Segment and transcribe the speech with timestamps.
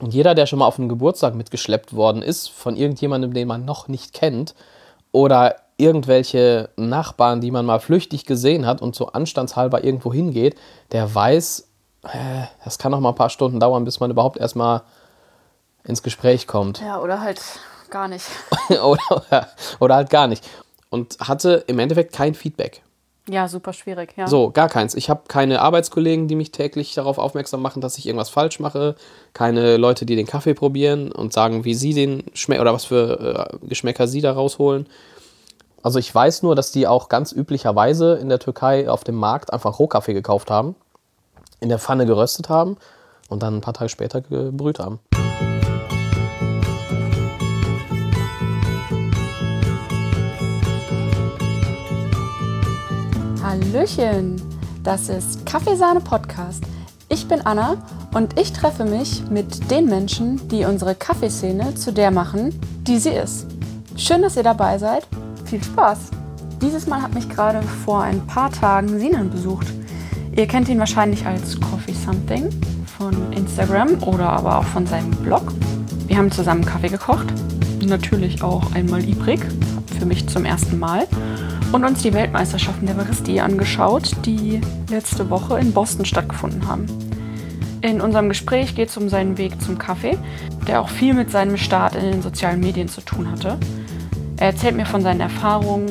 [0.00, 3.64] Und jeder, der schon mal auf einen Geburtstag mitgeschleppt worden ist, von irgendjemandem, den man
[3.64, 4.54] noch nicht kennt,
[5.12, 10.56] oder irgendwelche Nachbarn, die man mal flüchtig gesehen hat und so anstandshalber irgendwo hingeht,
[10.92, 11.68] der weiß,
[12.04, 14.82] äh, das kann noch mal ein paar Stunden dauern, bis man überhaupt erstmal
[15.84, 16.80] ins Gespräch kommt.
[16.80, 17.40] Ja, oder halt
[17.88, 18.26] gar nicht.
[18.68, 19.48] oder,
[19.80, 20.48] oder halt gar nicht.
[20.90, 22.82] Und hatte im Endeffekt kein Feedback.
[23.30, 24.26] Ja, super schwierig, ja.
[24.26, 24.94] So, gar keins.
[24.94, 28.96] Ich habe keine Arbeitskollegen, die mich täglich darauf aufmerksam machen, dass ich irgendwas falsch mache.
[29.34, 33.58] Keine Leute, die den Kaffee probieren und sagen, wie sie den schmecken oder was für
[33.62, 34.86] äh, Geschmäcker sie da rausholen.
[35.82, 39.52] Also ich weiß nur, dass die auch ganz üblicherweise in der Türkei auf dem Markt
[39.52, 40.74] einfach Rohkaffee gekauft haben,
[41.60, 42.76] in der Pfanne geröstet haben
[43.28, 44.98] und dann ein paar Tage später gebrüht haben.
[53.50, 54.40] Hallöchen,
[54.84, 56.62] das ist Kaffeesahne Podcast.
[57.08, 57.78] Ich bin Anna
[58.14, 62.54] und ich treffe mich mit den Menschen, die unsere Kaffeeszene zu der machen,
[62.86, 63.48] die sie ist.
[63.96, 65.04] Schön, dass ihr dabei seid.
[65.46, 65.98] Viel Spaß!
[66.62, 69.66] Dieses Mal hat mich gerade vor ein paar Tagen Sinan besucht.
[70.36, 72.50] Ihr kennt ihn wahrscheinlich als Coffee Something
[72.86, 75.52] von Instagram oder aber auch von seinem Blog.
[76.06, 77.26] Wir haben zusammen Kaffee gekocht,
[77.84, 79.44] natürlich auch einmal Ibrik,
[79.98, 81.08] für mich zum ersten Mal
[81.72, 86.86] und uns die Weltmeisterschaften der Baristie angeschaut, die letzte Woche in Boston stattgefunden haben.
[87.80, 90.18] In unserem Gespräch geht es um seinen Weg zum Kaffee,
[90.66, 93.56] der auch viel mit seinem Start in den sozialen Medien zu tun hatte.
[94.38, 95.86] Er erzählt mir von seinen Erfahrungen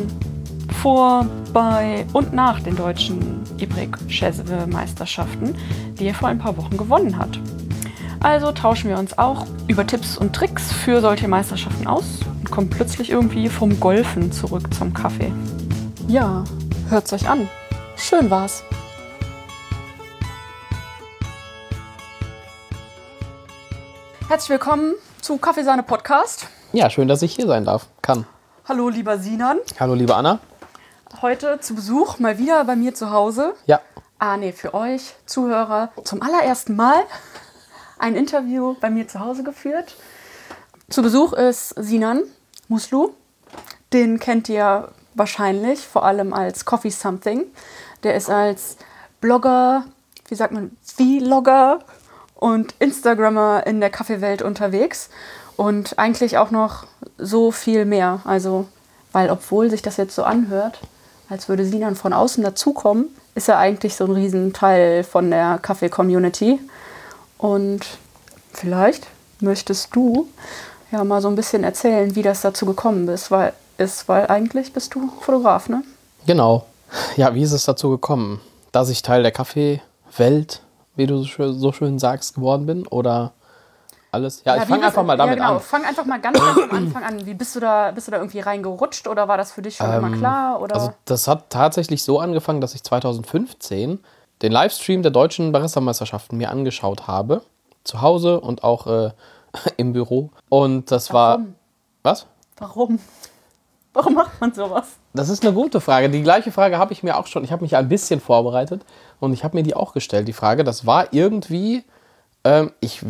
[0.82, 5.56] vor, bei und nach den deutschen Ibrik-Meisterschaften,
[5.98, 7.40] die er vor ein paar Wochen gewonnen hat.
[8.22, 12.70] Also tauschen wir uns auch über Tipps und Tricks für solche Meisterschaften aus und kommen
[12.70, 15.32] plötzlich irgendwie vom Golfen zurück zum Kaffee.
[16.10, 16.44] Ja,
[16.90, 17.48] hört's euch an.
[17.96, 18.64] Schön war's.
[24.28, 26.48] Herzlich willkommen zu Kaffeesahne Podcast.
[26.74, 27.86] Ja, schön, dass ich hier sein darf.
[28.02, 28.26] Kann.
[28.68, 29.60] Hallo, lieber Sinan.
[29.80, 30.40] Hallo, liebe Anna.
[31.22, 33.54] Heute zu Besuch mal wieder bei mir zu Hause.
[33.68, 33.80] Ja.
[34.18, 37.04] Ah, nee, für euch Zuhörer zum allerersten Mal
[38.00, 39.96] ein Interview bei mir zu Hause geführt.
[40.90, 42.24] Zu Besuch ist Sinan
[42.68, 43.14] Muslu.
[43.94, 47.46] Den kennt ihr wahrscheinlich, vor allem als Coffee Something.
[48.04, 48.78] Der ist als
[49.22, 49.84] Blogger,
[50.28, 51.80] wie sagt man, Vlogger
[52.36, 55.10] und Instagrammer in der Kaffeewelt unterwegs
[55.58, 56.86] und eigentlich auch noch
[57.18, 58.22] so viel mehr.
[58.24, 58.68] Also,
[59.12, 60.80] weil obwohl sich das jetzt so anhört,
[61.30, 66.60] als würde Sinan von außen dazukommen, ist er eigentlich so ein Riesenteil von der Kaffee-Community.
[67.38, 67.86] Und
[68.54, 69.08] vielleicht
[69.40, 70.28] möchtest du
[70.92, 74.74] ja mal so ein bisschen erzählen, wie das dazu gekommen ist, weil ist, weil eigentlich
[74.74, 75.84] bist du Fotograf, ne?
[76.26, 76.66] Genau.
[77.16, 78.42] Ja, wie ist es dazu gekommen?
[78.72, 80.62] Dass ich Teil der Kaffeewelt,
[80.96, 82.88] wie du so schön sagst, geworden bin?
[82.88, 83.34] Oder
[84.12, 84.44] alles?
[84.44, 85.58] Ja, ja ich fange einfach mal damit ja, genau.
[85.58, 85.62] an.
[85.62, 87.26] Fang einfach mal ganz, ganz am Anfang an.
[87.26, 89.90] Wie bist du da, bist du da irgendwie reingerutscht oder war das für dich schon
[89.90, 90.62] ähm, immer klar?
[90.62, 90.76] Oder?
[90.76, 94.00] Also das hat tatsächlich so angefangen, dass ich 2015
[94.42, 97.44] den Livestream der deutschen Barista-Meisterschaften mir angeschaut habe.
[97.84, 99.12] Zu Hause und auch äh,
[99.78, 100.32] im Büro.
[100.50, 101.46] Und das Warum?
[101.46, 101.54] war.
[102.04, 102.26] Was?
[102.58, 103.00] Warum?
[104.00, 104.86] Warum macht man sowas?
[105.14, 106.10] Das ist eine gute Frage.
[106.10, 107.44] Die gleiche Frage habe ich mir auch schon.
[107.44, 108.86] Ich habe mich ein bisschen vorbereitet
[109.20, 110.26] und ich habe mir die auch gestellt.
[110.30, 111.84] Die Frage, das war irgendwie.
[112.46, 113.02] Ähm, ich,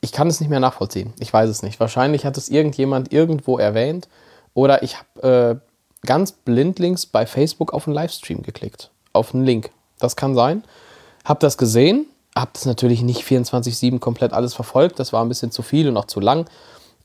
[0.00, 1.12] ich kann es nicht mehr nachvollziehen.
[1.18, 1.78] Ich weiß es nicht.
[1.78, 4.08] Wahrscheinlich hat es irgendjemand irgendwo erwähnt
[4.54, 5.60] oder ich habe
[6.02, 8.90] äh, ganz blindlings bei Facebook auf einen Livestream geklickt.
[9.12, 9.68] Auf einen Link.
[9.98, 10.64] Das kann sein.
[11.26, 12.06] Habe das gesehen.
[12.34, 15.00] Habe das natürlich nicht 24-7 komplett alles verfolgt.
[15.00, 16.48] Das war ein bisschen zu viel und auch zu lang.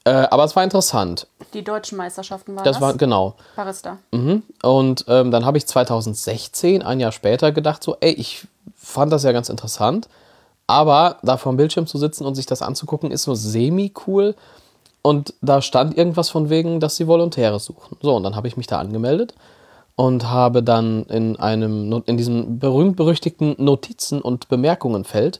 [0.05, 1.27] Äh, aber es war interessant.
[1.55, 2.75] Die deutschen Meisterschaften waren das?
[2.75, 3.35] Das war, genau.
[3.55, 3.97] Barista.
[4.11, 4.43] Mhm.
[4.61, 8.45] Und ähm, dann habe ich 2016, ein Jahr später, gedacht so, ey, ich
[8.75, 10.09] fand das ja ganz interessant.
[10.67, 14.35] Aber da vor dem Bildschirm zu sitzen und sich das anzugucken, ist so semi-cool.
[15.01, 17.97] Und da stand irgendwas von wegen, dass sie Volontäre suchen.
[18.01, 19.33] So, und dann habe ich mich da angemeldet
[19.95, 25.39] und habe dann in einem in diesem berühmt-berüchtigten Notizen- und Bemerkungenfeld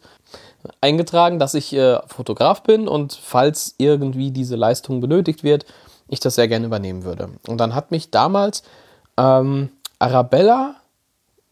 [0.80, 5.66] eingetragen, dass ich äh, Fotograf bin und falls irgendwie diese Leistung benötigt wird,
[6.07, 7.30] ich das sehr gerne übernehmen würde.
[7.48, 8.63] Und dann hat mich damals
[9.18, 9.69] ähm,
[10.00, 10.75] Arabella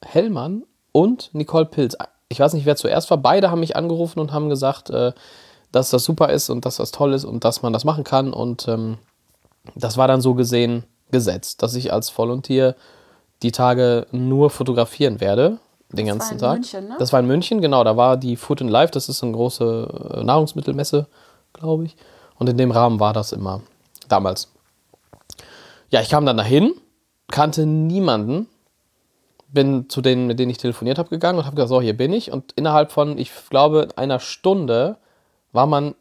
[0.04, 1.96] Hellmann und Nicole Pilz,
[2.30, 5.14] ich weiß nicht, wer zuerst war, beide haben mich angerufen und haben gesagt, äh,
[5.72, 8.32] dass das super ist und dass das toll ist und dass man das machen kann.
[8.32, 8.98] Und ähm,
[9.76, 12.76] das war dann so gesehen gesetzt, dass ich als Volunteer
[13.42, 15.60] die Tage nur fotografieren werde
[15.94, 16.54] den das ganzen Tag.
[16.60, 16.96] München, ne?
[17.00, 17.84] Das war in München, genau.
[17.84, 21.08] Da war die Food and Life, das ist eine große äh, Nahrungsmittelmesse,
[21.54, 21.96] glaube ich.
[22.38, 23.62] Und in dem Rahmen war das immer
[24.08, 24.52] damals.
[25.90, 26.74] Ja, ich kam dann dahin,
[27.30, 28.48] kannte niemanden,
[29.48, 32.12] bin zu denen, mit denen ich telefoniert habe, gegangen und habe gesagt, so, hier bin
[32.12, 32.32] ich.
[32.32, 34.98] Und innerhalb von, ich glaube, einer Stunde
[35.52, 35.94] war man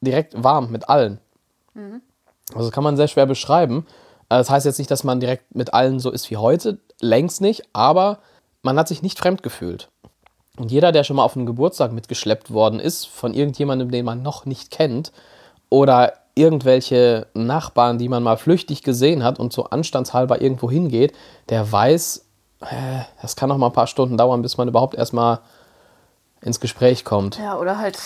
[0.00, 1.18] direkt warm mit allen.
[2.54, 3.86] Also das kann man sehr schwer beschreiben.
[4.28, 7.40] Äh, Das heißt jetzt nicht, dass man direkt mit allen so ist wie heute, längst
[7.40, 8.20] nicht, aber
[8.62, 9.88] man hat sich nicht fremd gefühlt.
[10.56, 14.22] Und jeder, der schon mal auf einen Geburtstag mitgeschleppt worden ist, von irgendjemandem, den man
[14.22, 15.12] noch nicht kennt,
[15.70, 21.12] oder irgendwelche Nachbarn, die man mal flüchtig gesehen hat und so anstandshalber irgendwo hingeht,
[21.48, 22.24] der weiß,
[22.62, 22.66] äh,
[23.22, 25.40] das kann noch mal ein paar Stunden dauern, bis man überhaupt erstmal
[26.42, 27.38] ins Gespräch kommt.
[27.38, 27.98] Ja, oder halt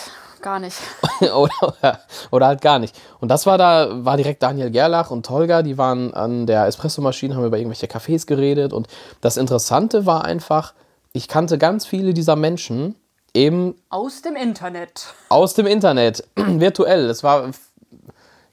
[0.43, 0.77] gar nicht.
[1.21, 1.99] oder,
[2.31, 2.95] oder halt gar nicht.
[3.21, 7.35] Und das war da, war direkt Daniel Gerlach und Tolga, die waren an der Espressomaschine,
[7.35, 8.73] haben über irgendwelche Cafés geredet.
[8.73, 8.89] Und
[9.21, 10.75] das Interessante war einfach,
[11.13, 12.95] ich kannte ganz viele dieser Menschen
[13.33, 15.07] eben Aus dem Internet.
[15.29, 17.09] aus dem Internet, virtuell.
[17.09, 17.51] Es war,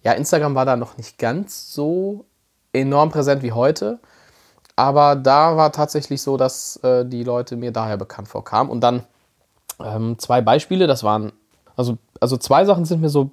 [0.04, 2.26] ja, Instagram war da noch nicht ganz so
[2.74, 4.00] enorm präsent wie heute.
[4.76, 8.72] Aber da war tatsächlich so, dass äh, die Leute mir daher bekannt vorkamen.
[8.72, 9.04] Und dann
[9.84, 11.34] ähm, zwei Beispiele, das waren,
[11.76, 13.32] also, also zwei Sachen sind mir so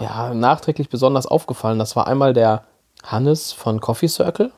[0.00, 1.78] ja, nachträglich besonders aufgefallen.
[1.78, 2.64] Das war einmal der
[3.02, 4.52] Hannes von Coffee Circle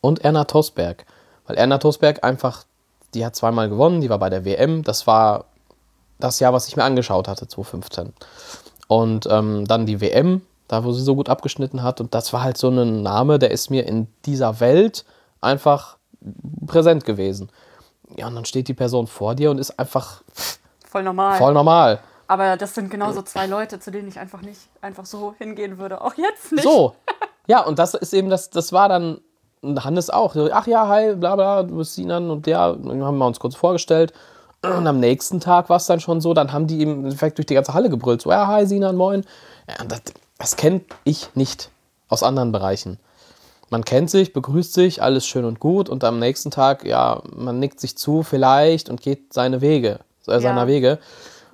[0.00, 1.04] und Erna Tosberg.
[1.46, 2.64] Weil Erna Tosberg einfach,
[3.14, 4.82] die hat zweimal gewonnen, die war bei der WM.
[4.82, 5.46] Das war
[6.18, 8.12] das Jahr, was ich mir angeschaut hatte, 2015.
[8.88, 12.00] Und ähm, dann die WM, da wo sie so gut abgeschnitten hat.
[12.00, 15.04] Und das war halt so ein Name, der ist mir in dieser Welt
[15.40, 15.98] einfach
[16.66, 17.50] präsent gewesen.
[18.16, 20.22] Ja, und dann steht die Person vor dir und ist einfach
[20.86, 21.36] Voll normal.
[21.38, 22.00] voll normal.
[22.26, 26.00] Aber das sind genauso zwei Leute, zu denen ich einfach nicht einfach so hingehen würde.
[26.00, 26.64] Auch jetzt nicht.
[26.64, 26.94] So.
[27.46, 29.20] Ja, und das ist eben, das, das war dann
[29.62, 30.36] Hannes auch.
[30.52, 32.74] Ach ja, hi, bla bla, du bist Sinan und der.
[32.74, 34.12] Dann haben wir uns kurz vorgestellt.
[34.62, 37.46] Und am nächsten Tag war es dann schon so, dann haben die im Endeffekt durch
[37.46, 38.22] die ganze Halle gebrüllt.
[38.22, 39.24] So, ja, hi, Sinan, moin.
[39.68, 40.02] Ja, das,
[40.38, 41.70] das kenne ich nicht
[42.08, 42.98] aus anderen Bereichen.
[43.70, 45.88] Man kennt sich, begrüßt sich, alles schön und gut.
[45.88, 50.40] Und am nächsten Tag, ja, man nickt sich zu vielleicht und geht seine Wege, äh,
[50.40, 50.98] seiner Wege.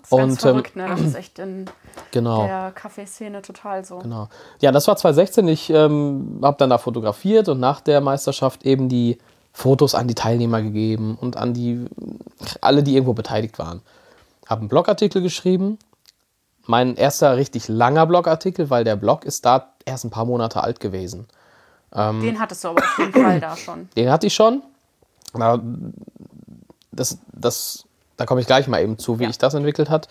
[0.03, 0.87] Das ist Und, ähm, verrückt, ne?
[0.89, 1.67] Das ist echt in
[2.11, 2.47] Genau.
[2.47, 3.99] der Kaffeeszene total so.
[3.99, 4.29] Genau.
[4.61, 5.49] Ja, das war 2016.
[5.49, 9.19] Ich ähm, habe dann da fotografiert und nach der Meisterschaft eben die
[9.57, 11.87] Fotos an die Teilnehmer gegeben und an die
[12.61, 13.81] alle, die irgendwo beteiligt waren.
[14.47, 15.79] Habe einen Blogartikel geschrieben.
[16.67, 20.81] Mein erster richtig langer Blogartikel, weil der Blog ist da erst ein paar Monate alt
[20.81, 21.27] gewesen.
[21.95, 23.89] Den hattest du aber auf jeden Fall da schon.
[23.97, 24.63] Den hatte ich schon.
[25.33, 25.63] Aber
[26.91, 27.85] das, das,
[28.17, 29.31] da komme ich gleich mal eben zu, wie Ja.
[29.31, 30.09] ich das entwickelt hat.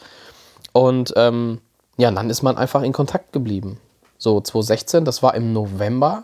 [0.72, 1.60] Und ähm,
[1.98, 3.82] ja, dann ist man einfach in Kontakt geblieben.
[4.18, 6.24] So 2016, das war im November.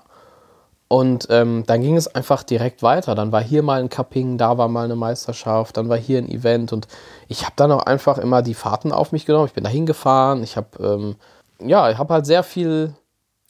[0.92, 3.14] Und ähm, dann ging es einfach direkt weiter.
[3.14, 6.28] Dann war hier mal ein Cupping, da war mal eine Meisterschaft, dann war hier ein
[6.28, 6.74] Event.
[6.74, 6.88] Und
[7.28, 9.46] ich habe dann auch einfach immer die Fahrten auf mich genommen.
[9.46, 10.42] Ich bin da hingefahren.
[10.42, 11.16] Ich habe, ähm,
[11.60, 12.96] ja, ich habe halt sehr viel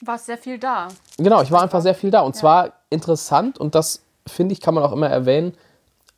[0.02, 0.90] War sehr viel da.
[1.18, 2.22] Genau, ich war einfach sehr viel da.
[2.22, 5.54] Und zwar interessant, und das finde ich, kann man auch immer erwähnen,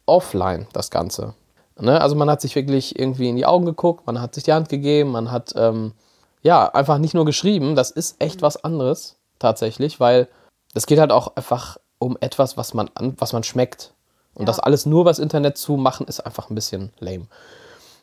[0.07, 1.35] offline das Ganze.
[1.79, 2.01] Ne?
[2.01, 4.69] Also man hat sich wirklich irgendwie in die Augen geguckt, man hat sich die Hand
[4.69, 5.93] gegeben, man hat ähm,
[6.41, 10.27] ja einfach nicht nur geschrieben, das ist echt was anderes tatsächlich, weil
[10.73, 13.93] es geht halt auch einfach um etwas, was man, an, was man schmeckt.
[14.33, 14.47] Und Ja.
[14.47, 17.27] das alles nur übers Internet zu machen, ist einfach ein bisschen lame.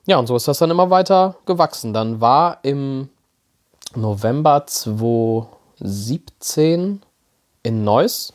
[0.07, 1.93] Ja, und so ist das dann immer weiter gewachsen.
[1.93, 3.09] Dann war im
[3.95, 7.03] November 2017
[7.63, 8.33] in Neuss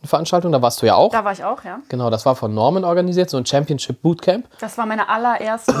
[0.00, 1.10] eine Veranstaltung, da warst du ja auch.
[1.10, 1.80] Da war ich auch, ja.
[1.88, 4.46] Genau, das war von Norman organisiert, so ein Championship Bootcamp.
[4.60, 5.72] Das war meine allererste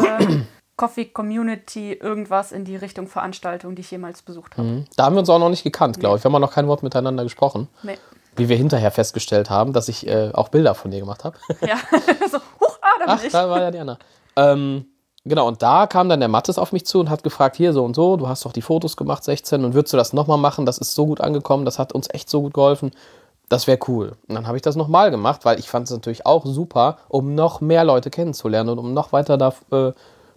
[0.76, 4.84] Coffee Community, irgendwas in die Richtung Veranstaltung, die ich jemals besucht habe.
[4.96, 6.24] Da haben wir uns auch noch nicht gekannt, glaube ich.
[6.24, 7.68] Wir haben auch noch kein Wort miteinander gesprochen.
[7.82, 7.96] Nee.
[8.36, 11.38] Wie wir hinterher festgestellt haben, dass ich äh, auch Bilder von dir gemacht habe.
[11.66, 11.76] Ja,
[12.30, 13.32] so, huch, ah, da Ach, bin ich.
[13.32, 13.98] da war ja die Anna.
[14.36, 14.84] Ähm,
[15.24, 17.82] genau, und da kam dann der Mattes auf mich zu und hat gefragt, hier so
[17.82, 20.66] und so, du hast doch die Fotos gemacht, 16, und würdest du das nochmal machen?
[20.66, 22.90] Das ist so gut angekommen, das hat uns echt so gut geholfen.
[23.48, 24.16] Das wäre cool.
[24.28, 27.34] Und dann habe ich das nochmal gemacht, weil ich fand es natürlich auch super, um
[27.34, 29.92] noch mehr Leute kennenzulernen und um noch weiter da äh,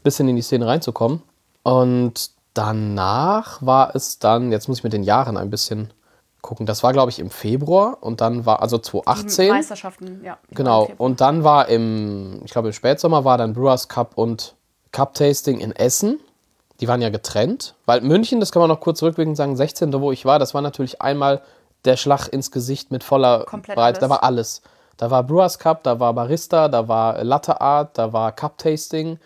[0.09, 1.21] bisschen in die Szene reinzukommen.
[1.63, 5.93] Und danach war es dann, jetzt muss ich mit den Jahren ein bisschen
[6.41, 9.49] gucken, das war glaube ich im Februar und dann war, also Die 2018.
[9.49, 10.37] Meisterschaften, ja.
[10.49, 14.55] die Genau, und dann war im, ich glaube im Spätsommer war dann Brewers Cup und
[14.91, 16.19] Cup Tasting in Essen.
[16.79, 19.93] Die waren ja getrennt, weil München, das kann man noch kurz rückwirkend sagen, 16.
[20.01, 21.41] wo ich war, das war natürlich einmal
[21.85, 23.99] der Schlag ins Gesicht mit voller Komplett Breite.
[23.99, 24.61] Da war alles.
[24.95, 29.19] Da war Brewers Cup, da war Barista, da war Latte Art, da war Cup Tasting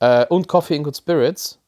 [0.00, 1.58] äh, und Coffee in Good Spirits.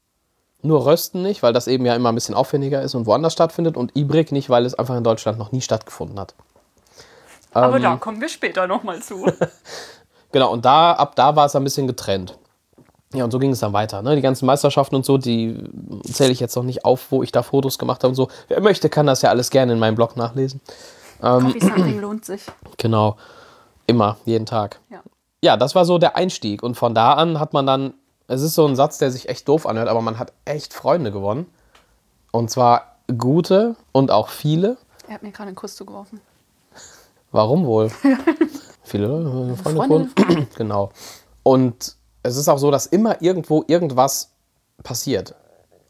[0.61, 3.77] Nur Rösten nicht, weil das eben ja immer ein bisschen aufwendiger ist und woanders stattfindet.
[3.77, 6.35] Und Ibrik nicht, weil es einfach in Deutschland noch nie stattgefunden hat.
[7.53, 9.27] Aber ähm, da kommen wir später nochmal zu.
[10.33, 12.37] Genau, und da, ab da war es ein bisschen getrennt.
[13.15, 14.03] Ja, und so ging es dann weiter.
[14.03, 14.15] Ne?
[14.17, 15.57] Die ganzen Meisterschaften und so, die
[16.05, 18.29] zähle ich jetzt noch nicht auf, wo ich da Fotos gemacht habe und so.
[18.49, 20.61] Wer möchte, kann das ja alles gerne in meinem Blog nachlesen.
[21.21, 22.43] Coffee Something lohnt sich.
[22.77, 23.17] Genau.
[23.87, 24.79] Immer, jeden Tag.
[24.91, 25.01] Ja.
[25.43, 26.63] Ja, das war so der Einstieg.
[26.63, 27.95] Und von da an hat man dann,
[28.29, 31.11] es ist so ein Satz, der sich echt doof anhört, aber man hat echt Freunde
[31.11, 31.47] gewonnen.
[32.31, 34.77] Und zwar gute und auch viele.
[35.09, 36.21] Er hat mir gerade einen Kuss zugeworfen.
[37.33, 37.91] Warum wohl?
[38.85, 40.11] viele äh, Freunde.
[40.15, 40.47] Freunde.
[40.57, 40.91] genau.
[41.43, 44.31] Und es ist auch so, dass immer irgendwo irgendwas
[44.83, 45.35] passiert.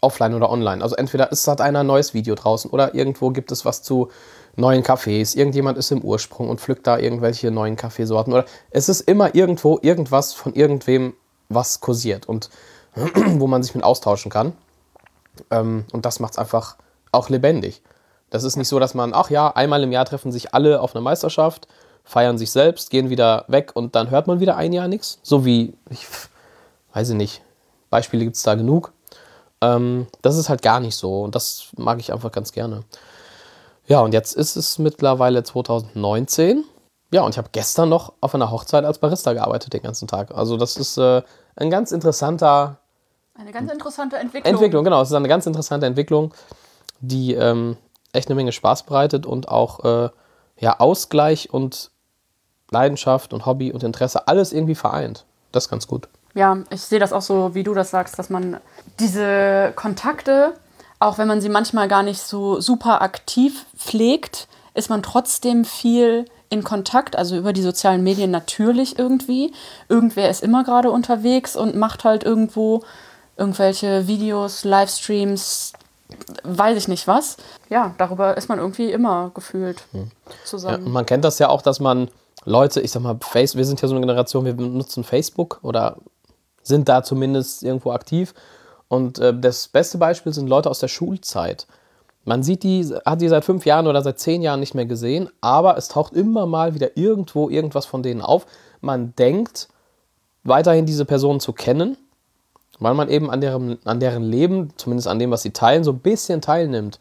[0.00, 0.82] Offline oder online.
[0.82, 4.10] Also entweder ist hat einer ein neues Video draußen oder irgendwo gibt es was zu
[4.54, 5.34] neuen Kaffees.
[5.34, 8.32] Irgendjemand ist im Ursprung und pflückt da irgendwelche neuen Kaffeesorten.
[8.32, 11.14] Oder es ist immer irgendwo irgendwas von irgendwem,
[11.48, 12.50] was kursiert und
[12.94, 14.52] wo man sich mit austauschen kann.
[15.50, 16.76] Ähm, und das macht es einfach
[17.12, 17.82] auch lebendig.
[18.30, 20.94] Das ist nicht so, dass man, ach ja, einmal im Jahr treffen sich alle auf
[20.94, 21.66] einer Meisterschaft,
[22.04, 25.18] feiern sich selbst, gehen wieder weg und dann hört man wieder ein Jahr nichts.
[25.22, 26.06] So wie, ich
[26.92, 27.42] weiß ich nicht,
[27.90, 28.92] Beispiele gibt es da genug.
[29.60, 32.84] Ähm, das ist halt gar nicht so und das mag ich einfach ganz gerne.
[33.86, 36.64] Ja, und jetzt ist es mittlerweile 2019.
[37.10, 40.34] Ja, und ich habe gestern noch auf einer Hochzeit als Barista gearbeitet den ganzen Tag.
[40.34, 41.22] Also das ist äh,
[41.56, 42.78] ein ganz interessanter
[43.34, 44.52] Eine ganz interessante Entwicklung.
[44.52, 45.00] Entwicklung, genau.
[45.00, 46.34] Es ist eine ganz interessante Entwicklung,
[47.00, 47.76] die ähm,
[48.12, 50.10] echt eine Menge Spaß bereitet und auch äh,
[50.58, 51.90] ja, Ausgleich und
[52.70, 55.24] Leidenschaft und Hobby und Interesse alles irgendwie vereint.
[55.52, 56.08] Das ist ganz gut.
[56.34, 58.60] Ja, ich sehe das auch so, wie du das sagst, dass man
[59.00, 60.54] diese Kontakte,
[60.98, 66.26] auch wenn man sie manchmal gar nicht so super aktiv pflegt, ist man trotzdem viel
[66.50, 69.52] in Kontakt, also über die sozialen Medien natürlich irgendwie.
[69.88, 72.82] Irgendwer ist immer gerade unterwegs und macht halt irgendwo
[73.36, 75.72] irgendwelche Videos, Livestreams,
[76.42, 77.36] weiß ich nicht was.
[77.68, 80.10] Ja, darüber ist man irgendwie immer gefühlt Ja, und
[80.44, 80.90] zusammen.
[80.90, 82.10] man kennt das ja auch, dass man
[82.44, 85.96] Leute, ich sag mal, Face, wir sind ja so eine Generation, wir benutzen Facebook oder
[86.62, 88.34] sind da zumindest irgendwo aktiv.
[88.88, 91.66] Und äh, das beste Beispiel sind Leute aus der Schulzeit.
[92.28, 95.30] Man sieht die, hat die seit fünf Jahren oder seit zehn Jahren nicht mehr gesehen,
[95.40, 98.44] aber es taucht immer mal wieder irgendwo irgendwas von denen auf.
[98.82, 99.68] Man denkt,
[100.44, 101.96] weiterhin diese Personen zu kennen,
[102.80, 105.92] weil man eben an deren, an deren Leben, zumindest an dem, was sie teilen, so
[105.92, 107.00] ein bisschen teilnimmt.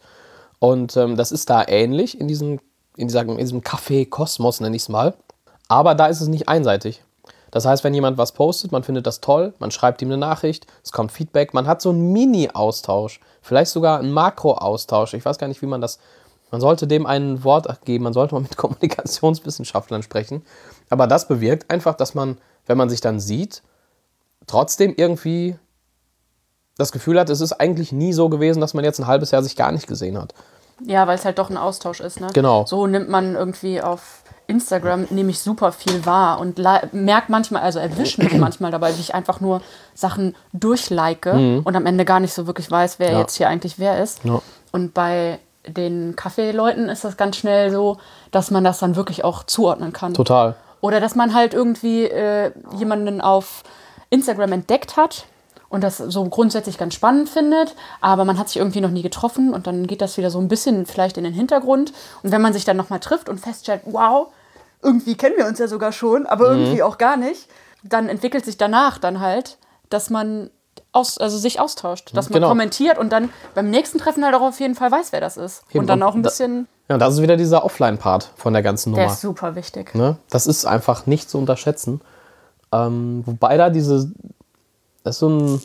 [0.60, 2.58] Und ähm, das ist da ähnlich in diesem,
[2.96, 5.12] in in diesem Café-Kosmos, nenne ich es mal.
[5.68, 7.02] Aber da ist es nicht einseitig.
[7.50, 10.66] Das heißt, wenn jemand was postet, man findet das toll, man schreibt ihm eine Nachricht,
[10.84, 15.14] es kommt Feedback, man hat so einen Mini-Austausch, vielleicht sogar einen Makro-Austausch.
[15.14, 15.98] Ich weiß gar nicht, wie man das.
[16.50, 20.42] Man sollte dem ein Wort geben, man sollte mal mit Kommunikationswissenschaftlern sprechen.
[20.90, 23.62] Aber das bewirkt einfach, dass man, wenn man sich dann sieht,
[24.46, 25.56] trotzdem irgendwie
[26.78, 29.42] das Gefühl hat, es ist eigentlich nie so gewesen, dass man jetzt ein halbes Jahr
[29.42, 30.32] sich gar nicht gesehen hat.
[30.84, 32.28] Ja, weil es halt doch ein Austausch ist, ne?
[32.32, 32.64] Genau.
[32.66, 36.58] So nimmt man irgendwie auf Instagram nämlich super viel wahr und
[36.92, 39.60] merkt manchmal, also erwischt mich manchmal dabei, wie ich einfach nur
[39.94, 43.14] Sachen durchlike und am Ende gar nicht so wirklich weiß, wer Mhm.
[43.14, 43.20] Ja.
[43.20, 44.24] jetzt hier eigentlich wer ist.
[44.24, 44.40] Ja.
[44.72, 47.98] Und bei den Kaffeeleuten ist das ganz schnell so,
[48.30, 50.14] dass man das dann wirklich auch zuordnen kann.
[50.14, 50.56] Total.
[50.80, 53.64] Oder dass man halt irgendwie äh, jemanden auf
[54.10, 55.26] Instagram entdeckt hat
[55.68, 59.52] und das so grundsätzlich ganz spannend findet, aber man hat sich irgendwie noch nie getroffen
[59.52, 61.92] und dann geht das wieder so ein bisschen vielleicht in den Hintergrund.
[62.22, 64.28] Und wenn man sich dann nochmal trifft und feststellt, wow,
[64.82, 67.48] irgendwie kennen wir uns ja sogar schon, aber irgendwie auch gar nicht,
[67.82, 69.58] dann entwickelt sich danach dann halt,
[69.90, 70.50] dass man
[70.92, 72.48] aus, also sich austauscht, dass man Genau.
[72.48, 75.62] kommentiert und dann beim nächsten Treffen halt auch auf jeden Fall weiß, wer das ist.
[75.70, 78.52] Eben, und dann und auch ein da- bisschen, Ja, das ist wieder dieser Offline-Part von
[78.52, 79.14] der ganzen der Nummer.
[79.14, 79.94] ist super wichtig.
[79.94, 80.16] Ne?
[80.30, 82.00] Das ist einfach nicht zu unterschätzen.
[82.72, 84.10] Ähm, wobei da diese,
[85.04, 85.62] das ist so ein,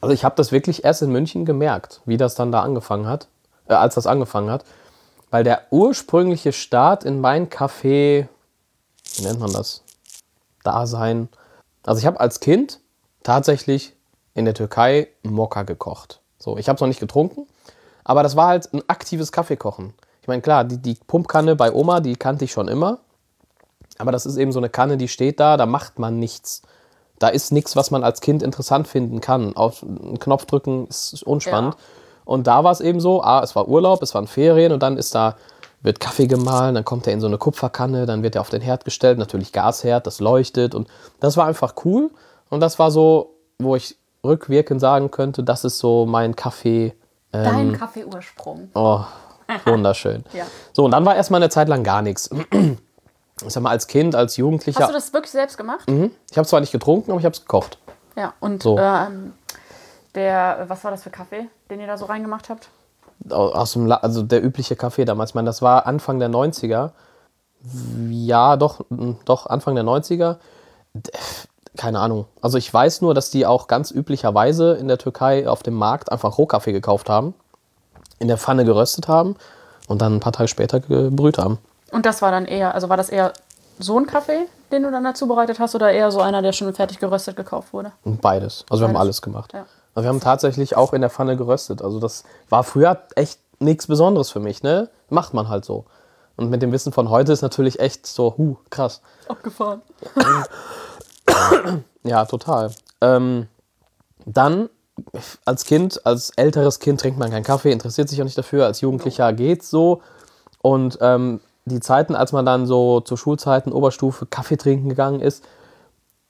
[0.00, 3.28] also ich habe das wirklich erst in München gemerkt, wie das dann da angefangen hat,
[3.68, 4.64] äh, als das angefangen hat,
[5.30, 8.26] weil der ursprüngliche Start in mein Café,
[9.16, 9.82] wie nennt man das,
[10.64, 11.28] Dasein,
[11.84, 12.80] also ich habe als Kind
[13.22, 13.94] tatsächlich
[14.34, 16.20] in der Türkei Mokka gekocht.
[16.38, 17.46] So, ich habe es noch nicht getrunken,
[18.04, 19.94] aber das war halt ein aktives Kaffeekochen.
[20.22, 23.00] Ich meine, klar, die, die Pumpkanne bei Oma, die kannte ich schon immer.
[23.98, 26.62] Aber das ist eben so eine Kanne, die steht da, da macht man nichts.
[27.18, 29.54] Da ist nichts, was man als Kind interessant finden kann.
[29.54, 31.74] Auf einen Knopf drücken ist unspannend.
[31.74, 31.80] Ja.
[32.24, 34.96] Und da war es eben so, ah, es war Urlaub, es waren Ferien und dann
[34.96, 35.36] ist da,
[35.82, 38.62] wird Kaffee gemahlen, dann kommt er in so eine Kupferkanne, dann wird er auf den
[38.62, 40.88] Herd gestellt, natürlich Gasherd, das leuchtet und
[41.20, 42.10] das war einfach cool.
[42.50, 46.94] Und das war so, wo ich rückwirkend sagen könnte, das ist so mein Kaffee.
[47.32, 48.70] Ähm, Dein Kaffeeursprung.
[48.74, 49.00] Oh,
[49.64, 50.24] wunderschön.
[50.32, 50.44] Ja.
[50.72, 52.30] So, und dann war erstmal eine Zeit lang gar nichts.
[53.44, 54.80] Ich sag mal, als Kind, als Jugendlicher.
[54.80, 55.88] Hast du das wirklich selbst gemacht?
[55.90, 56.12] Mhm.
[56.30, 57.78] Ich habe zwar nicht getrunken, aber ich habe es gekocht.
[58.16, 58.78] Ja, und So.
[58.78, 59.32] ähm,
[60.14, 62.68] der, was war das für Kaffee, den ihr da so reingemacht habt?
[63.30, 65.30] Au- Aus dem La also der übliche Kaffee damals.
[65.30, 66.90] Ich meine, das war Anfang der 90er.
[68.10, 70.36] Ja, doch, mm, doch, Anfang der 90er.
[70.94, 71.10] D-
[71.76, 72.26] Keine Ahnung.
[72.40, 76.12] Also ich weiß nur, dass die auch ganz üblicherweise in der Türkei auf dem Markt
[76.12, 77.34] einfach Rohkaffee gekauft haben,
[78.18, 79.36] in der Pfanne geröstet haben
[79.88, 81.58] und dann ein paar Tage später gebrüht haben.
[81.92, 83.32] Und das war dann eher, also war das eher
[83.78, 86.72] so ein Kaffee, den du dann dazu bereitet hast, oder eher so einer, der schon
[86.74, 87.92] fertig geröstet gekauft wurde?
[88.04, 88.64] Beides.
[88.68, 89.00] Also wir haben Beides.
[89.00, 89.52] alles gemacht.
[89.54, 89.64] Ja.
[89.94, 91.82] Also wir haben tatsächlich auch in der Pfanne geröstet.
[91.82, 94.88] Also das war früher echt nichts Besonderes für mich, ne?
[95.10, 95.84] Macht man halt so.
[96.36, 99.02] Und mit dem Wissen von heute ist natürlich echt so, hu, krass.
[99.28, 99.82] Abgefahren.
[102.04, 102.72] Ja, total.
[103.00, 103.46] Ähm,
[104.26, 104.68] dann
[105.44, 108.66] als Kind, als älteres Kind trinkt man keinen Kaffee, interessiert sich auch nicht dafür.
[108.66, 110.02] Als Jugendlicher geht's so.
[110.60, 115.44] Und ähm, die Zeiten, als man dann so zur Schulzeiten, Oberstufe, Kaffee trinken gegangen ist,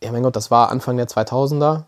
[0.03, 1.85] ja mein Gott, das war Anfang der 2000er.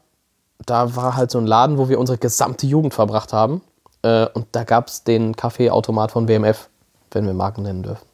[0.65, 3.63] Da war halt so ein Laden, wo wir unsere gesamte Jugend verbracht haben.
[4.03, 6.69] Äh, und da gab es den Kaffeeautomat von WMF,
[7.11, 8.05] wenn wir Marken nennen dürfen.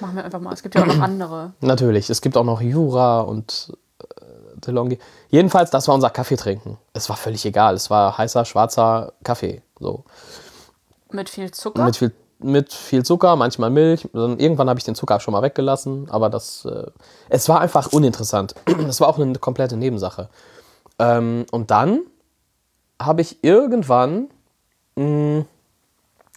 [0.00, 0.52] Machen wir einfach mal.
[0.52, 1.52] Es gibt ja auch noch andere.
[1.60, 4.98] Natürlich, es gibt auch noch Jura und äh, DeLonghi.
[5.30, 6.76] Jedenfalls, das war unser Kaffeetrinken.
[6.92, 7.74] Es war völlig egal.
[7.74, 9.62] Es war heißer, schwarzer Kaffee.
[9.78, 10.04] So.
[11.10, 11.84] Mit viel Zucker.
[11.84, 14.08] Mit viel, mit viel Zucker, manchmal Milch.
[14.12, 16.86] Dann irgendwann habe ich den Zucker schon mal weggelassen, aber das, äh,
[17.28, 18.54] es war einfach uninteressant.
[18.86, 20.28] Das war auch eine komplette Nebensache.
[20.98, 22.00] Ähm, und dann
[23.00, 24.28] habe ich irgendwann,
[24.96, 25.44] mh,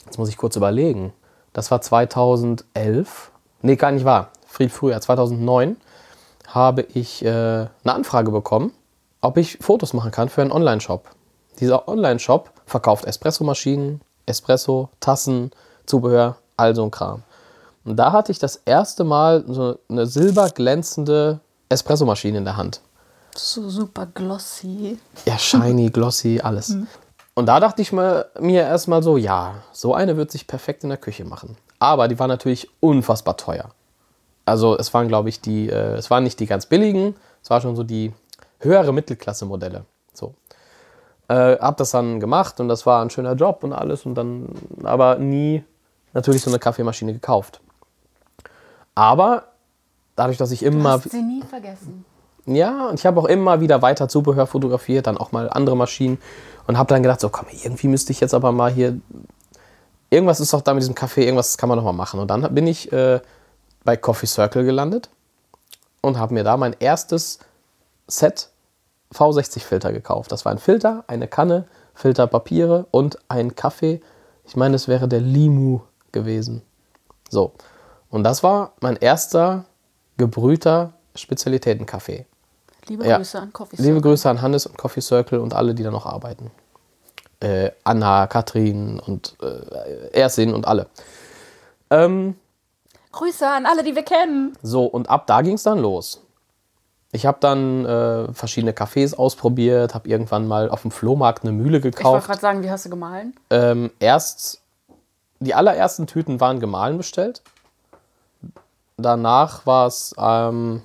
[0.06, 1.14] jetzt muss ich kurz überlegen,
[1.54, 3.32] das war 2011,
[3.62, 5.78] nee, gar nicht wahr, viel früher, 2009,
[6.48, 8.72] habe ich äh, eine Anfrage bekommen,
[9.22, 11.10] ob ich Fotos machen kann für einen Online-Shop.
[11.60, 15.52] Dieser Online-Shop verkauft Espresso-Maschinen, Espresso, Tassen,
[15.86, 17.24] Zubehör, all so ein Kram.
[17.84, 22.82] Und da hatte ich das erste Mal so eine silberglänzende Espressomaschine in der Hand.
[23.38, 24.98] So super glossy.
[25.26, 26.76] Ja, shiny, glossy, alles.
[27.34, 30.90] Und da dachte ich mir, mir erstmal so, ja, so eine wird sich perfekt in
[30.90, 31.58] der Küche machen.
[31.80, 33.72] Aber die war natürlich unfassbar teuer.
[34.46, 37.62] Also es waren, glaube ich, die, äh, es waren nicht die ganz billigen, es war
[37.62, 38.14] schon so die
[38.60, 39.86] höhere Mittelklasse-Modelle.
[40.14, 40.34] So.
[41.28, 44.50] Äh, hab das dann gemacht und das war ein schöner Job und alles und dann
[44.84, 45.64] aber nie
[46.14, 47.60] natürlich so eine Kaffeemaschine gekauft.
[48.94, 49.48] Aber
[50.16, 52.06] dadurch, dass ich Du immer hast sie nie vergessen.
[52.46, 56.20] Ja, und ich habe auch immer wieder weiter Zubehör fotografiert, dann auch mal andere Maschinen
[56.68, 59.00] und habe dann gedacht, so komm, irgendwie müsste ich jetzt aber mal hier,
[60.10, 62.20] irgendwas ist doch da mit diesem Kaffee, irgendwas kann man noch mal machen.
[62.20, 63.20] Und dann bin ich äh,
[63.84, 65.10] bei Coffee Circle gelandet
[66.02, 67.40] und habe mir da mein erstes
[68.08, 68.50] Set
[69.14, 70.32] V60-Filter gekauft.
[70.32, 74.02] Das war ein Filter, eine Kanne, Filterpapiere und ein Kaffee.
[74.46, 75.80] Ich meine, es wäre der Limu
[76.12, 76.62] gewesen.
[77.30, 77.54] So.
[78.10, 79.66] Und das war mein erster
[80.18, 82.26] gebrühter Spezialitätenkaffee.
[82.88, 83.18] Liebe Ja.
[83.18, 84.02] Grüße an Coffee Liebe Circle.
[84.02, 86.52] Grüße an Hannes und Coffee Circle und alle, die da noch arbeiten.
[87.40, 90.88] Äh, Anna, Katrin und äh, Ersin und alle.
[91.90, 92.36] Ähm,
[93.12, 94.58] Grüße an alle, die wir kennen.
[94.62, 96.22] so, und ab da ging es dann los.
[97.12, 101.78] Ich habe dann äh, verschiedene Cafés ausprobiert, habe irgendwann mal auf dem Flohmarkt eine Mühle
[101.78, 102.28] Ich wollte gekauft.
[102.28, 103.34] gerade sagen, wie hast du gemahlen?
[103.50, 104.60] Ähm, erst,
[105.40, 107.42] die allerersten Tüten waren gemahlen bestellt.
[108.98, 110.82] Danach war es ähm,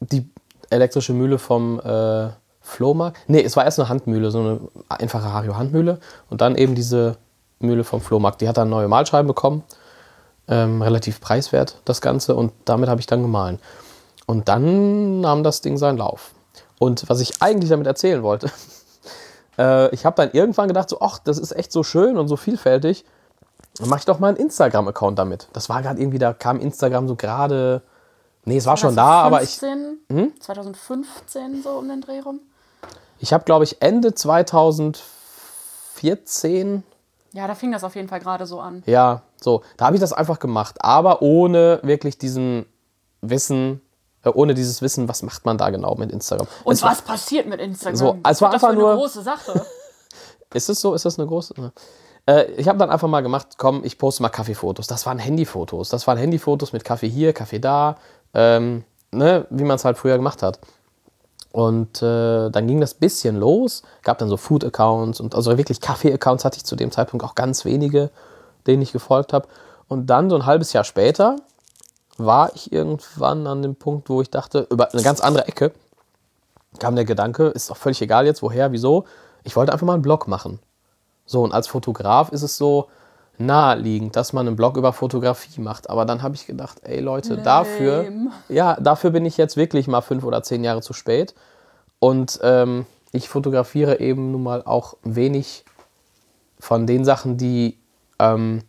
[0.00, 0.28] die
[0.72, 2.28] elektrische Mühle vom äh,
[2.60, 3.18] Flohmarkt.
[3.26, 5.98] Nee, es war erst eine Handmühle, so eine einfache Hario-Handmühle.
[6.30, 7.16] Und dann eben diese
[7.58, 8.40] Mühle vom Flohmarkt.
[8.40, 9.62] Die hat dann neue Mahlscheiben bekommen.
[10.48, 12.34] Ähm, relativ preiswert, das Ganze.
[12.34, 13.58] Und damit habe ich dann gemahlen.
[14.26, 16.32] Und dann nahm das Ding seinen Lauf.
[16.78, 18.50] Und was ich eigentlich damit erzählen wollte,
[19.58, 22.36] äh, ich habe dann irgendwann gedacht, so, ach, das ist echt so schön und so
[22.36, 23.04] vielfältig.
[23.78, 25.48] Dann mache ich doch mal einen Instagram-Account damit.
[25.52, 27.82] Das war gerade irgendwie, da kam Instagram so gerade.
[28.44, 32.40] Nee, es war schon da, aber ich, 2015, 2015 so um den Dreh rum.
[33.20, 36.82] ich habe, glaube ich, Ende 2014,
[37.32, 38.82] Ja, da fing das auf jeden Fall gerade so an.
[38.86, 40.76] ja, so, da habe ich das einfach gemacht.
[40.80, 42.66] Aber ohne wirklich diesen
[43.20, 43.80] Wissen,
[44.24, 46.46] äh, ohne dieses Wissen, was macht man da genau mit Instagram.
[46.64, 47.96] Und Es war- was passiert mit Instagram?
[47.96, 49.64] So, es war das einfach nur- eine große Sache.
[50.54, 50.94] Ist es so?
[50.94, 51.54] Ist das eine große?
[51.58, 51.72] Ne.
[52.26, 54.86] Äh, ich habe dann einfach mal gemacht, komm, ich poste mal Kaffeefotos.
[54.86, 55.88] Das waren Handyfotos.
[55.88, 57.96] Das waren Handyfotos mit Kaffee hier, Kaffee da,
[58.34, 60.58] ähm, ne, wie man es halt früher gemacht hat.
[61.52, 66.44] Und äh, dann ging das bisschen los, gab dann so Food-Accounts und also wirklich Kaffee-Accounts
[66.44, 68.10] hatte ich zu dem Zeitpunkt auch ganz wenige,
[68.66, 69.48] denen ich gefolgt habe.
[69.86, 71.36] Und dann so ein halbes Jahr später
[72.16, 75.72] war ich irgendwann an dem Punkt, wo ich dachte, über eine ganz andere Ecke
[76.78, 79.04] kam der Gedanke, ist doch völlig egal jetzt, woher, wieso.
[79.44, 80.58] Ich wollte einfach mal einen Blog machen.
[81.26, 82.88] So, und als Fotograf ist es so
[83.38, 85.90] naheliegend, dass man einen Blog über Fotografie macht.
[85.90, 88.30] Aber dann habe ich gedacht, ey Leute, dafür, Lame.
[88.48, 91.34] ja, dafür bin ich jetzt wirklich mal fünf oder zehn Jahre zu spät.
[91.98, 95.64] Und ähm, ich fotografiere eben nun mal auch wenig
[96.58, 97.78] von den Sachen, die,
[98.18, 98.62] ähm,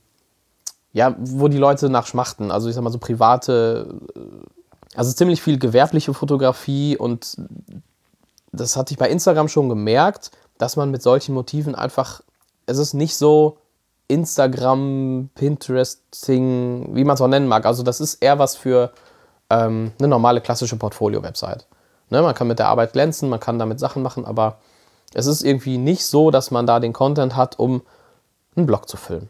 [0.92, 2.52] ja, wo die Leute nach schmachten.
[2.52, 4.20] Also ich sag mal so private, äh,
[4.96, 7.38] also ziemlich viel gewerbliche Fotografie und
[8.52, 12.22] das hatte ich bei Instagram schon gemerkt, dass man mit solchen Motiven einfach,
[12.68, 13.58] es ist nicht so
[14.14, 17.66] Instagram, Pinteresting, wie man es auch nennen mag.
[17.66, 18.92] Also das ist eher was für
[19.50, 21.66] ähm, eine normale klassische Portfolio-Website.
[22.10, 24.58] Ne, man kann mit der Arbeit glänzen, man kann damit Sachen machen, aber
[25.14, 27.82] es ist irgendwie nicht so, dass man da den Content hat, um
[28.56, 29.30] einen Blog zu füllen.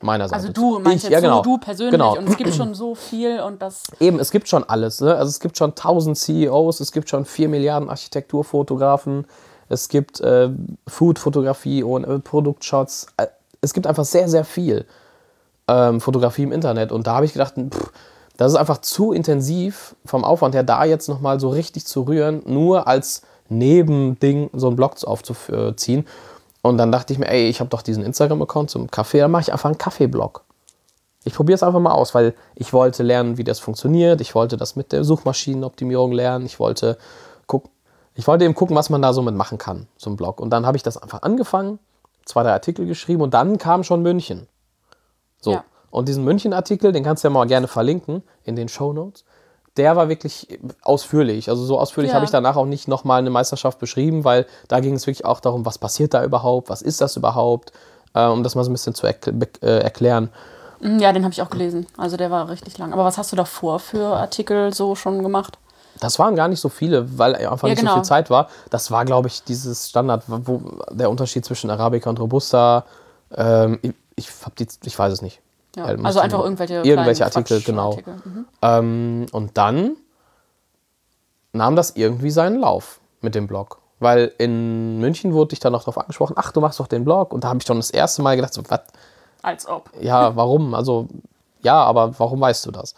[0.00, 0.42] Meiner Seite.
[0.42, 1.36] Also du meinst ich, jetzt ja, genau.
[1.36, 2.16] so du persönlich Genau.
[2.18, 3.84] und es gibt schon so viel und das.
[4.00, 5.00] Eben, es gibt schon alles.
[5.00, 5.14] Ne?
[5.14, 9.26] Also es gibt schon 1000 CEOs, es gibt schon 4 Milliarden Architekturfotografen,
[9.68, 10.50] es gibt äh,
[10.88, 13.06] Food-Fotografie und äh, Produktshots.
[13.64, 14.86] Es gibt einfach sehr, sehr viel
[15.68, 16.92] ähm, Fotografie im Internet.
[16.92, 17.90] Und da habe ich gedacht, pff,
[18.36, 22.42] das ist einfach zu intensiv vom Aufwand her, da jetzt nochmal so richtig zu rühren,
[22.46, 26.06] nur als Nebending so einen Blog aufzuziehen.
[26.62, 29.42] Und dann dachte ich mir, ey, ich habe doch diesen Instagram-Account zum Kaffee, dann mache
[29.42, 30.42] ich einfach einen Kaffee-Blog.
[31.24, 34.20] Ich probiere es einfach mal aus, weil ich wollte lernen, wie das funktioniert.
[34.20, 36.44] Ich wollte das mit der Suchmaschinenoptimierung lernen.
[36.44, 36.98] Ich wollte,
[37.46, 37.64] guck,
[38.14, 40.40] ich wollte eben gucken, was man da so mit machen kann, so ein Blog.
[40.40, 41.78] Und dann habe ich das einfach angefangen,
[42.24, 44.46] zwei, drei Artikel geschrieben und dann kam schon München.
[45.40, 45.52] So.
[45.52, 45.64] Ja.
[45.90, 49.24] Und diesen München-Artikel, den kannst du ja mal gerne verlinken in den Show Notes.
[49.76, 51.48] Der war wirklich ausführlich.
[51.48, 52.16] Also so ausführlich Ja.
[52.16, 55.40] habe ich danach auch nicht nochmal eine Meisterschaft beschrieben, weil da ging es wirklich auch
[55.40, 57.72] darum, was passiert da überhaupt, was ist das überhaupt,
[58.14, 60.30] äh, um das mal so ein bisschen zu erkl äh, erklären.
[60.80, 61.86] Ja, den habe ich auch gelesen.
[61.96, 62.92] Also der war richtig lang.
[62.92, 65.58] Aber was hast du davor für Artikel so schon gemacht?
[66.00, 67.92] Das waren gar nicht so viele, weil einfach Ja, nicht genau.
[67.92, 68.48] so viel Zeit war.
[68.70, 72.84] Das war, glaube ich, dieses Standard, wo der Unterschied zwischen Arabica und Robusta.
[73.34, 75.40] Ähm, ich, ich, hab die, ich weiß es nicht.
[75.76, 75.90] Ja.
[75.90, 77.94] Äh, also du- einfach irgendwelche, irgendwelche Artikel, genau.
[77.94, 78.30] Quatschartikel.
[78.32, 78.46] Mhm.
[78.62, 79.96] Ähm, und dann
[81.52, 83.78] nahm das irgendwie seinen Lauf mit dem Blog.
[84.00, 87.32] Weil in München wurde ich dann noch darauf angesprochen, ach, du machst doch den Blog.
[87.32, 88.80] Und da habe ich schon das erste Mal gedacht, so, was?
[89.42, 89.90] Als ob.
[90.00, 90.74] Ja, warum?
[90.74, 91.06] Also,
[91.62, 92.94] ja, aber warum weißt du das?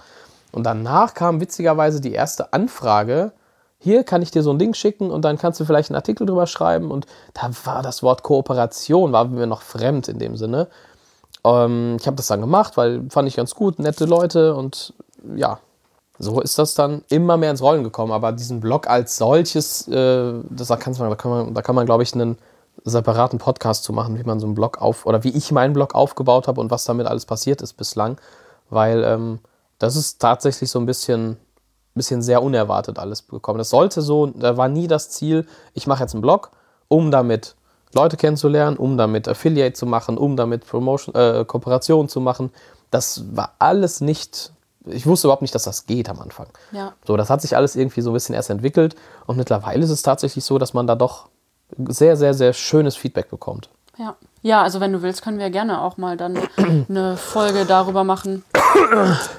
[0.57, 3.33] Und danach kam witzigerweise die erste Anfrage.
[3.79, 6.27] Hier kann ich dir so ein Ding schicken und dann kannst du vielleicht einen Artikel
[6.27, 6.91] drüber schreiben.
[6.91, 10.69] Und da war das Wort Kooperation, war mir noch fremd in dem Sinne.
[11.45, 14.95] Ähm, ich habe das dann gemacht, weil fand ich ganz gut, nette Leute und
[15.35, 15.59] ja,
[16.19, 18.13] so ist das dann immer mehr ins Rollen gekommen.
[18.13, 21.75] Aber diesen Blog als solches, äh, das, da, kann's man, da kann man, da kann
[21.75, 22.39] man glaube ich, einen
[22.83, 25.95] separaten Podcast zu machen, wie man so einen Blog auf oder wie ich meinen Blog
[25.95, 28.17] aufgebaut habe und was damit alles passiert ist bislang,
[28.71, 29.41] weil ähm,
[29.79, 31.37] das ist tatsächlich so ein bisschen,
[31.95, 33.59] bisschen sehr unerwartet alles gekommen.
[33.59, 36.51] Das sollte so, da war nie das Ziel, ich mache jetzt einen Blog,
[36.89, 37.57] um damit
[37.95, 42.51] Leute kennenzulernen, um damit Affiliate zu machen, um damit Promotion, äh, Kooperation zu machen.
[42.91, 44.53] Das war alles nicht,
[44.85, 46.49] ich wusste überhaupt nicht, dass das geht am Anfang.
[46.73, 46.95] Ja.
[47.07, 50.03] So, das hat sich alles irgendwie so ein bisschen erst entwickelt und mittlerweile ist es
[50.03, 51.29] tatsächlich so, dass man da doch
[51.89, 53.69] sehr, sehr, sehr schönes Feedback bekommt.
[53.99, 54.17] Ja.
[54.43, 56.39] ja, also wenn du willst, können wir gerne auch mal dann
[56.89, 58.45] eine Folge darüber machen.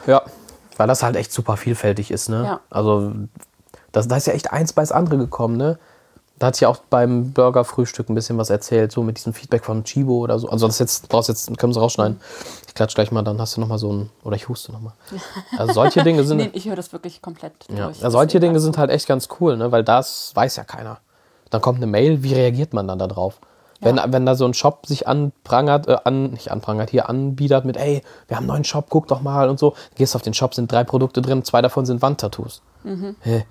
[0.07, 0.23] Ja.
[0.77, 2.43] Weil das halt echt super vielfältig ist, ne?
[2.43, 2.59] Ja.
[2.69, 3.11] Also,
[3.91, 5.79] das, da ist ja echt eins bei das andere gekommen, ne?
[6.39, 9.83] Da hat ja auch beim Burger-Frühstück ein bisschen was erzählt, so mit diesem Feedback von
[9.83, 10.47] Chibo oder so.
[10.49, 12.19] Also das jetzt, brauchst jetzt, können wir rausschneiden.
[12.67, 14.93] Ich klatsch gleich mal, dann hast du nochmal so ein, oder ich huste nochmal.
[15.57, 17.99] Also solche Dinge sind, Nee, ich höre das wirklich komplett ja, durch.
[18.01, 19.71] ja, solche Deswegen Dinge sind halt echt ganz cool, ne?
[19.71, 20.99] Weil das weiß ja keiner.
[21.49, 23.39] Dann kommt eine Mail, wie reagiert man dann da drauf?
[23.79, 27.77] Wenn, wenn da so ein Shop sich anprangert, äh, an, nicht anprangert, hier anbietet mit,
[27.77, 29.75] ey, wir haben einen neuen Shop, guck doch mal und so.
[29.95, 32.61] Gehst auf den Shop, sind drei Produkte drin, zwei davon sind Wandtattoos.
[33.21, 33.45] Hä?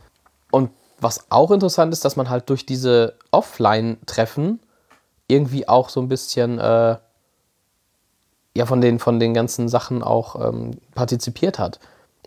[0.51, 4.61] Und was auch interessant ist, dass man halt durch diese Offline-Treffen
[5.29, 6.97] irgendwie auch so ein bisschen äh,
[8.57, 11.79] ja, von, den, von den ganzen Sachen auch ähm, partizipiert hat.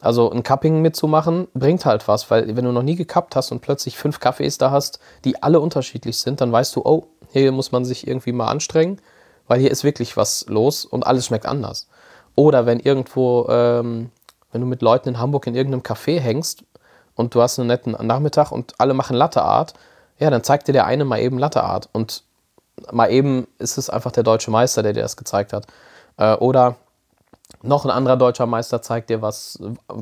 [0.01, 3.61] Also ein Cupping mitzumachen bringt halt was, weil wenn du noch nie gekappt hast und
[3.61, 7.71] plötzlich fünf Kaffees da hast, die alle unterschiedlich sind, dann weißt du, oh, hier muss
[7.71, 8.99] man sich irgendwie mal anstrengen,
[9.47, 11.87] weil hier ist wirklich was los und alles schmeckt anders.
[12.35, 14.11] Oder wenn irgendwo, ähm,
[14.51, 16.63] wenn du mit Leuten in Hamburg in irgendeinem Café hängst
[17.15, 19.73] und du hast einen netten Nachmittag und alle machen Latte Art,
[20.19, 22.23] ja, dann zeigt dir der eine mal eben Latte Art und
[22.91, 25.67] mal eben ist es einfach der deutsche Meister, der dir das gezeigt hat.
[26.17, 26.75] Äh, oder
[27.61, 29.59] noch ein anderer deutscher Meister zeigt dir was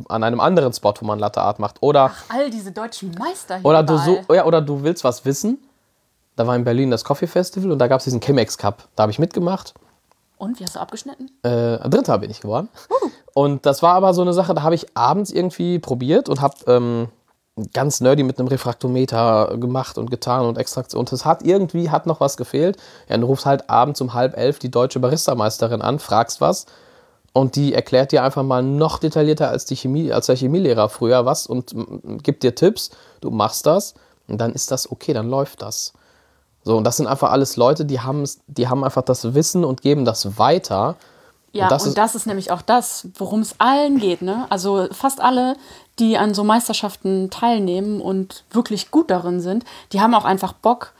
[0.10, 1.78] an einem anderen Spot, wo man Latte Art macht.
[1.82, 3.66] Oder, All diese deutschen Meister hier.
[3.66, 5.58] oder, du, so, ja, oder du willst was wissen.
[6.38, 8.88] Da war in Berlin das Coffee Festival und da gab es diesen Chemex Cup.
[8.96, 9.74] Da habe ich mitgemacht.
[10.38, 11.32] Und wie hast du abgeschnitten?
[11.44, 12.70] Äh, Dritter bin ich geworden.
[13.34, 16.56] Und das war aber so eine Sache, da habe ich abends irgendwie probiert und habe
[16.68, 17.08] ähm,
[17.74, 21.00] ganz nerdy mit einem Refraktometer gemacht und getan und Extraktion.
[21.00, 22.78] Und es hat irgendwie hat noch was gefehlt.
[23.10, 26.68] Ja, du rufst halt abends um halb elf die deutsche Baristameisterin an, fragst was
[27.34, 31.26] und die erklärt dir einfach mal noch detaillierter als, die Chemie, als der Chemielehrer früher
[31.26, 31.76] was und
[32.24, 32.92] gibt dir Tipps.
[33.22, 33.96] Du machst das
[34.28, 35.94] und dann ist das okay, dann läuft das.
[36.68, 39.82] So, und das sind einfach alles Leute, die, haben's- die haben einfach das Wissen und
[39.82, 40.96] geben das weiter.
[41.54, 44.22] Ja, Und das und ist- das ist nämlich auch das, worum es allen geht.
[44.22, 44.46] Ne?
[44.50, 45.56] Also fast alle,
[45.98, 50.92] die an so Meisterschaften teilnehmen und wirklich gut darin sind, die haben auch einfach Bock,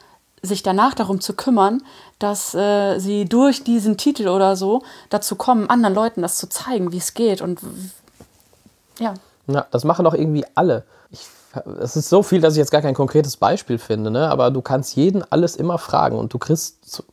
[0.42, 1.82] sich danach darum zu kümmern,
[2.18, 6.94] dass äh, sie durch diesen Titel oder so dazu kommen, anderen Leuten das zu zeigen,
[6.94, 7.42] wie es geht.
[7.42, 7.60] Und
[9.00, 9.16] ja,
[9.48, 10.84] Ja, das machen doch irgendwie alle.
[11.82, 14.30] Es ist so viel, dass ich jetzt gar kein konkretes Beispiel finde, ne?
[14.30, 17.04] aber du kannst jeden alles immer fragen und du kriegst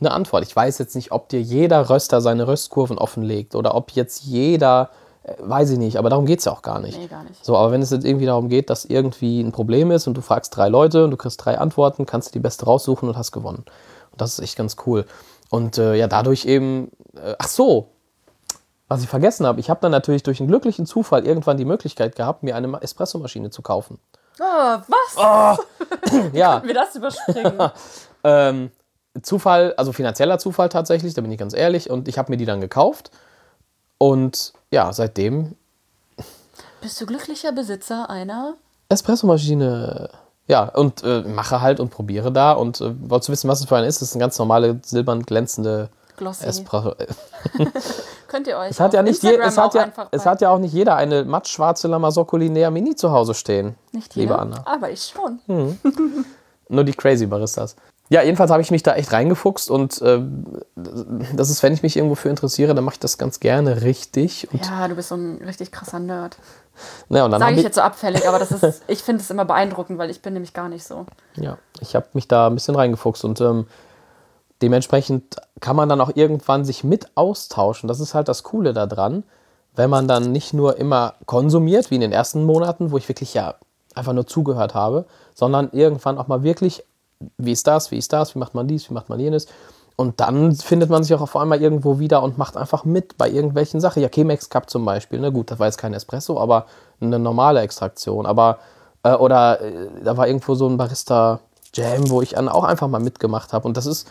[0.00, 0.44] eine Antwort.
[0.44, 4.90] Ich weiß jetzt nicht, ob dir jeder Röster seine Röstkurven offenlegt oder ob jetzt jeder,
[5.22, 6.98] äh, weiß ich nicht, aber darum geht es ja auch gar nicht.
[6.98, 7.44] Nee, gar nicht.
[7.44, 10.20] So, aber wenn es jetzt irgendwie darum geht, dass irgendwie ein Problem ist und du
[10.20, 13.32] fragst drei Leute und du kriegst drei Antworten, kannst du die beste raussuchen und hast
[13.32, 13.64] gewonnen.
[14.12, 15.04] Und das ist echt ganz cool.
[15.50, 17.88] Und äh, ja, dadurch eben, äh, ach so,
[18.90, 22.16] was ich vergessen habe, ich habe dann natürlich durch einen glücklichen Zufall irgendwann die Möglichkeit
[22.16, 24.00] gehabt, mir eine Espressomaschine zu kaufen.
[24.40, 25.58] Oh, was?
[26.32, 27.70] Ja, Wir das überspringen.
[28.24, 28.70] ähm,
[29.22, 31.88] Zufall, also finanzieller Zufall tatsächlich, da bin ich ganz ehrlich.
[31.88, 33.12] Und ich habe mir die dann gekauft.
[33.96, 35.54] Und ja, seitdem
[36.80, 38.54] Bist du glücklicher Besitzer einer?
[38.88, 40.10] Espressomaschine.
[40.48, 42.52] Ja, und äh, mache halt und probiere da.
[42.52, 44.02] Und äh, wolltest du wissen, was es für eine ist?
[44.02, 46.44] Das ist eine ganz normale, silbern glänzende Glossy.
[46.44, 46.94] Espresso.
[48.28, 50.58] Könnt ihr euch Es hat, ja nicht je, es, hat ja, es hat ja auch
[50.58, 53.74] nicht jeder eine mattschwarze Lamassocco Linea Mini zu Hause stehen.
[53.92, 54.58] nicht liebe jeder, Anna.
[54.58, 54.66] Hm.
[54.66, 55.40] aber ich schon.
[56.68, 57.74] Nur die Crazy Baristas.
[58.10, 60.20] Ja, jedenfalls habe ich mich da echt reingefuchst und äh,
[60.76, 64.46] das ist, wenn ich mich irgendwo für interessiere, dann mache ich das ganz gerne richtig.
[64.52, 66.36] Ja, du bist so ein richtig krasser Nerd.
[67.08, 69.30] ja, und dann Sage ich ich, jetzt so abfällig, aber das ist, ich finde es
[69.30, 71.06] immer beeindruckend, weil ich bin nämlich gar nicht so.
[71.36, 73.66] ja, ich habe mich da ein bisschen reingefuchst und ähm,
[74.62, 77.88] dementsprechend kann man dann auch irgendwann sich mit austauschen.
[77.88, 79.24] Das ist halt das Coole daran,
[79.76, 83.34] wenn man dann nicht nur immer konsumiert, wie in den ersten Monaten, wo ich wirklich
[83.34, 83.54] ja
[83.94, 86.84] einfach nur zugehört habe, sondern irgendwann auch mal wirklich,
[87.38, 89.46] wie ist das, wie ist das, wie macht man dies, wie macht man jenes.
[89.96, 93.28] Und dann findet man sich auch auf einmal irgendwo wieder und macht einfach mit bei
[93.28, 94.02] irgendwelchen Sachen.
[94.02, 95.20] Ja, Chemex Cup zum Beispiel.
[95.20, 96.64] Na gut, das war jetzt kein Espresso, aber
[97.00, 98.24] eine normale Extraktion.
[98.24, 98.58] Aber,
[99.02, 101.40] äh, oder äh, da war irgendwo so ein Barista
[101.74, 103.68] Jam, wo ich dann auch einfach mal mitgemacht habe.
[103.68, 104.08] Und das ist,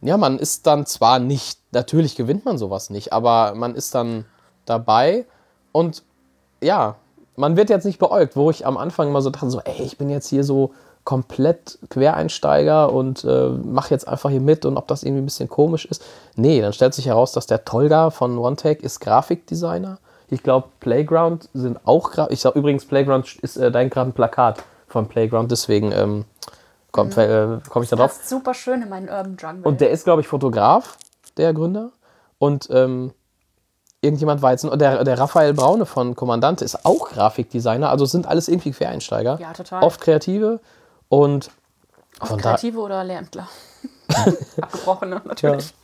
[0.00, 4.24] ja, man ist dann zwar nicht, natürlich gewinnt man sowas nicht, aber man ist dann
[4.64, 5.26] dabei
[5.72, 6.02] und
[6.60, 6.96] ja,
[7.36, 9.96] man wird jetzt nicht beäugt, wo ich am Anfang immer so dachte, so, ey, ich
[9.96, 10.72] bin jetzt hier so
[11.04, 15.48] komplett Quereinsteiger und äh, mache jetzt einfach hier mit und ob das irgendwie ein bisschen
[15.48, 16.04] komisch ist.
[16.36, 19.98] Nee, dann stellt sich heraus, dass der Tolga von OneTech ist Grafikdesigner.
[20.28, 24.12] Ich glaube, Playground sind auch Gra Ich sag übrigens, Playground ist äh, dein gerade ein
[24.12, 26.24] Plakat von Playground, deswegen ähm,
[26.92, 28.16] komme äh, komm ich da drauf.
[28.16, 29.64] Passt super schön in meinen Urban Jungle.
[29.64, 30.96] Und der ist, glaube ich, Fotograf,
[31.36, 31.90] der Gründer.
[32.38, 33.12] Und ähm,
[34.00, 37.90] irgendjemand war jetzt, und der, der Raphael Braune von Kommandante ist auch Grafikdesigner.
[37.90, 39.38] Also sind alles irgendwie Quereinsteiger.
[39.40, 39.82] Ja, total.
[39.82, 40.60] Oft Kreative.
[41.08, 41.50] Und
[42.20, 43.48] da, Kreative oder Lehrämtler?
[44.60, 45.74] Abgebrochene, natürlich.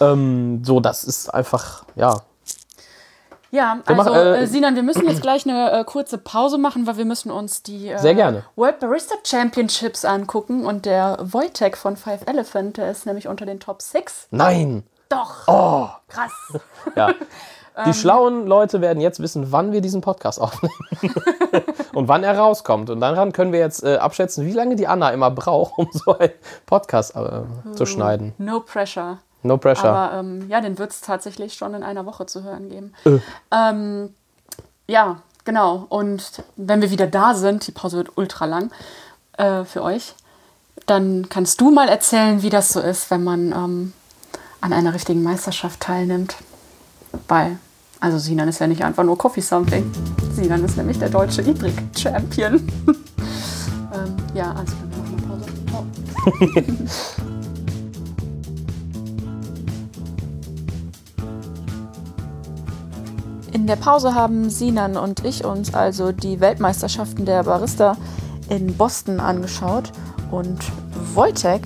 [0.00, 2.22] ähm, so, das ist einfach, ja.
[3.50, 6.86] Ja, also machen, äh, äh, Sinan, wir müssen jetzt gleich eine äh, kurze Pause machen,
[6.86, 8.42] weil wir müssen uns die äh.
[8.56, 13.58] World Barista Championships angucken und der Wojtek von Five Elephant, der ist nämlich unter den
[13.60, 14.28] Top 6.
[14.30, 14.84] Nein!
[15.08, 15.88] Doch, Oh!
[16.08, 16.32] krass.
[16.96, 17.10] Ja.
[17.86, 20.74] Die schlauen Leute werden jetzt wissen, wann wir diesen Podcast aufnehmen
[21.94, 22.90] und wann er rauskommt.
[22.90, 26.18] Und daran können wir jetzt äh, abschätzen, wie lange die Anna immer braucht, um so
[26.18, 26.32] einen
[26.66, 28.34] Podcast äh, zu schneiden.
[28.38, 29.18] No pressure.
[29.42, 29.88] No pressure.
[29.88, 32.92] Aber ähm, ja, den wird es tatsächlich schon in einer Woche zu hören geben.
[33.04, 33.18] Äh.
[33.50, 34.14] Ähm,
[34.86, 35.86] ja, genau.
[35.88, 38.70] Und wenn wir wieder da sind, die Pause wird ultra lang
[39.38, 40.14] äh, für euch,
[40.86, 43.92] dann kannst du mal erzählen, wie das so ist, wenn man ähm,
[44.60, 46.36] an einer richtigen Meisterschaft teilnimmt.
[47.28, 47.58] Weil,
[48.00, 49.90] also Sinan ist ja nicht einfach nur Coffee Something.
[50.32, 52.54] Sinan ist nämlich der deutsche Idrik-Champion.
[52.86, 56.76] ähm, ja, also dann machen wir Pause.
[56.76, 57.16] Ciao.
[63.60, 67.94] In der Pause haben Sinan und ich uns also die Weltmeisterschaften der Barista
[68.48, 69.92] in Boston angeschaut
[70.30, 70.58] und
[71.12, 71.60] Wojtek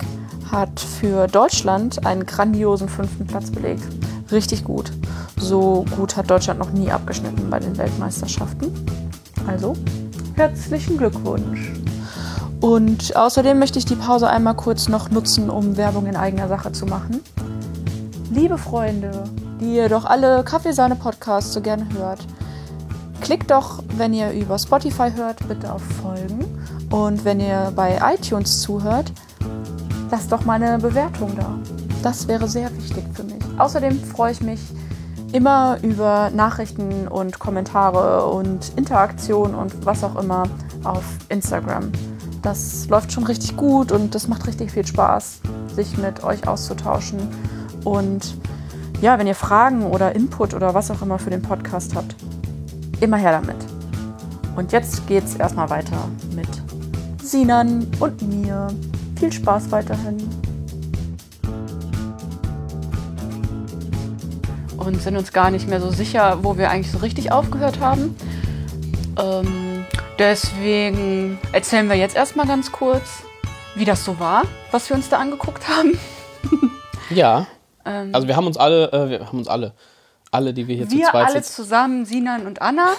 [0.51, 3.83] hat für Deutschland einen grandiosen fünften Platz belegt.
[4.29, 4.91] Richtig gut.
[5.37, 8.73] So gut hat Deutschland noch nie abgeschnitten bei den Weltmeisterschaften.
[9.47, 9.73] Also,
[10.35, 11.71] herzlichen Glückwunsch.
[12.59, 16.73] Und außerdem möchte ich die Pause einmal kurz noch nutzen, um Werbung in eigener Sache
[16.73, 17.21] zu machen.
[18.35, 19.23] Liebe Freunde,
[19.61, 22.19] die ihr doch alle Kaffeesahne-Podcasts so gerne hört,
[23.21, 26.43] klickt doch, wenn ihr über Spotify hört, bitte auf Folgen.
[26.89, 29.13] Und wenn ihr bei iTunes zuhört,
[30.11, 31.57] lasst doch mal eine Bewertung da.
[32.03, 33.41] Das wäre sehr wichtig für mich.
[33.57, 34.59] Außerdem freue ich mich
[35.31, 40.43] immer über Nachrichten und Kommentare und Interaktion und was auch immer
[40.83, 41.89] auf Instagram.
[42.41, 45.39] Das läuft schon richtig gut und das macht richtig viel Spaß,
[45.73, 47.29] sich mit euch auszutauschen.
[47.85, 48.35] Und
[48.99, 52.15] ja, wenn ihr Fragen oder Input oder was auch immer für den Podcast habt,
[52.99, 53.55] immer her damit.
[54.57, 56.49] Und jetzt geht's erstmal weiter mit
[57.23, 58.67] Sinan und mir.
[59.17, 60.17] Viel Spaß weiterhin.
[64.75, 68.13] Und sind uns gar nicht mehr so sicher, wo wir eigentlich so richtig aufgehört haben.
[69.17, 69.85] Ähm,
[70.17, 73.23] Deswegen erzählen wir jetzt erstmal ganz kurz,
[73.75, 75.97] wie das so war, was wir uns da angeguckt haben.
[77.09, 77.45] Ja.
[77.85, 79.73] Ähm, Also wir haben uns alle, äh, wir haben uns alle,
[80.31, 82.89] alle, die wir hier zu wir zweit alle sitzen, zusammen, Sinan und Anna.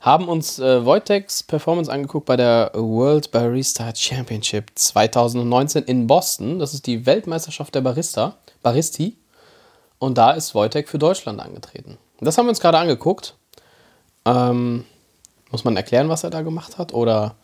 [0.00, 6.58] haben uns äh, Wojtek's Performance angeguckt bei der World Barista Championship 2019 in Boston.
[6.58, 9.16] Das ist die Weltmeisterschaft der Barista, Baristi.
[9.98, 11.96] Und da ist Wojtek für Deutschland angetreten.
[12.20, 13.34] Das haben wir uns gerade angeguckt.
[14.26, 14.84] Ähm,
[15.50, 16.92] muss man erklären, was er da gemacht hat?
[16.92, 17.34] Oder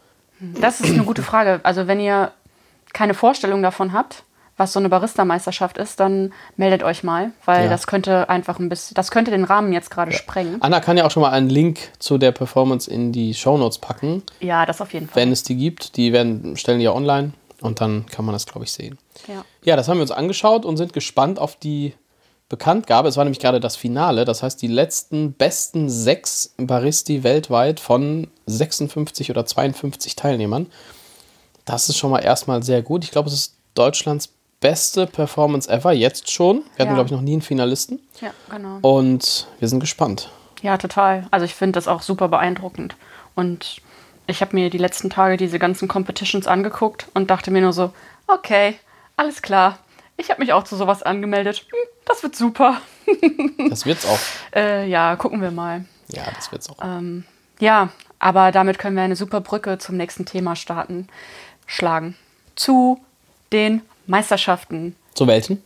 [0.40, 1.61] Das ist eine gute Frage.
[1.62, 2.33] Also wenn ihr
[2.92, 4.24] keine Vorstellung davon habt,
[4.56, 7.70] was so eine Barista-Meisterschaft ist, dann meldet euch mal, weil Ja.
[7.70, 10.60] das könnte einfach ein bisschen, das könnte den Rahmen jetzt gerade sprengen.
[10.60, 14.22] Anna kann ja auch schon mal einen Link zu der Performance in die Shownotes packen,
[14.40, 15.16] Ja, das auf jeden Fall.
[15.22, 15.96] wenn es die gibt.
[15.96, 18.98] Die werden, stellen die ja online und dann kann man das, glaube ich, sehen.
[19.26, 19.44] Ja.
[19.64, 21.94] Ja, das haben wir uns angeschaut und sind gespannt auf die
[22.48, 23.08] Bekanntgabe.
[23.08, 28.28] Es war nämlich gerade das Finale, das heißt die letzten besten sechs Baristi weltweit von
[28.46, 30.66] 56 oder 52 Teilnehmern.
[31.64, 33.04] Das ist schon mal erstmal sehr gut.
[33.04, 34.28] Ich glaube, es ist Deutschlands
[34.62, 36.62] beste Performance ever, jetzt schon.
[36.77, 36.94] Wir hatten, Ja.
[36.94, 38.01] glaube ich, noch nie einen Finalisten.
[38.22, 38.79] ja, genau.
[38.81, 40.31] Und wir sind gespannt.
[40.62, 41.27] Ja, total.
[41.31, 42.96] Also ich finde das auch super beeindruckend.
[43.35, 43.83] Und
[44.27, 47.92] ich habe mir die letzten Tage diese ganzen Competitions angeguckt und dachte mir nur so,
[48.29, 48.77] okay,
[49.16, 49.79] alles klar.
[50.16, 51.66] Ich habe mich auch zu sowas angemeldet.
[51.68, 52.81] Hm, Das wird super.
[53.68, 54.18] Das wird's auch.
[54.55, 55.85] Äh, ja, gucken wir mal.
[56.09, 56.77] Ja, das wird's auch.
[57.59, 61.09] Ja, aber damit können wir eine super Brücke zum nächsten Thema starten,
[61.66, 62.16] schlagen.
[62.55, 63.01] Zu
[63.53, 64.96] den Meisterschaften.
[65.14, 65.62] Zu welchen?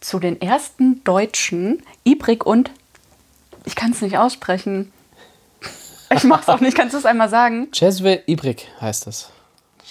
[0.00, 2.70] Zu den ersten Deutschen, Ibrik und
[3.64, 4.92] ich kann es nicht aussprechen.
[6.14, 6.76] Ich mach's auch nicht.
[6.76, 7.68] Kannst du es einmal sagen?
[7.74, 9.30] Cesve Ibrik heißt das.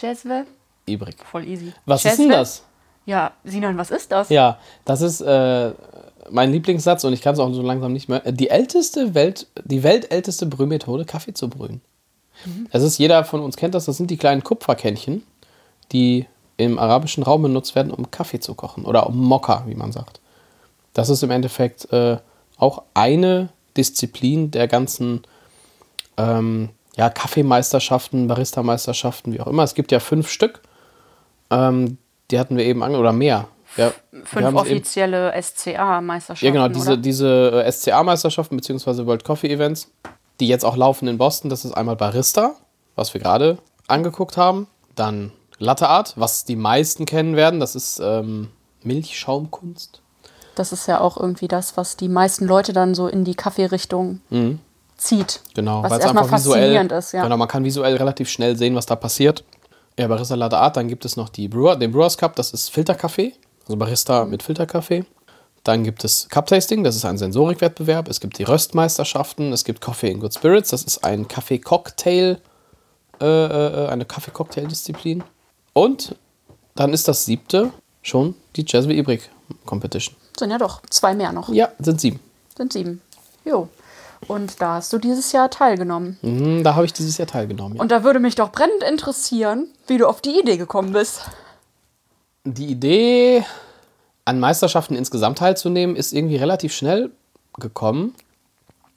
[0.01, 0.45] Jezwe?
[0.85, 1.15] Ibrik.
[1.23, 1.73] Voll easy.
[1.85, 2.63] Was ist denn das?
[3.05, 4.29] Ja, Sinan, was ist das?
[4.29, 5.71] Ja, das ist äh,
[6.29, 8.19] mein Lieblingssatz und ich kann es auch so langsam nicht mehr.
[8.31, 11.81] Die älteste Welt, die weltälteste Brühmethode, Kaffee zu brühen.
[12.71, 15.23] Das ist, jeder von uns kennt das, das sind die kleinen Kupferkännchen,
[15.91, 16.27] die
[16.57, 20.19] im arabischen Raum benutzt werden, um Kaffee zu kochen oder um Mokka, wie man sagt.
[20.93, 22.17] Das ist im Endeffekt äh,
[22.57, 25.21] auch eine Disziplin der ganzen
[26.17, 29.63] ähm, ja, Kaffeemeisterschaften, Barista-Meisterschaften, wie auch immer.
[29.63, 30.61] Es gibt ja fünf Stück.
[31.51, 31.99] Ähm,
[32.31, 33.47] die hatten wir eben an oder mehr.
[33.75, 33.91] Ja,
[34.23, 36.45] Fünf offizielle SCA-Meisterschaften.
[36.45, 37.01] ja, genau, diese, oder?
[37.01, 39.05] diese äh, SCA-Meisterschaften bzw.
[39.05, 39.91] World Coffee Events,
[40.39, 41.49] die jetzt auch laufen in Boston.
[41.49, 42.55] Das ist einmal Barista,
[42.95, 44.67] was wir gerade angeguckt haben.
[44.95, 47.59] Dann Latte Art, was die meisten kennen werden.
[47.59, 48.49] Das ist ähm,
[48.83, 50.01] Milchschaumkunst.
[50.55, 54.21] Das ist ja auch irgendwie das, was die meisten Leute dann so in die Kaffeerichtung
[54.97, 55.41] zieht.
[55.53, 57.23] Genau, Was weil es erstmal einfach visuell, faszinierend ist, ja.
[57.23, 59.43] genau, man kann visuell relativ schnell sehen, was da passiert.
[59.97, 62.69] Ja, Barista Latte Art, dann gibt es noch die Brewer, den Brewers Cup, das ist
[62.69, 63.33] Filterkaffee,
[63.65, 65.05] also Barista mit Filterkaffee.
[65.63, 68.07] Dann gibt es Cup Tasting, das ist ein Sensorikwettbewerb.
[68.07, 72.37] Es gibt die Röstmeisterschaften, es gibt Coffee in Good Spirits, das ist ein Kaffee-Cocktail,
[73.19, 75.23] äh, äh, eine Kaffee-Cocktail-Disziplin.
[75.77, 76.15] Und
[76.73, 79.29] dann ist das siebte schon die Jasmine Ibrik
[79.63, 80.15] Competition.
[80.35, 81.49] Sind ja doch zwei mehr noch.
[81.49, 82.19] Ja, sind sieben.
[82.57, 82.99] Sind sieben.
[83.45, 83.69] Jo.
[84.27, 86.17] Und da hast du dieses Jahr teilgenommen.
[86.23, 87.75] Mhm, da habe ich dieses Jahr teilgenommen.
[87.75, 87.81] Ja.
[87.83, 91.21] Und da würde mich doch brennend interessieren, wie du auf die Idee gekommen bist.
[92.43, 93.45] die Idee,
[94.25, 97.11] an Meisterschaften insgesamt teilzunehmen, ist irgendwie relativ schnell
[97.59, 98.15] gekommen.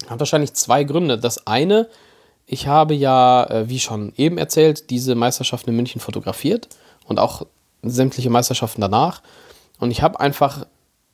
[0.09, 1.19] Hat wahrscheinlich zwei Gründe.
[1.19, 1.89] Das eine,
[2.53, 6.69] ich habe ja, äh, wie schon eben erzählt, diese Meisterschaften in München fotografiert
[7.07, 7.47] und auch
[7.83, 9.23] sämtliche Meisterschaften danach.
[9.79, 10.67] Und ich habe einfach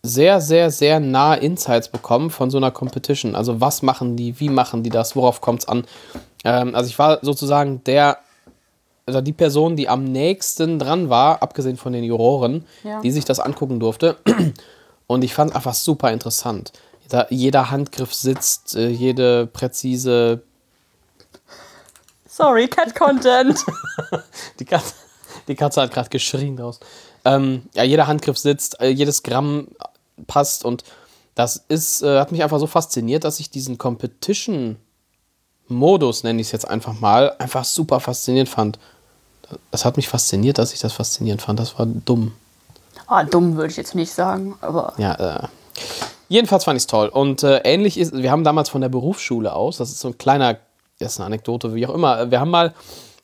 [0.03, 3.35] sehr, sehr, sehr nahe Insights bekommen von so einer Competition.
[3.35, 5.85] Also was machen die, wie machen die das, worauf kommt es an.
[6.43, 8.19] Ähm, also ich war sozusagen der
[9.05, 13.01] also die Person, die am nächsten dran war, abgesehen von den Juroren, Ja.
[13.03, 14.17] die sich das angucken durfte.
[15.07, 16.73] Und ich fand es einfach super interessant.
[17.09, 20.43] Da jeder Handgriff sitzt, äh, jede präzise.
[22.37, 23.65] Sorry, Cat Content.
[24.61, 24.93] Die Katze,
[25.49, 26.81] die Katze hat gerade geschrien draus.
[27.25, 29.69] Ähm, ja, jeder Handgriff sitzt, äh, jedes Gramm
[30.27, 30.85] passt und
[31.35, 36.53] das ist, äh, hat mich einfach so fasziniert, dass ich diesen Competition-Modus, nenne ich es
[36.53, 38.79] jetzt einfach mal, einfach super faszinierend fand.
[39.71, 41.59] Das hat mich fasziniert, dass ich das faszinierend fand.
[41.59, 42.35] Das war dumm.
[43.07, 45.49] Ah, dumm würde ich jetzt nicht sagen, aber Ja, äh,
[46.29, 47.09] jedenfalls fand ich es toll.
[47.09, 50.19] Und äh, ähnlich ist, wir haben damals von der Berufsschule aus, das ist so ein
[50.19, 50.59] kleiner,
[50.99, 52.75] das ist eine Anekdote, wie auch immer, wir haben mal,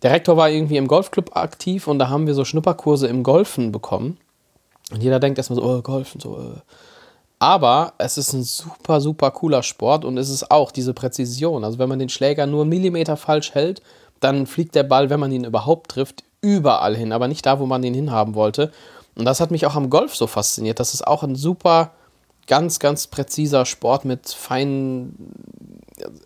[0.03, 3.73] der Rektor war irgendwie im Golfclub aktiv und da haben wir so Schnupperkurse im Golfen
[3.73, 4.19] bekommen.
[4.91, 6.61] Und jeder denkt erstmal so, oh, Golfen, so, äh.
[7.39, 11.65] Aber es ist ein super, super cooler Sport und es ist auch diese Präzision.
[11.65, 13.83] Also wenn man den Schläger nur Millimeter falsch hält,
[14.21, 17.67] dann fliegt der Ball, wenn man ihn überhaupt trifft, überall hin, aber nicht da, wo
[17.67, 18.71] man ihn hinhaben wollte.
[19.17, 20.79] Und das hat mich auch am Golf so fasziniert.
[20.79, 21.91] Das ist auch ein super,
[22.47, 25.33] ganz, ganz präziser Sport mit feinen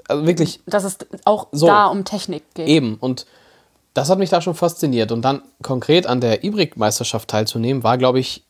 [0.08, 1.66] also wirklich Dass es auch So.
[1.66, 2.68] da um Technik geht.
[2.68, 2.96] Eben.
[2.96, 3.26] Und
[3.94, 5.12] das hat mich da schon fasziniert.
[5.12, 8.44] Und dann konkret an der Ibrik-Meisterschaft teilzunehmen, war, glaube ich,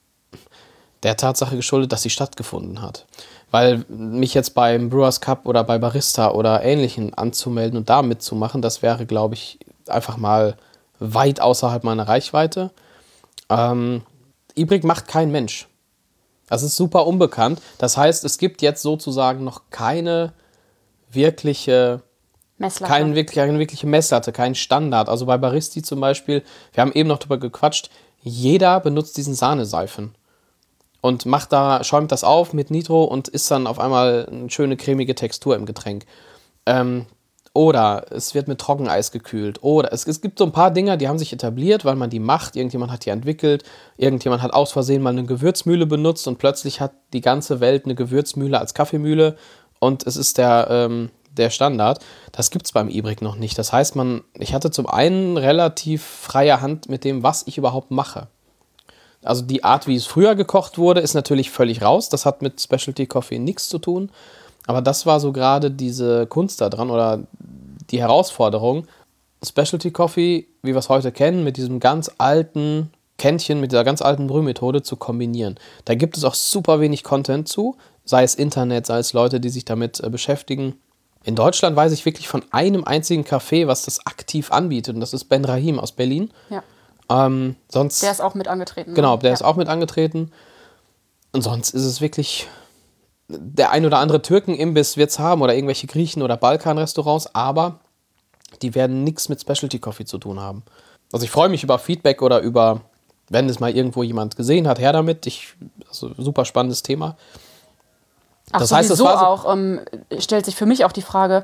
[1.02, 3.06] der Tatsache geschuldet, dass sie stattgefunden hat.
[3.50, 8.60] Weil mich jetzt beim Brewers Cup oder bei Barista oder Ähnlichen anzumelden und da mitzumachen,
[8.60, 10.56] das wäre, glaube ich, einfach mal
[10.98, 12.70] weit außerhalb meiner Reichweite.
[13.48, 14.02] Ähm,
[14.56, 15.68] Ibrik macht kein Mensch.
[16.46, 17.60] Das ist super unbekannt.
[17.78, 20.32] Das heißt, es gibt jetzt sozusagen noch keine
[21.10, 22.02] wirkliche
[22.58, 22.92] Messlatte.
[22.92, 25.08] kein wirklich, keine wirkliche Messlatte, kein Standard.
[25.08, 26.42] Also bei Baristi zum Beispiel,
[26.72, 27.90] wir haben eben noch drüber gequatscht,
[28.22, 30.14] jeder benutzt diesen Sahneseifen
[31.00, 34.76] und macht da, schäumt das auf mit Nitro und ist dann auf einmal eine schöne
[34.76, 36.06] cremige Textur im Getränk.
[36.64, 37.06] Ähm,
[37.56, 39.62] oder es wird mit Trockeneis gekühlt.
[39.62, 42.20] Oder es, es gibt so ein paar Dinger, die haben sich etabliert, weil man die
[42.20, 42.54] macht.
[42.54, 43.64] Irgendjemand hat die entwickelt.
[43.96, 47.94] Irgendjemand hat aus Versehen mal eine Gewürzmühle benutzt und plötzlich hat die ganze Welt eine
[47.94, 49.36] Gewürzmühle als Kaffeemühle
[49.78, 52.04] und es ist der, ähm, der Standard.
[52.30, 53.58] Das gibt es beim Ibrik noch nicht.
[53.58, 57.90] Das heißt, man, ich hatte zum einen relativ freie Hand mit dem, was ich überhaupt
[57.90, 58.28] mache.
[59.22, 62.10] Also die Art, wie es früher gekocht wurde, ist natürlich völlig raus.
[62.10, 64.10] Das hat mit Specialty Coffee nichts zu tun.
[64.66, 67.22] Aber das war so gerade diese Kunst da dran oder
[67.90, 68.86] die Herausforderung,
[69.44, 74.02] Specialty Coffee, wie wir es heute kennen, mit diesem ganz alten Kännchen, mit dieser ganz
[74.02, 75.56] alten Brühmethode zu kombinieren.
[75.84, 79.48] Da gibt es auch super wenig Content zu, sei es Internet, sei es Leute, die
[79.48, 80.74] sich damit äh, beschäftigen.
[81.24, 85.12] In Deutschland weiß ich wirklich von einem einzigen Café, was das aktiv anbietet, und das
[85.12, 86.30] ist Ben Rahim aus Berlin.
[86.50, 86.62] Ja.
[87.08, 88.90] Ähm, sonst Der ist auch mit angetreten.
[88.90, 88.96] ne?
[88.96, 89.34] Genau, der ja.
[89.34, 90.30] ist auch mit angetreten.
[91.32, 92.48] Und sonst ist es wirklich.
[93.28, 97.80] Der ein oder andere Türkenimbiss wird es haben oder irgendwelche Griechen- oder Balkanrestaurants, aber
[98.62, 100.62] die werden nichts mit Specialty Coffee zu tun haben.
[101.12, 102.82] Also ich freue mich über Feedback oder über,
[103.28, 105.26] wenn es mal irgendwo jemand gesehen hat, her damit.
[105.26, 105.54] Ich,
[105.88, 107.16] also super spannendes Thema.
[108.52, 109.80] Ach, Das heißt, das war so- auch, ähm,
[110.18, 111.42] stellt sich für mich auch die Frage,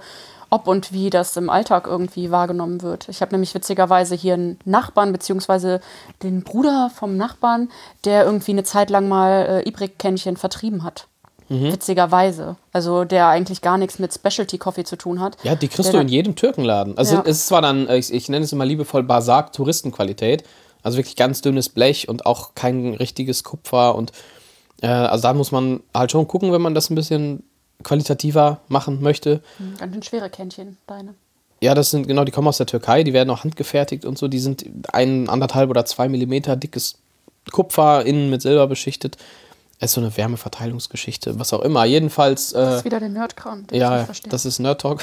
[0.51, 3.09] ob und wie das im Alltag irgendwie wahrgenommen wird.
[3.09, 5.80] Ich habe nämlich witzigerweise hier einen Nachbarn, beziehungsweise
[6.22, 7.70] den Bruder vom Nachbarn,
[8.05, 11.09] der irgendwie eine Zeit lang mal äh, Ibrik-Kännchen vertrieben hat.
[11.53, 11.72] Mhm.
[11.72, 12.57] Witzigerweise.
[12.72, 15.36] Also der eigentlich gar nichts mit Specialty Coffee zu tun hat.
[15.42, 16.96] Ja, die kriegst du in jedem Türkenladen.
[16.96, 17.22] Also Ja.
[17.26, 20.44] es ist zwar dann, ich, ich nenne es immer liebevoll Basark Touristenqualität,
[20.82, 24.12] also wirklich ganz dünnes Blech und auch kein richtiges Kupfer und
[24.80, 27.42] äh, also da muss man halt schon gucken, wenn man das ein bisschen
[27.82, 29.42] qualitativer machen möchte.
[29.78, 31.14] Ganz schön schwere Kännchen, deine.
[31.61, 34.26] Ja, das sind genau, die kommen aus der Türkei, die werden auch handgefertigt und so,
[34.26, 36.96] die sind ein, anderthalb oder zwei Millimeter dickes
[37.53, 39.16] Kupfer, innen mit Silber beschichtet.
[39.83, 41.85] Ist so eine Wärmeverteilungsgeschichte, was auch immer.
[41.85, 42.53] Jedenfalls.
[42.53, 45.03] Das Äh, ist wieder der Nerdkram, ja, das ist Nerd Talk.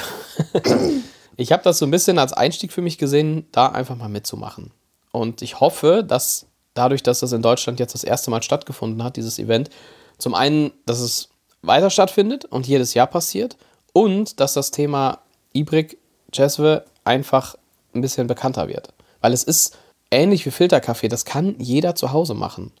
[1.36, 4.70] ich habe das so ein bisschen als Einstieg für mich gesehen, da einfach mal mitzumachen.
[5.12, 9.16] Und ich hoffe, dass dadurch, dass das in Deutschland jetzt das erste Mal stattgefunden hat,
[9.16, 9.68] dieses Event,
[10.16, 11.28] zum einen, dass es
[11.60, 13.58] weiter stattfindet und jedes Jahr passiert
[13.92, 15.18] und dass das Thema
[15.52, 15.98] Ibrik,
[16.34, 17.54] Cesve einfach
[17.94, 18.94] ein bisschen bekannter wird.
[19.20, 19.76] Weil es ist
[20.10, 22.72] ähnlich wie Filterkaffee, das kann jeder zu Hause machen.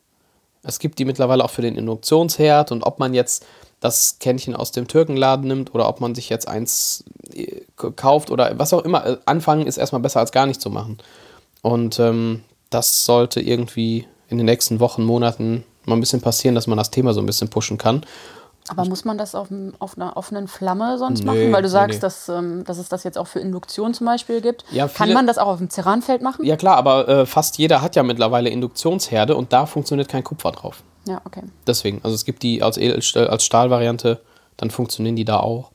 [0.62, 3.46] Es gibt die mittlerweile auch für den Induktionsherd und ob man jetzt
[3.80, 7.62] das Kännchen aus dem Türkenladen nimmt oder ob man sich jetzt eins äh,
[7.96, 9.06] kauft oder was auch immer.
[9.06, 10.98] Äh, Anfangen ist erstmal besser als gar nicht zu machen.
[11.62, 16.66] Und ähm, das sollte irgendwie in den nächsten Wochen, Monaten mal ein bisschen passieren, dass
[16.66, 18.04] man das Thema so ein bisschen pushen kann.
[18.70, 19.48] Aber muss man das auf,
[19.80, 21.52] auf einer offenen Flamme sonst Nee, machen?
[21.52, 22.00] Weil du sagst, nee.
[22.00, 24.64] Dass, ähm, dass es das jetzt auch für Induktion zum Beispiel gibt.
[24.70, 26.44] Ja, Kann viele- man das auch auf dem Ceranfeld machen?
[26.44, 30.52] Ja klar, aber äh, fast jeder hat ja mittlerweile Induktionsherde und da funktioniert kein Kupfer
[30.52, 30.82] drauf.
[31.06, 31.42] Ja, okay.
[31.66, 34.20] Deswegen, also es gibt die als, Edelstahl, als Stahlvariante,
[34.56, 35.70] dann funktionieren die da auch.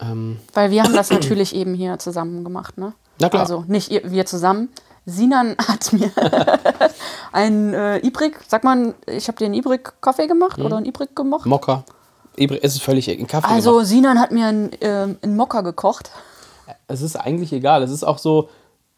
[0.00, 2.92] Ähm, Weil wir haben das natürlich eben hier zusammen gemacht, ne?
[3.20, 3.42] Na klar.
[3.42, 4.68] Also nicht ihr, wir zusammen.
[5.06, 6.10] Sinan hat mir
[7.32, 11.46] ein äh, Ibrik, sag mal, ich habe dir einen Ibrik-Kaffee gemacht oder einen Ibrik gemocht.
[11.46, 11.84] Mokka.
[12.38, 13.48] Es ist völlig ein Kaffee.
[13.48, 13.86] Also gemacht.
[13.86, 16.10] Sinan hat mir einen, ähm, einen Mokka gekocht.
[16.86, 17.82] Es ist eigentlich egal.
[17.82, 18.48] Es ist auch so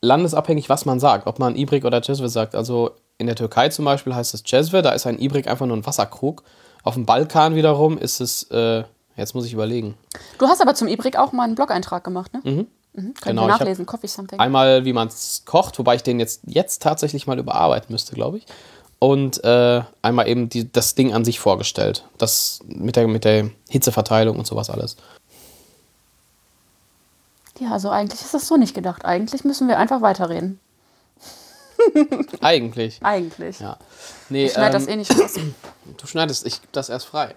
[0.01, 1.26] landesabhängig, was man sagt.
[1.26, 2.55] Ob man Ibrik oder Cezve sagt.
[2.55, 5.76] Also in der Türkei zum Beispiel heißt es Cezve, da ist ein Ibrik einfach nur
[5.76, 6.43] ein Wasserkrug.
[6.82, 8.84] Auf dem Balkan wiederum ist es, äh,
[9.16, 9.95] jetzt muss ich überlegen.
[10.38, 12.41] Du hast aber zum Ibrik auch mal einen Blog-Eintrag gemacht, ne?
[12.45, 12.66] Mhm.
[12.93, 14.41] Können Genau, nachlesen, Coffee Something.
[14.41, 18.38] Einmal, wie man es kocht, wobei ich den jetzt, jetzt tatsächlich mal überarbeiten müsste, glaube
[18.38, 18.47] ich.
[19.01, 22.05] Und äh, einmal eben die, das Ding an sich vorgestellt.
[22.18, 24.96] Das mit der, mit der Hitzeverteilung und sowas alles.
[27.59, 29.05] Ja, also eigentlich ist das so nicht gedacht.
[29.05, 30.61] Eigentlich müssen wir einfach weiterreden.
[32.40, 33.01] Eigentlich.
[33.03, 33.61] Eigentlich.
[33.61, 33.76] Ja.
[34.28, 35.34] Nee, Ich schneide das ähm, eh nicht raus.
[35.96, 37.34] du schneidest, ich gebe das erst frei.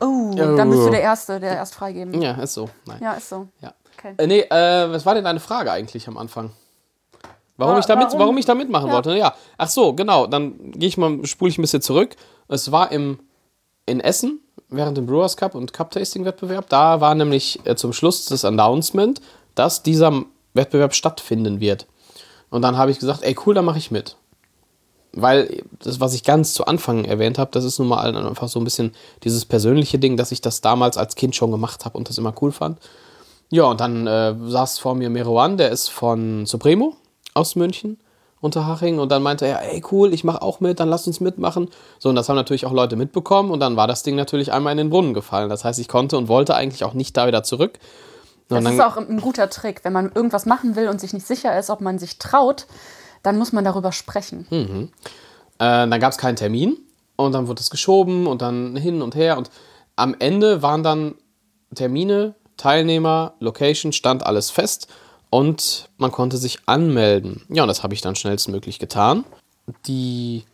[0.00, 2.20] Oh, dann bist du der Erste, der erst freigeben.
[2.20, 2.68] Ja, ist so.
[2.86, 2.98] Nein.
[3.00, 3.48] Ja, ist so.
[3.60, 3.72] Ja.
[3.96, 4.14] Okay.
[4.18, 6.50] Äh, nee, äh, was war denn deine Frage eigentlich am Anfang?
[7.56, 8.38] Warum, Wa- ich, damit, warum- warum?
[8.38, 8.94] ich da mitmachen Ja.
[8.94, 9.16] wollte?
[9.16, 9.34] Ja.
[9.56, 10.26] Ach so, genau.
[10.26, 12.16] Dann gehe ich mal, spule ich ein bisschen zurück.
[12.48, 13.18] Es war im,
[13.86, 16.68] in Essen, während dem Brewers Cup und Cup-Tasting-Wettbewerb.
[16.68, 19.20] Da war nämlich äh, zum Schluss das Announcement,
[19.54, 20.22] dass dieser
[20.54, 21.86] Wettbewerb stattfinden wird.
[22.50, 24.16] Und dann habe ich gesagt, ey cool, da mache ich mit.
[25.12, 28.60] Weil das, was ich ganz zu Anfang erwähnt habe, das ist nun mal einfach so
[28.60, 28.92] ein bisschen
[29.24, 32.34] dieses persönliche Ding, dass ich das damals als Kind schon gemacht habe und das immer
[32.42, 32.78] cool fand.
[33.50, 36.96] Ja, und dann äh, saß vor mir Meroan, der ist von Supremo
[37.36, 37.98] aus München,
[38.40, 38.98] Unterhaching.
[38.98, 41.68] Und dann meinte er, ey cool, ich mache auch mit, dann lass uns mitmachen.
[41.98, 43.50] So, und das haben natürlich auch Leute mitbekommen.
[43.50, 45.48] Und dann war das Ding natürlich einmal in den Brunnen gefallen.
[45.48, 47.78] Das heißt, ich konnte und wollte eigentlich auch nicht da wieder zurück.
[48.48, 49.84] Und das ist auch ein guter Trick.
[49.84, 52.66] Wenn man irgendwas machen will und sich nicht sicher ist, ob man sich traut,
[53.22, 54.46] dann muss man darüber sprechen.
[54.50, 54.90] Mhm.
[55.58, 56.76] Äh, dann gab es keinen Termin
[57.16, 59.36] und dann wurde es geschoben und dann hin und her.
[59.36, 59.50] Und
[59.96, 61.14] am Ende waren dann
[61.74, 64.88] Termine, Teilnehmer, Location, stand alles fest
[65.36, 67.42] und man konnte sich anmelden.
[67.50, 69.26] Ja, und das habe ich dann schnellstmöglich getan.
[69.86, 70.44] Die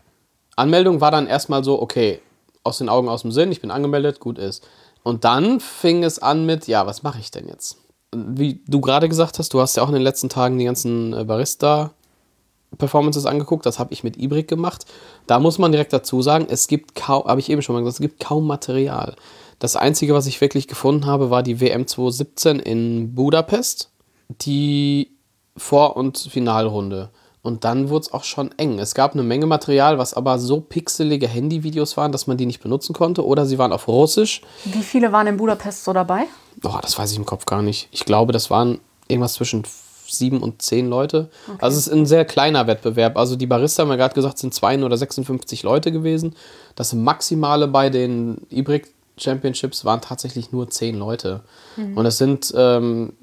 [0.56, 2.20] Anmeldung war dann erstmal so, okay,
[2.64, 4.66] aus den Augen, aus dem Sinn, ich bin angemeldet, gut ist.
[5.04, 7.78] Und dann fing es an mit, ja, was mache ich denn jetzt?
[8.12, 11.12] Wie du gerade gesagt hast, du hast ja auch in den letzten Tagen die ganzen
[11.12, 14.84] äh, Barista-Performances angeguckt, das habe ich mit Ibrik gemacht.
[15.28, 18.00] Da muss man direkt dazu sagen, es gibt kaum, habe ich eben schon mal gesagt,
[18.00, 19.14] es gibt kaum Material.
[19.60, 23.91] Das Einzige, was ich wirklich gefunden habe, war die WM 2017 in Budapest,
[24.40, 25.16] die
[25.56, 27.10] Vor- und Finalrunde.
[27.42, 28.78] Und dann wurde es auch schon eng.
[28.78, 32.62] Es gab eine Menge Material, was aber so pixelige Handyvideos waren, dass man die nicht
[32.62, 33.26] benutzen konnte.
[33.26, 34.42] Oder sie waren auf Russisch.
[34.64, 36.26] Wie viele waren in Budapest so dabei?
[36.62, 37.88] Oh, das weiß ich im Kopf gar nicht.
[37.90, 39.64] Ich glaube, das waren irgendwas zwischen
[40.06, 41.30] sieben und zehn Leute.
[41.48, 41.58] Okay.
[41.60, 43.16] Also es ist ein sehr kleiner Wettbewerb.
[43.16, 46.36] Also die Barista haben wir gerade gesagt, sind zwei oder 56 Leute gewesen.
[46.76, 51.40] Das Maximale bei den Ibrik Championships waren tatsächlich nur zehn Leute.
[51.76, 51.96] Mhm.
[51.96, 53.14] Und es sind, ähm,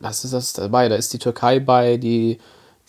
[0.00, 0.88] was ist das dabei?
[0.88, 2.38] Da ist die Türkei bei, die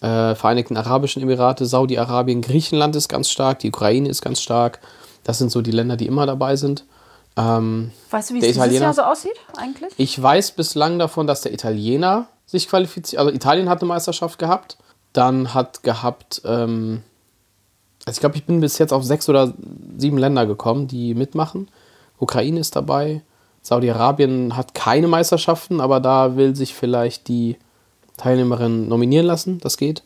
[0.01, 4.79] äh, Vereinigten Arabischen Emirate, Saudi-Arabien, Griechenland ist ganz stark, die Ukraine ist ganz stark.
[5.23, 6.85] Das sind so die Länder, die immer dabei sind.
[7.35, 9.93] Ähm, weißt du, wie es dieses Jahr so aussieht eigentlich?
[9.97, 13.19] Ich weiß bislang davon, dass der Italiener sich qualifiziert.
[13.19, 14.77] Also Italien hat eine Meisterschaft gehabt.
[15.13, 17.01] Dann hat gehabt, ähm,
[18.05, 19.53] also ich glaube, ich bin bis jetzt auf sechs oder
[19.97, 21.69] sieben Länder gekommen, die mitmachen.
[22.19, 23.21] Ukraine ist dabei.
[23.61, 27.57] Saudi-Arabien hat keine Meisterschaften, aber da will sich vielleicht die
[28.17, 29.59] Teilnehmerin nominieren lassen.
[29.59, 30.03] Das geht.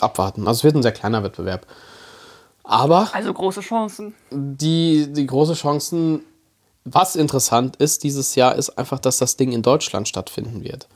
[0.00, 0.46] Abwarten.
[0.46, 1.66] Also es wird ein sehr kleiner Wettbewerb.
[2.62, 3.08] Aber.
[3.12, 4.14] Also große Chancen.
[4.30, 6.20] Die, die große Chancen.
[6.84, 10.88] Was interessant ist dieses Jahr, ist einfach, dass das Ding in Deutschland stattfinden wird.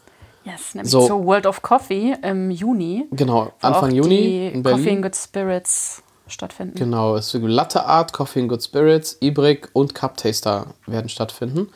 [0.44, 3.06] Yes, nämlich so, zur World of Coffee im Juni.
[3.10, 4.78] Genau, Anfang Juni in Berlin.
[4.78, 6.01] Coffee and Good Spirits
[6.32, 6.76] stattfinden.
[6.76, 11.68] Genau, es wird Latte Art, Coffee and Good Spirits, Ibrik und Cup Taster werden stattfinden.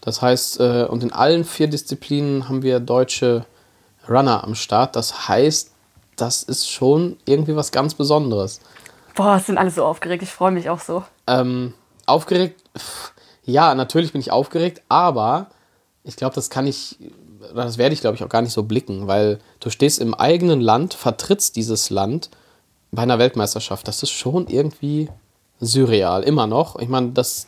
[0.00, 3.44] Das heißt, äh, und in allen vier Disziplinen haben wir deutsche
[4.08, 4.96] Runner am Start.
[4.96, 5.72] Das heißt,
[6.16, 8.60] das ist schon irgendwie was ganz Besonderes.
[9.14, 10.22] Boah, es sind alle so aufgeregt.
[10.22, 11.04] Ich freue mich auch so.
[11.26, 11.74] Ähm,
[12.06, 12.62] aufgeregt?
[13.44, 15.48] Ja, natürlich bin ich aufgeregt, aber
[16.04, 16.98] ich glaube, das kann ich,
[17.54, 20.60] das werde ich, glaube ich, auch gar nicht so blicken, weil du stehst im eigenen
[20.60, 22.30] Land, vertrittst dieses Land
[22.92, 23.86] bei einer Weltmeisterschaft.
[23.88, 25.08] Das ist schon irgendwie
[25.60, 26.78] surreal, immer noch.
[26.78, 27.46] Ich meine, das,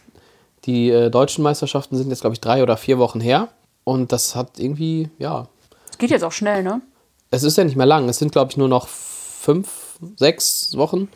[0.64, 3.49] die äh, deutschen Meisterschaften sind jetzt, glaube ich, drei oder vier Wochen her.
[3.84, 5.49] Und das hat irgendwie, ja.
[5.90, 6.80] Es geht jetzt auch schnell, ne?
[7.30, 8.09] Es ist ja nicht mehr lang.
[8.09, 11.09] Es sind, glaube ich, nur noch fünf, sechs Wochen.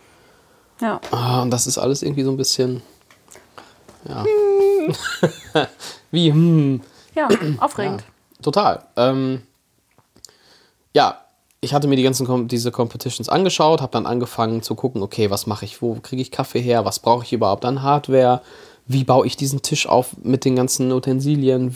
[0.80, 1.00] Ja.
[1.10, 2.82] Ah, und das ist alles irgendwie so ein bisschen.
[4.08, 4.24] Ja.
[4.24, 4.94] Hm.
[6.10, 6.80] Wie, hm.
[7.14, 8.02] Ja, aufregend.
[8.02, 8.82] Ja, total.
[8.96, 9.42] Ähm,
[10.92, 11.25] ja,
[11.60, 15.46] ich hatte mir die ganzen diese Competitions angeschaut, habe dann angefangen zu gucken, okay, was
[15.46, 18.42] mache ich, wo kriege ich Kaffee her, was brauche ich überhaupt an Hardware,
[18.86, 21.74] wie baue ich diesen Tisch auf mit den ganzen Utensilien,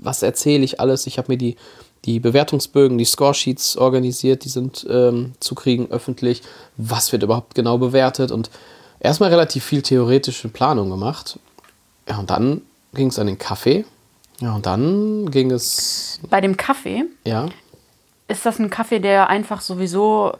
[0.00, 1.06] was erzähle ich alles.
[1.06, 1.56] Ich habe mir die,
[2.04, 6.42] die Bewertungsbögen, die Scoresheets organisiert, die sind ähm, zu kriegen öffentlich,
[6.76, 8.50] was wird überhaupt genau bewertet und
[9.00, 11.38] erstmal relativ viel theoretische Planung gemacht.
[12.08, 12.62] Ja, und dann
[12.92, 13.84] ging es an den Kaffee.
[14.40, 16.20] Ja, und dann ging es.
[16.28, 17.04] Bei dem Kaffee?
[17.24, 17.48] Ja.
[18.28, 20.32] Ist das ein Kaffee, der einfach sowieso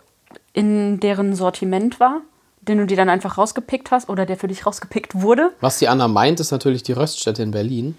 [0.53, 2.23] in deren Sortiment war?
[2.63, 5.53] Den du dir dann einfach rausgepickt hast oder der für dich rausgepickt wurde?
[5.61, 7.99] Was die Anna meint, ist natürlich die Röststätte in Berlin.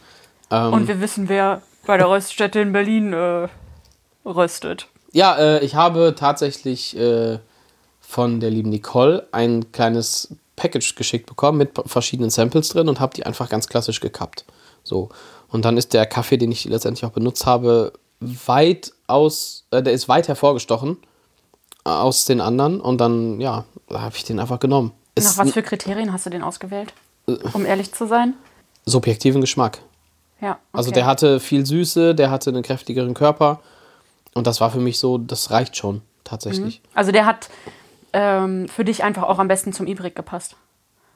[0.50, 3.48] Ähm, Und wir wissen, wer bei der Röststätte in Berlin äh,
[4.26, 4.88] röstet.
[5.12, 7.38] Ja, äh, ich habe tatsächlich äh,
[8.02, 13.14] von der lieben Nicole ein kleines Package geschickt bekommen mit verschiedenen Samples drin und habe
[13.14, 14.46] die einfach ganz klassisch gekappt.
[14.84, 15.10] So.
[15.50, 17.94] Und dann ist der Kaffee, den ich letztendlich auch benutzt habe,
[18.47, 20.97] weit aus, äh, der ist weit hervorgestochen
[21.84, 24.91] aus den anderen und dann, ja, habe ich den einfach genommen.
[25.17, 26.93] Nach was für Kriterien hast du den ausgewählt,
[27.53, 28.34] um ehrlich zu sein?
[28.86, 29.80] Subjektiven Geschmack.
[30.41, 30.51] Ja.
[30.51, 30.59] Okay.
[30.73, 33.61] Also der hatte viel Süße, der hatte einen kräftigeren Körper
[34.34, 36.82] und das war für mich so, das reicht schon tatsächlich.
[36.82, 36.89] Mhm.
[36.93, 37.49] Also der hat
[38.13, 40.55] ähm, für dich einfach auch am besten zum Ibrik gepasst.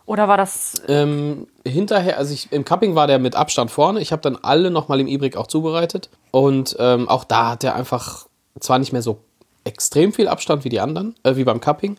[0.09, 0.81] Oder war das.
[0.87, 4.01] Ähm, hinterher, also ich, im Cupping war der mit Abstand vorne.
[4.01, 6.09] Ich habe dann alle nochmal im Ibrik auch zubereitet.
[6.31, 8.25] Und ähm, auch da hat er einfach
[8.59, 9.19] zwar nicht mehr so
[9.65, 11.97] extrem viel Abstand wie die anderen, äh, wie beim Cupping,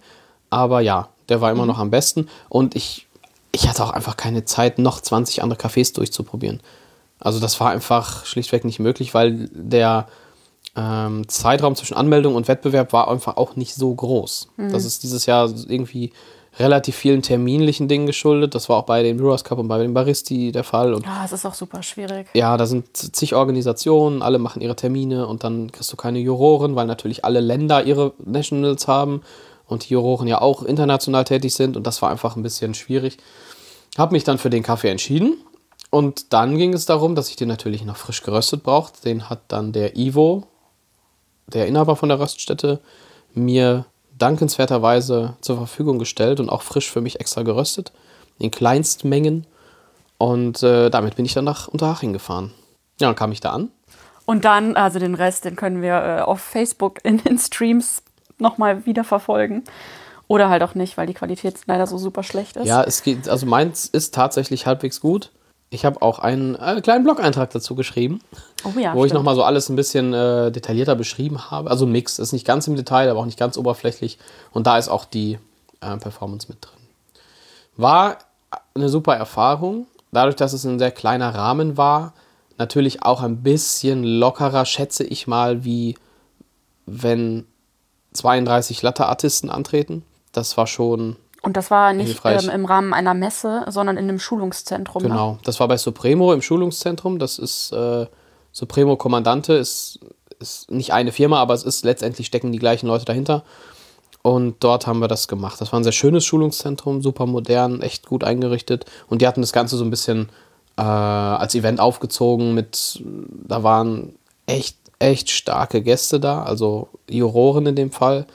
[0.51, 2.29] aber ja, der war immer noch am besten.
[2.49, 3.07] Und ich,
[3.53, 6.61] ich hatte auch einfach keine Zeit, noch 20 andere Cafés durchzuprobieren.
[7.21, 10.09] Also das war einfach schlichtweg nicht möglich, weil der
[10.75, 14.49] ähm, Zeitraum zwischen Anmeldung und Wettbewerb war einfach auch nicht so groß.
[14.57, 16.13] Das ist dieses Jahr irgendwie
[16.59, 18.55] relativ vielen terminlichen Dingen geschuldet.
[18.55, 20.93] Das war auch bei den Brewers Cup und bei den Baristi der Fall.
[20.95, 22.27] Und Ja, es ist auch super schwierig.
[22.35, 26.75] ja, da sind zig Organisationen, alle machen ihre Termine und dann kriegst du keine Juroren,
[26.77, 29.23] weil natürlich alle Länder ihre Nationals haben
[29.67, 33.19] und die Juroren ja auch international tätig sind und das war einfach ein bisschen schwierig.
[33.97, 35.37] Habe mich dann für den Kaffee entschieden
[35.91, 39.03] und dann ging es darum, dass ich den natürlich noch frisch geröstet brauchte.
[39.03, 40.45] Den hat dann der Ivo,
[41.47, 42.81] der Inhaber von der Röststätte,
[43.35, 43.85] mir
[44.21, 47.93] dankenswerterweise zur Verfügung gestellt und auch frisch für mich extra geröstet,
[48.39, 49.47] in Kleinstmengen.
[50.19, 52.53] Und äh, damit bin ich dann nach Unterhaching gefahren.
[53.01, 53.71] Ja, dann kam ich da an.
[54.27, 58.03] Und dann, also den Rest, den können wir äh, auf Facebook in den Streams
[58.39, 59.65] nochmal wieder verfolgen.
[60.29, 62.67] Oder halt auch nicht, weil die Qualität leider so super schlecht ist.
[62.67, 65.33] Ja, es geht, also meins ist tatsächlich halbwegs gut.
[65.73, 68.21] Ich habe auch einen äh, kleinen Blog-Eintrag dazu geschrieben,
[68.65, 69.21] oh ja, wo ich stimmt.
[69.21, 71.71] nochmal so alles ein bisschen äh, detaillierter beschrieben habe.
[71.71, 74.19] Also ein Mix, ist nicht ganz im Detail, aber auch nicht ganz oberflächlich.
[74.51, 75.39] Und da ist auch die
[75.81, 76.75] äh, Performance mit drin.
[77.77, 78.19] War
[78.75, 79.87] eine super Erfahrung.
[80.11, 82.15] Dadurch, dass es ein sehr kleiner Rahmen war,
[82.59, 85.97] natürlich auch ein bisschen lockerer, schätze ich mal, wie
[86.87, 87.47] wenn
[88.15, 90.05] 32 Latte-Artisten antreten.
[90.33, 94.19] Das war schon Und das war nicht ähm, im Rahmen einer Messe, sondern in einem
[94.19, 95.03] Schulungszentrum.
[95.03, 95.09] Ne?
[95.09, 97.19] Genau, das war bei Supremo im Schulungszentrum.
[97.19, 98.07] Das ist äh,
[98.53, 100.01] Supremo Kommandante, ist,
[100.39, 103.45] ist nicht eine Firma, aber es ist letztendlich stecken die gleichen Leute dahinter.
[104.23, 105.61] Und dort haben wir das gemacht.
[105.61, 108.85] Das war ein sehr schönes Schulungszentrum, super modern, echt gut eingerichtet.
[109.09, 110.29] Und die hatten das Ganze so ein bisschen
[110.77, 113.03] äh, als Event aufgezogen mit,
[113.47, 114.15] da waren
[114.47, 118.27] echt, echt starke Gäste da, also Juroren in dem Fall.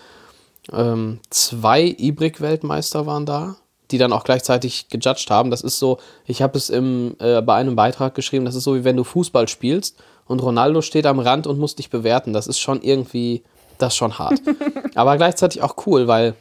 [0.71, 3.55] Ähm, zwei Ibrik-Weltmeister waren da,
[3.91, 5.51] die dann auch gleichzeitig gejudged haben.
[5.51, 8.75] Das ist so, ich habe es im, äh, bei einem Beitrag geschrieben, das ist so
[8.75, 9.97] wie wenn du Fußball spielst
[10.27, 12.33] und Ronaldo steht am Rand und muss dich bewerten.
[12.33, 13.43] Das ist schon irgendwie,
[13.77, 14.41] das ist schon hart.
[14.95, 16.35] Aber gleichzeitig auch cool, weil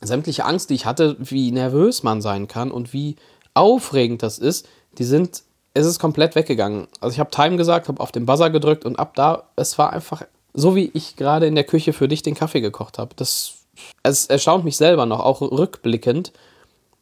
[0.00, 3.16] sämtliche Angst, die ich hatte, wie nervös man sein kann und wie
[3.54, 4.68] aufregend das ist,
[4.98, 5.42] die sind,
[5.74, 6.88] es ist komplett weggegangen.
[7.00, 9.92] Also ich habe Time gesagt, habe auf den Buzzer gedrückt und ab da, es war
[9.92, 10.22] einfach
[10.52, 13.14] so, wie ich gerade in der Küche für dich den Kaffee gekocht habe.
[13.16, 13.54] Das,
[14.02, 16.32] es erstaunt mich selber noch, auch rückblickend,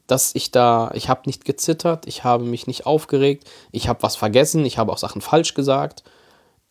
[0.06, 4.16] dass ich da, ich habe nicht gezittert, ich habe mich nicht aufgeregt, ich habe was
[4.16, 6.02] vergessen, ich habe auch Sachen falsch gesagt.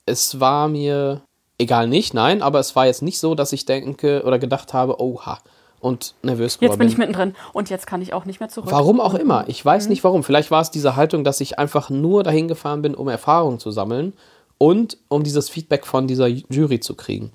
[0.05, 1.21] Es war mir
[1.57, 4.99] egal nicht, nein, aber es war jetzt nicht so, dass ich denke oder gedacht habe,
[5.01, 5.39] oha,
[5.79, 7.35] und nervös Jetzt geworden bin ich mittendrin.
[7.53, 8.71] Und jetzt kann ich auch nicht mehr zurück.
[8.71, 9.45] Warum auch immer.
[9.47, 10.23] Ich weiß nicht warum.
[10.23, 13.69] Vielleicht war es diese Haltung, dass ich einfach nur dahin gefahren bin, um Erfahrung zu
[13.69, 14.13] sammeln
[14.57, 17.31] und um dieses Feedback von dieser Jury zu kriegen.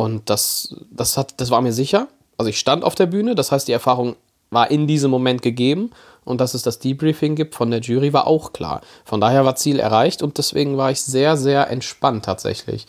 [0.00, 2.08] Und das, das, hat, das war mir sicher.
[2.38, 4.16] Also ich stand auf der Bühne, das heißt, die Erfahrung
[4.48, 5.90] war in diesem Moment gegeben.
[6.24, 8.80] Und dass es das Debriefing gibt von der Jury, war auch klar.
[9.04, 12.86] Von daher war Ziel erreicht und deswegen war ich sehr, sehr entspannt tatsächlich.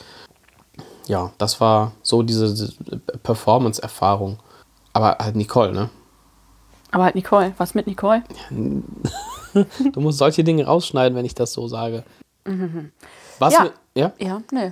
[1.07, 2.73] Ja, das war so diese diese
[3.23, 4.37] Performance-Erfahrung.
[4.93, 5.89] Aber halt Nicole, ne?
[6.91, 7.53] Aber halt Nicole.
[7.57, 8.23] Was mit Nicole?
[9.93, 12.05] Du musst solche Dinge rausschneiden, wenn ich das so sage.
[13.37, 13.63] Was, Ja.
[13.63, 14.13] Mir, ja?
[14.17, 14.71] Ja, nee.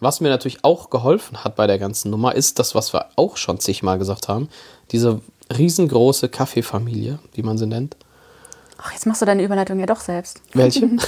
[0.00, 3.36] Was mir natürlich auch geholfen hat bei der ganzen Nummer, ist das, was wir auch
[3.36, 4.48] schon zigmal gesagt haben.
[4.92, 5.20] Diese
[5.56, 7.96] riesengroße Kaffeefamilie, wie man sie nennt.
[8.78, 10.40] Ach, jetzt machst du deine Überleitung ja doch selbst.
[10.52, 10.88] Welche?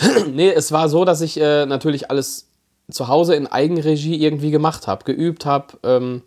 [0.30, 2.46] nee, es war so, dass ich äh, natürlich alles
[2.90, 6.22] zu Hause in Eigenregie irgendwie gemacht habe, geübt habe ähm,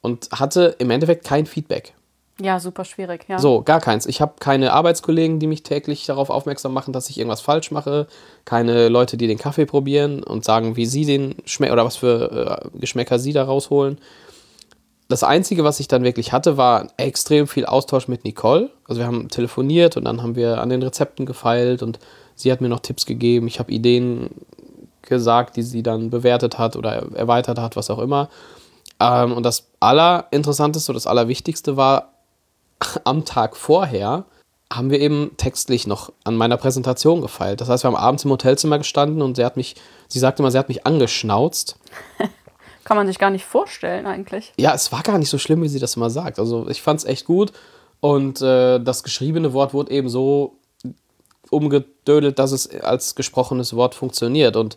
[0.00, 1.94] und hatte im Endeffekt kein Feedback.
[2.40, 3.38] Ja, super schwierig, ja.
[3.38, 4.06] So, gar keins.
[4.06, 8.06] Ich habe keine Arbeitskollegen, die mich täglich darauf aufmerksam machen, dass ich irgendwas falsch mache.
[8.44, 12.70] Keine Leute, die den Kaffee probieren und sagen, wie sie den schmecken oder was für
[12.72, 13.98] äh, Geschmäcker sie da rausholen.
[15.08, 18.70] Das Einzige, was ich dann wirklich hatte, war extrem viel Austausch mit Nicole.
[18.86, 21.98] Also wir haben telefoniert und dann haben wir an den Rezepten gefeilt und
[22.36, 23.48] sie hat mir noch Tipps gegeben.
[23.48, 24.30] Ich habe Ideen
[25.02, 28.30] gesagt, die sie dann bewertet hat oder erweitert hat, was auch immer.
[29.00, 32.12] Ähm, und das Allerinteressanteste das Allerwichtigste war,
[33.04, 34.24] am Tag vorher
[34.72, 37.60] haben wir eben textlich noch an meiner Präsentation gefeilt.
[37.60, 39.74] Das heißt, wir haben abends im Hotelzimmer gestanden und sie hat mich,
[40.08, 41.76] sie sagte mal, sie hat mich angeschnauzt.
[42.84, 44.52] Kann man sich gar nicht vorstellen eigentlich.
[44.58, 46.38] Ja, es war gar nicht so schlimm, wie sie das immer sagt.
[46.38, 47.52] Also ich fand es echt gut
[48.00, 50.56] und äh, das geschriebene Wort wurde eben so
[51.50, 54.56] umgedödelt, dass es als gesprochenes Wort funktioniert.
[54.56, 54.76] Und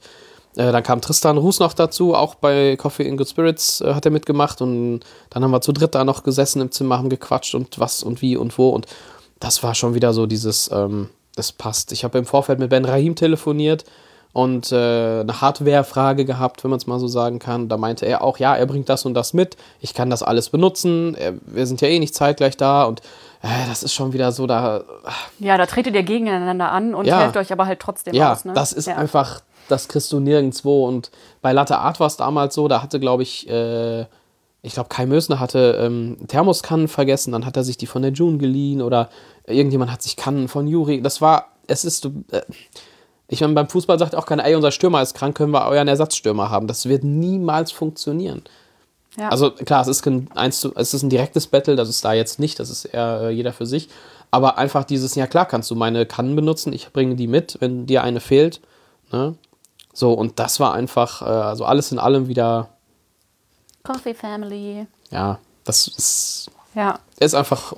[0.56, 4.06] Äh, dann kam Tristan Ruß noch dazu, auch bei Coffee in Good Spirits äh, hat
[4.06, 5.02] er mitgemacht und
[5.32, 8.22] dann haben wir zu dritt da noch gesessen im Zimmer, haben gequatscht und was und
[8.22, 8.86] wie und wo und
[9.40, 11.92] das war schon wieder so dieses, ähm, das passt.
[11.92, 13.84] Ich habe im Vorfeld mit Ben Rahim telefoniert
[14.32, 14.76] und äh,
[15.22, 17.68] eine Hardware-Frage gehabt, wenn man es mal so sagen kann.
[17.68, 20.50] Da meinte er auch, ja, er bringt das und das mit, ich kann das alles
[20.50, 23.02] benutzen, er, wir sind ja eh nicht zeitgleich da und
[23.42, 24.84] äh, das ist schon wieder so da.
[25.40, 27.20] Ja, da tretet ihr gegeneinander an und Ja.
[27.22, 28.46] helft euch aber halt trotzdem Ja, aus.
[28.46, 28.54] Ne?
[28.54, 28.96] das ist ja.
[28.96, 30.88] einfach, das kriegst du nirgendwo.
[30.88, 31.12] Und
[31.42, 34.06] bei Latte Art war es damals so, da hatte, glaube ich, äh,
[34.62, 38.12] ich glaube, Kai Mösner hatte ähm, Thermoskannen vergessen, dann hat er sich die von der
[38.12, 39.10] June geliehen oder
[39.46, 41.02] irgendjemand hat sich Kannen von Juri.
[41.02, 42.42] Das war, es ist, äh,
[43.28, 45.90] ich meine, beim Fußball sagt auch keiner, ey, unser Stürmer ist krank, können wir euren
[45.90, 46.68] Ersatzstürmer haben.
[46.68, 48.44] Das wird niemals funktionieren.
[49.18, 49.30] Ja.
[49.30, 52.60] Also klar, es ist, ein, es ist ein direktes Battle, das ist da jetzt nicht,
[52.60, 53.90] das ist eher äh, jeder für sich.
[54.32, 57.86] Aber einfach dieses, ja klar, kannst du meine Kannen benutzen, ich bringe die mit, wenn
[57.86, 58.62] dir eine fehlt.
[59.12, 59.36] Ne?
[59.94, 62.70] So, und das war einfach, äh, also alles in allem wieder,
[63.84, 64.88] Coffee Family.
[65.12, 67.74] ja, das ist, Ja, ist einfach,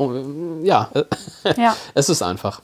[0.64, 0.90] ja,
[1.58, 2.62] ja, es ist einfach.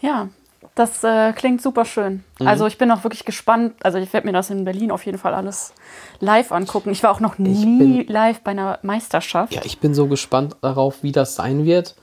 [0.00, 0.28] ja.
[0.74, 2.22] Das äh, klingt super schön.
[2.38, 2.48] Mhm.
[2.48, 3.72] Also ich bin auch wirklich gespannt.
[3.82, 5.72] Also ich werde mir das in Berlin auf jeden Fall alles
[6.20, 6.90] live angucken.
[6.90, 9.54] Ich war auch noch nie live bei einer Meisterschaft.
[9.54, 11.94] Ja, ich bin so gespannt darauf, wie das sein wird,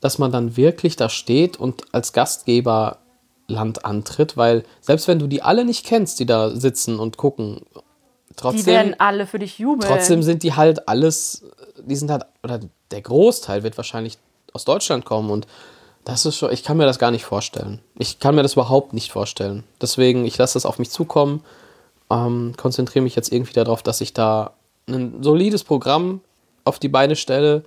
[0.00, 2.98] dass man dann wirklich da steht und als Gastgeber
[3.48, 7.60] Land antritt, weil selbst wenn du die alle nicht kennst, die da sitzen und gucken,
[8.30, 9.90] Die trotzdem, werden alle für dich jubeln.
[9.90, 11.44] trotzdem sind die halt alles,
[11.84, 14.18] die sind halt, oder der Großteil wird wahrscheinlich
[14.52, 15.46] aus Deutschland kommen und
[16.04, 17.80] das ist schon, ich kann mir das gar nicht vorstellen.
[17.96, 19.62] Ich kann mir das überhaupt nicht vorstellen.
[19.80, 21.44] Deswegen, ich lasse das auf mich zukommen,
[22.10, 24.52] ähm, konzentriere mich jetzt irgendwie darauf, dass ich da
[24.88, 26.20] ein solides Programm
[26.64, 27.64] auf die Beine stelle.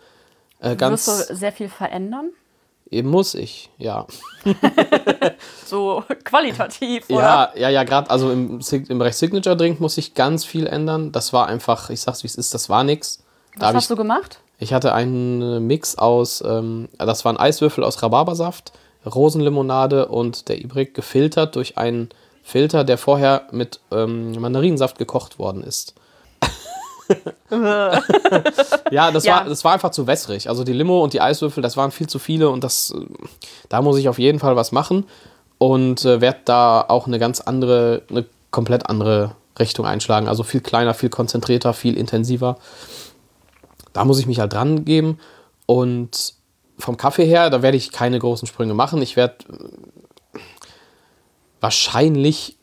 [0.60, 2.32] Äh, ganz Wirst du sehr viel verändern?
[2.90, 4.06] Eben muss ich, ja.
[5.66, 7.20] So qualitativ, oder?
[7.20, 11.12] Ja, ja, ja, gerade also im, im Bereich Signature Drink muss ich ganz viel ändern.
[11.12, 13.24] Das war einfach, ich sag's wie es ist, das war nix.
[13.58, 14.40] Da Was hast ich, du gemacht?
[14.60, 18.74] ich hatte einen Mix aus, ähm, das waren Eiswürfel aus Rhabarbersaft,
[19.06, 22.10] Rosenlimonade und der Ibrik gefiltert durch einen
[22.44, 25.96] Filter, der vorher mit ähm, Mandarinensaft gekocht worden ist.
[28.92, 29.36] Ja, das, Ja.
[29.36, 30.50] War, das war einfach zu wässrig.
[30.50, 33.06] Also die Limo und die Eiswürfel, das waren viel zu viele und das, äh,
[33.70, 35.06] da muss ich auf jeden Fall was machen
[35.58, 40.28] und äh, werde da auch eine ganz andere, eine komplett andere Richtung einschlagen.
[40.28, 42.58] Also viel kleiner, viel konzentrierter, viel intensiver.
[43.94, 45.20] Da muss ich mich halt dran geben
[45.66, 46.34] und
[46.78, 49.02] vom Kaffee her, da werde ich keine großen Sprünge machen.
[49.02, 49.36] Ich werde
[50.34, 50.40] äh,
[51.62, 52.55] wahrscheinlich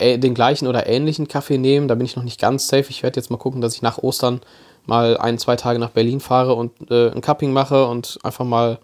[0.00, 1.88] den gleichen oder ähnlichen Kaffee nehmen.
[1.88, 2.86] Da bin ich noch nicht ganz safe.
[2.88, 4.40] Ich werde jetzt mal gucken, dass ich nach Ostern
[4.86, 8.78] mal ein, zwei Tage nach Berlin fahre und äh, ein Cupping mache und einfach mal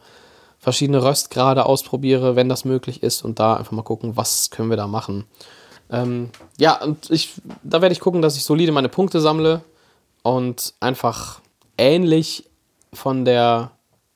[0.58, 4.76] verschiedene Röstgrade ausprobiere, wenn das möglich ist und da einfach mal gucken, was können wir
[4.76, 5.24] da machen.
[5.90, 9.62] Ähm, ja, und ich, da werde ich gucken, dass ich solide meine Punkte sammle
[10.22, 11.40] und einfach
[11.76, 12.44] ähnlich
[12.92, 13.72] von der,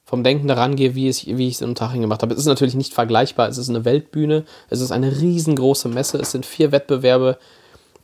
[0.09, 2.33] vom Denken daran gehe, wie, es, wie ich es in Unterhaching gemacht habe.
[2.33, 6.31] Es ist natürlich nicht vergleichbar, es ist eine Weltbühne, es ist eine riesengroße Messe, es
[6.31, 7.37] sind vier Wettbewerbe,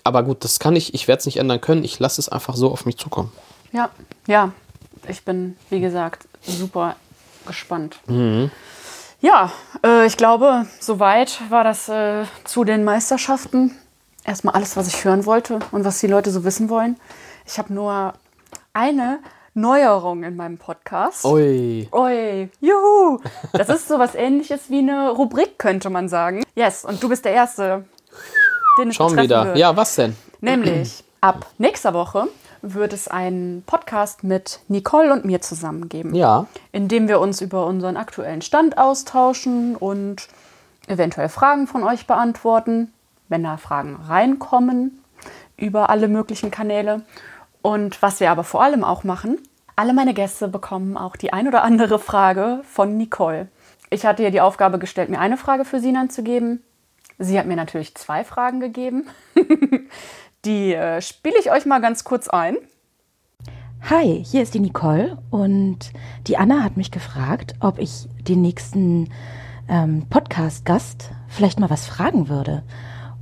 [0.05, 2.57] aber gut, das kann ich, ich werde es nicht ändern können, ich lasse es einfach
[2.57, 3.33] so auf mich zukommen.
[3.73, 3.89] Ja,
[4.27, 4.53] ja.
[5.09, 6.97] Ich bin, wie gesagt, super
[7.47, 7.97] gespannt.
[8.07, 8.51] Mhm.
[9.23, 9.51] Ja,
[9.83, 13.79] äh, ich glaube, soweit war das äh, zu den Meisterschaften.
[14.25, 16.97] Erstmal alles, was ich hören wollte und was die Leute so wissen wollen.
[17.47, 18.13] Ich habe nur
[18.75, 19.21] eine
[19.55, 21.25] Neuerung in meinem Podcast.
[21.25, 21.89] Ui.
[21.93, 23.21] Oi, juhu!
[23.53, 26.43] Das ist so was ähnliches wie eine Rubrik, könnte man sagen.
[26.57, 27.85] Yes, und du bist der Erste,
[28.81, 29.47] den es Schon wieder.
[29.47, 29.59] wird.
[29.59, 30.17] Ja, was denn?
[30.41, 32.27] Nämlich ab nächster Woche
[32.63, 36.47] wird es einen Podcast mit Nicole und mir zusammen geben, Ja.
[36.73, 40.27] in dem wir uns über unseren aktuellen Stand austauschen und
[40.89, 42.93] eventuell Fragen von euch beantworten,
[43.29, 45.01] wenn da Fragen reinkommen
[45.57, 47.03] über alle möglichen Kanäle.
[47.65, 49.39] Und was wir aber vor allem auch machen,
[49.75, 53.49] alle meine Gäste bekommen auch die ein oder andere Frage von Nicole.
[53.89, 56.63] Ich hatte ihr die Aufgabe gestellt, mir eine Frage für Sinan zu geben.
[57.19, 59.09] Sie hat mir natürlich zwei Fragen gegeben.
[60.45, 62.59] Die äh, spiele ich euch mal ganz kurz ein.
[63.89, 65.79] Hi, hier ist die Nicole und
[66.27, 69.11] die Anna hat mich gefragt, ob ich den nächsten
[69.69, 72.63] ähm, Podcast-Gast vielleicht mal was fragen würde.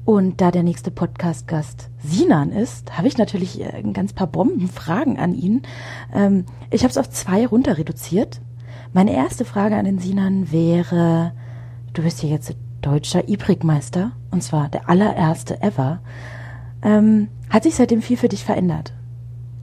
[0.05, 5.19] Und da der nächste Podcast-Gast Sinan ist, habe ich natürlich äh, ein ganz paar Bombenfragen
[5.19, 5.63] an ihn.
[6.13, 8.41] Ähm, ich habe es auf zwei runter reduziert.
[8.93, 11.33] Meine erste Frage an den Sinan wäre,
[11.93, 16.01] du bist ja jetzt deutscher Ibrik-Meister und zwar der allererste ever.
[16.83, 18.93] Ähm, hat sich seitdem viel für dich verändert?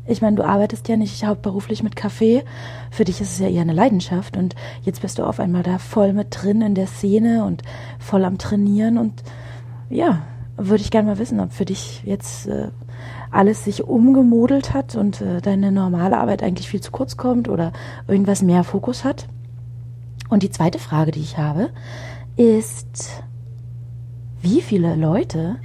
[0.07, 2.43] Ich meine, du arbeitest ja nicht hauptberuflich mit Kaffee.
[2.89, 4.37] Für dich ist es ja eher eine Leidenschaft.
[4.37, 7.61] Und jetzt bist du auf einmal da voll mit drin in der Szene und
[7.99, 8.97] voll am Trainieren.
[8.97, 9.21] Und
[9.89, 10.21] ja,
[10.57, 12.69] würde ich gerne mal wissen, ob für dich jetzt äh,
[13.31, 17.71] alles sich umgemodelt hat und äh, deine normale Arbeit eigentlich viel zu kurz kommt oder
[18.07, 19.27] irgendwas mehr Fokus hat.
[20.29, 21.69] Und die zweite Frage, die ich habe,
[22.35, 23.23] ist,
[24.41, 25.57] wie viele Leute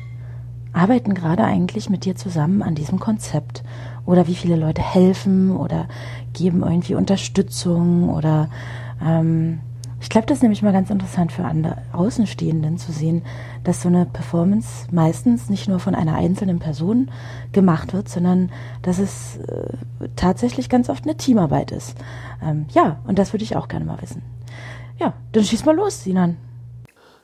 [0.73, 3.63] arbeiten gerade eigentlich mit dir zusammen an diesem Konzept?
[4.07, 5.89] Oder wie viele Leute helfen oder
[6.33, 8.51] geben irgendwie Unterstützung oder
[9.03, 9.61] ähm,
[10.05, 13.25] ich glaube, das ist nämlich mal ganz interessant für andere Außenstehenden zu sehen,
[13.65, 17.11] dass so eine Performance meistens nicht nur von einer einzelnen Person
[17.53, 18.53] gemacht wird, sondern
[18.83, 19.79] dass es äh,
[20.15, 21.97] tatsächlich ganz oft eine Teamarbeit ist.
[22.43, 24.23] Ähm, ja, und das würde ich auch gerne mal wissen.
[25.01, 26.37] Ja, dann schieß mal los, Sinan.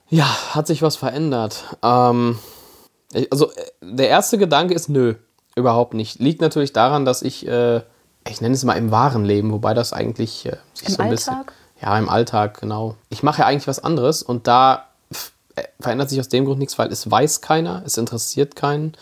[0.08, 0.24] Ja,
[0.54, 1.76] hat sich was verändert.
[1.82, 2.38] Ähm,
[3.30, 5.16] also äh, der erste Gedanke ist nö,
[5.54, 6.18] überhaupt nicht.
[6.18, 7.82] Liegt natürlich daran, dass ich, äh,
[8.26, 11.10] ich nenne es mal im wahren Leben, wobei das eigentlich äh, sich Im so ein
[11.10, 11.46] Alltag?
[11.46, 12.96] bisschen ja, im Alltag, genau.
[13.08, 14.86] Ich mache ja eigentlich was anderes und da
[15.54, 18.92] äh, verändert sich aus dem Grund nichts, weil es weiß keiner, es interessiert keinen.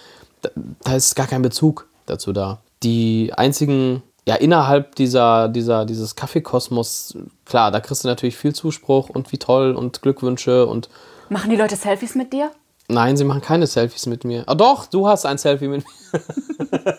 [0.42, 0.50] Da,
[0.84, 2.58] da ist gar kein Bezug dazu da.
[2.82, 9.08] Die einzigen, ja, innerhalb dieser, dieser, dieses Kaffeekosmos, klar, da kriegst du natürlich viel Zuspruch
[9.08, 10.88] und wie toll und Glückwünsche und.
[11.28, 12.50] Machen die Leute Selfies mit dir?
[12.90, 14.44] Nein, sie machen keine Selfies mit mir.
[14.46, 16.98] Ah, doch, du hast ein Selfie mit mir.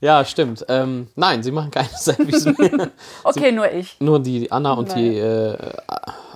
[0.00, 0.64] ja, stimmt.
[0.68, 2.90] Ähm, nein, sie machen keine Selfies mit mir.
[3.24, 3.96] okay, sie, nur ich.
[3.98, 4.98] Nur die Anna und Nein.
[4.98, 5.56] die äh,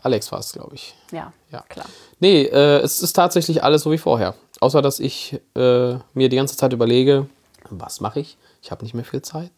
[0.02, 0.94] Alex war es, glaube ich.
[1.12, 1.86] Ja, ja, klar.
[2.20, 4.34] Nee, äh, es ist tatsächlich alles so wie vorher.
[4.60, 7.26] Außer, dass ich äh, mir die ganze Zeit überlege,
[7.68, 8.38] was mache ich?
[8.62, 9.50] Ich habe nicht mehr viel Zeit.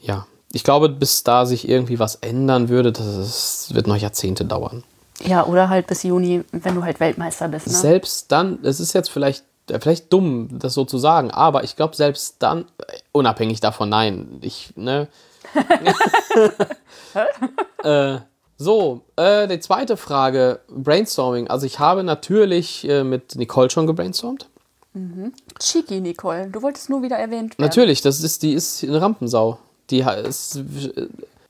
[0.00, 4.82] Ja, ich glaube, bis da sich irgendwie was ändern würde, das wird noch Jahrzehnte dauern.
[5.22, 7.68] Ja, oder halt bis Juni, wenn du halt Weltmeister bist.
[7.68, 7.72] Ne?
[7.72, 9.44] Selbst dann, es ist jetzt vielleicht,
[9.80, 12.66] vielleicht dumm, das so zu sagen, aber ich glaube, selbst dann,
[13.12, 15.08] unabhängig davon, nein, ich, ne.
[17.84, 18.18] äh,
[18.56, 21.48] so, äh, die zweite Frage, Brainstorming.
[21.48, 24.48] Also ich habe natürlich äh, mit Nicole schon gebrainstormt.
[24.92, 25.32] Mhm.
[25.58, 27.68] Cheeky Nicole, du wolltest nur wieder erwähnt werden.
[27.68, 29.58] Natürlich, das ist, die ist eine Rampensau.
[29.90, 30.60] Die ist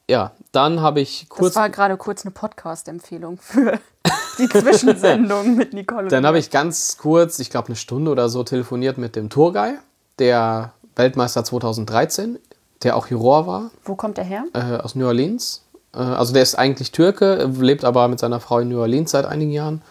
[0.08, 1.54] ja, dann habe ich kurz.
[1.54, 3.78] Das war gerade kurz eine Podcast-Empfehlung für
[4.38, 6.08] die Zwischensendung mit Nicole.
[6.08, 9.74] Dann habe ich ganz kurz, ich glaube eine Stunde oder so, telefoniert mit dem Tourguy,
[10.18, 12.38] der Weltmeister 2013,
[12.82, 13.70] der auch Juror war.
[13.84, 14.44] Wo kommt er her?
[14.52, 15.62] Äh, aus New Orleans.
[15.94, 19.24] Äh, also der ist eigentlich Türke, lebt aber mit seiner Frau in New Orleans seit
[19.24, 19.82] einigen Jahren.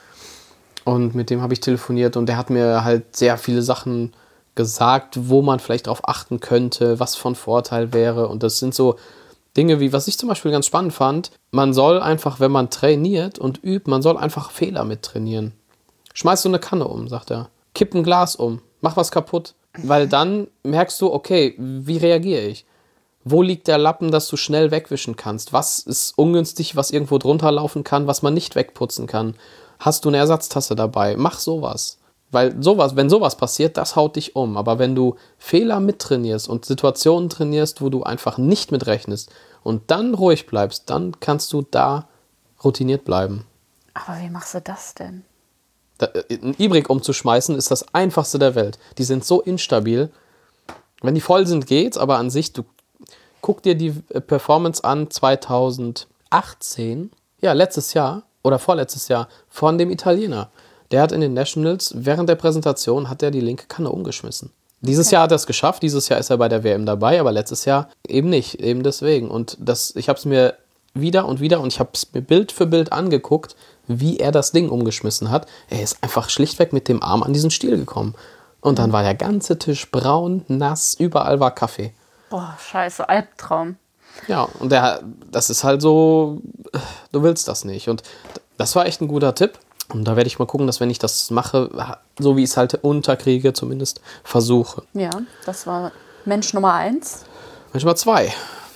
[0.85, 4.13] Und mit dem habe ich telefoniert und der hat mir halt sehr viele Sachen
[4.55, 8.27] gesagt, wo man vielleicht darauf achten könnte, was von Vorteil wäre.
[8.27, 8.97] Und das sind so
[9.55, 13.37] Dinge wie, was ich zum Beispiel ganz spannend fand, man soll einfach, wenn man trainiert
[13.37, 15.53] und übt, man soll einfach Fehler mit trainieren.
[16.13, 17.49] Schmeiß so eine Kanne um, sagt er.
[17.75, 19.55] Kipp ein Glas um, mach was kaputt.
[19.77, 22.65] Weil dann merkst du, okay, wie reagiere ich?
[23.23, 25.53] Wo liegt der Lappen, dass du schnell wegwischen kannst?
[25.53, 29.35] Was ist ungünstig, was irgendwo drunter laufen kann, was man nicht wegputzen kann?
[29.79, 31.15] Hast du eine Ersatztasse dabei?
[31.17, 31.97] Mach sowas.
[32.33, 34.57] Weil sowas, wenn sowas passiert, das haut dich um.
[34.57, 39.31] Aber wenn du Fehler mittrainierst und Situationen trainierst, wo du einfach nicht mitrechnest
[39.63, 42.07] und dann ruhig bleibst, dann kannst du da
[42.63, 43.45] routiniert bleiben.
[43.93, 45.23] Aber wie machst du das denn?
[45.99, 48.79] Da, äh, ein Ibrik umzuschmeißen ist das einfachste der Welt.
[48.97, 50.09] Die sind so instabil.
[51.01, 52.63] Wenn die voll sind, geht's, aber an sich, du
[53.41, 57.11] guck dir die äh, Performance an 2018,
[57.41, 60.49] ja, letztes Jahr oder vorletztes Jahr von dem Italiener.
[60.91, 64.51] Der hat in den Nationals, während der Präsentation, hat er die linke Kanne umgeschmissen.
[64.81, 65.15] Dieses okay.
[65.15, 67.65] Jahr hat er es geschafft, dieses Jahr ist er bei der WM dabei, aber letztes
[67.65, 69.29] Jahr eben nicht, eben deswegen.
[69.29, 70.55] Und das, ich habe es mir
[70.93, 73.55] wieder und wieder und ich habe es mir Bild für Bild angeguckt,
[73.87, 75.47] wie er das Ding umgeschmissen hat.
[75.69, 78.13] Er ist einfach schlichtweg mit dem Arm an diesen Stiel gekommen.
[78.59, 81.93] Und dann war der ganze Tisch braun, nass, überall war Kaffee.
[82.29, 83.77] Boah, scheiße, Albtraum.
[84.27, 86.41] Ja, und der, das ist halt so,
[87.11, 87.89] du willst das nicht.
[87.89, 88.03] Und
[88.57, 89.59] das war echt ein guter Tipp.
[89.89, 91.69] Und da werde ich mal gucken, dass wenn ich das mache,
[92.17, 94.83] so wie ich es halt unterkriege, zumindest versuche.
[94.93, 95.11] Ja,
[95.45, 95.91] das war
[96.25, 97.25] Mensch Nummer eins.
[97.73, 98.33] Mensch Nummer zwei.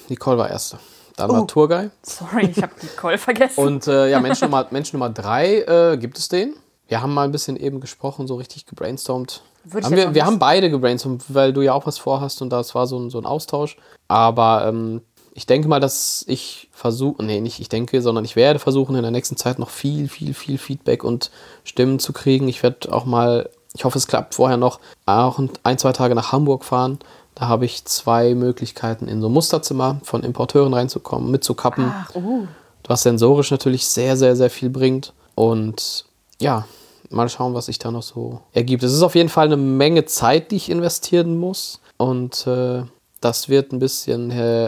[0.10, 0.80] Nicole war erste.
[1.16, 1.90] Dann oh, war Tourguy.
[2.04, 3.60] Sorry, ich habe Nicole vergessen.
[3.60, 6.56] Und äh, ja, Mensch Nummer, Mensch Nummer drei, äh, gibt es den?
[6.88, 9.42] Wir haben mal ein bisschen eben gesprochen, so richtig gebrainstormt.
[9.74, 12.88] Haben wir, wir haben beide gebrainstormt, weil du ja auch was vorhast und das war
[12.88, 13.78] so ein, so ein Austausch.
[14.08, 15.02] Aber ähm,
[15.38, 19.04] ich denke mal, dass ich versuche, nee, nicht ich denke, sondern ich werde versuchen, in
[19.04, 21.30] der nächsten Zeit noch viel, viel, viel Feedback und
[21.64, 22.48] Stimmen zu kriegen.
[22.48, 26.32] Ich werde auch mal, ich hoffe, es klappt vorher noch, auch ein, zwei Tage nach
[26.32, 26.98] Hamburg fahren.
[27.36, 31.94] Da habe ich zwei Möglichkeiten, in so ein Musterzimmer von Importeuren reinzukommen, mitzukappen.
[31.96, 32.48] Ach, uh.
[32.88, 35.14] Was sensorisch natürlich sehr, sehr, sehr viel bringt.
[35.36, 36.06] Und
[36.42, 36.66] ja,
[37.12, 38.82] mal schauen, was sich da noch so ergibt.
[38.82, 41.80] Es ist auf jeden Fall eine Menge Zeit, die ich investieren muss.
[41.98, 42.82] Und äh,
[43.22, 44.68] das wird ein bisschen, äh,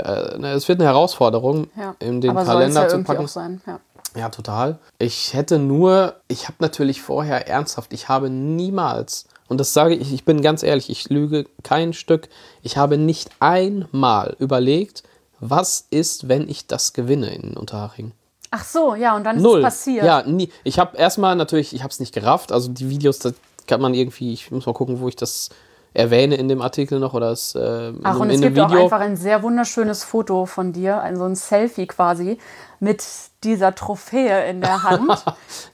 [0.53, 1.95] es wird eine Herausforderung, ja.
[1.99, 3.25] in den Aber Kalender ja zu packen.
[3.25, 3.61] Auch sein.
[3.65, 3.79] Ja.
[4.15, 4.79] Ja, total.
[4.97, 10.13] Ich hätte nur, ich habe natürlich vorher ernsthaft, ich habe niemals, und das sage ich,
[10.13, 12.27] ich bin ganz ehrlich, ich lüge kein Stück,
[12.63, 15.03] ich habe nicht einmal überlegt,
[15.39, 18.13] was ist, wenn ich das gewinne in Unterhaching.
[18.51, 19.59] Ach so, ja, und dann ist Null.
[19.59, 20.05] es passiert.
[20.05, 20.51] Ja, nie.
[20.63, 22.51] Ich habe erstmal natürlich, ich habe es nicht gerafft.
[22.51, 23.35] Also die Videos, das
[23.67, 25.49] kann man irgendwie, ich muss mal gucken, wo ich das
[25.93, 28.69] erwähne in dem Artikel noch oder es, äh, Ach, in, und in es gibt auch
[28.69, 28.83] Video.
[28.83, 32.37] einfach ein sehr wunderschönes Foto von dir, also ein Selfie quasi,
[32.79, 33.03] mit
[33.43, 35.25] dieser Trophäe in der Hand.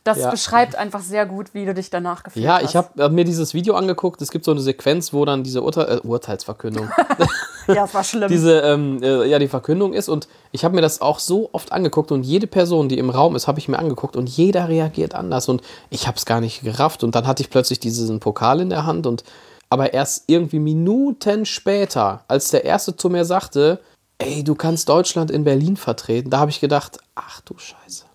[0.03, 0.31] Das Ja.
[0.31, 2.63] beschreibt einfach sehr gut, wie du dich danach gefühlt ja, hast.
[2.69, 4.21] ich habe hab mir dieses Video angeguckt.
[4.21, 6.89] Es gibt so eine Sequenz, wo dann diese Urteil, äh, Urteilsverkündung,
[7.67, 8.29] Ja, es war schlimm.
[8.29, 10.07] diese, ähm, äh, ja, die Verkündung ist.
[10.07, 13.35] Und ich habe mir das auch so oft angeguckt und jede Person, die im Raum
[13.35, 16.61] ist, habe ich mir angeguckt und jeder reagiert anders und ich habe es gar nicht
[16.63, 17.03] gerafft.
[17.03, 19.23] Und dann hatte ich plötzlich diesen Pokal in der Hand und
[19.69, 23.79] aber erst irgendwie Minuten später, als der Erste zu mir sagte,
[24.17, 28.05] ey, du kannst Deutschland in Berlin vertreten, da habe ich gedacht, ach du Scheiße.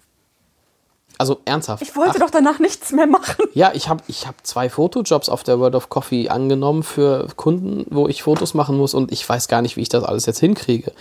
[1.18, 1.82] Also ernsthaft.
[1.82, 3.44] ich wollte ach, doch danach nichts mehr machen.
[3.52, 7.84] ja, ich habe ich hab zwei Fotojobs auf der World of Coffee angenommen für Kunden,
[7.90, 10.40] wo ich Fotos machen muss und ich weiß gar nicht, wie ich das alles jetzt
[10.40, 10.92] hinkriege.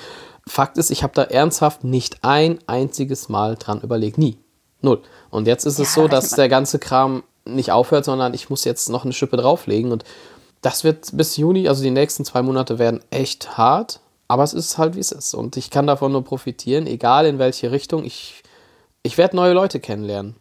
[0.45, 4.17] Fakt ist, ich habe da ernsthaft nicht ein einziges Mal dran überlegt.
[4.17, 4.37] Nie.
[4.81, 5.01] Null.
[5.29, 8.65] Und jetzt ist es Ja, so, dass der ganze Kram nicht aufhört, sondern ich muss
[8.65, 10.03] jetzt noch eine Schippe drauflegen und
[10.61, 14.77] das wird bis Juni, also die nächsten zwei Monate werden echt hart, aber es ist
[14.77, 18.03] halt wie es ist und ich kann davon nur profitieren, egal in welche Richtung.
[18.03, 18.43] Ich,
[19.03, 20.35] ich werde neue Leute kennenlernen.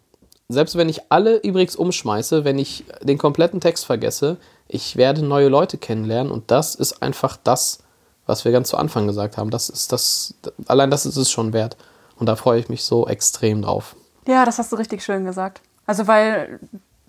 [0.49, 5.49] Selbst wenn ich alle übrigens umschmeiße, wenn ich den kompletten Text vergesse, ich werde neue
[5.49, 7.81] Leute kennenlernen und das ist einfach das,
[8.27, 9.51] was wir ganz zu Anfang gesagt haben.
[9.51, 10.35] Das ist das,
[10.67, 11.77] allein das ist es schon wert.
[12.17, 13.97] Und da freue ich mich so extrem drauf.
[14.27, 15.63] Ja, das hast du richtig schön gesagt.
[15.87, 16.61] Also, weil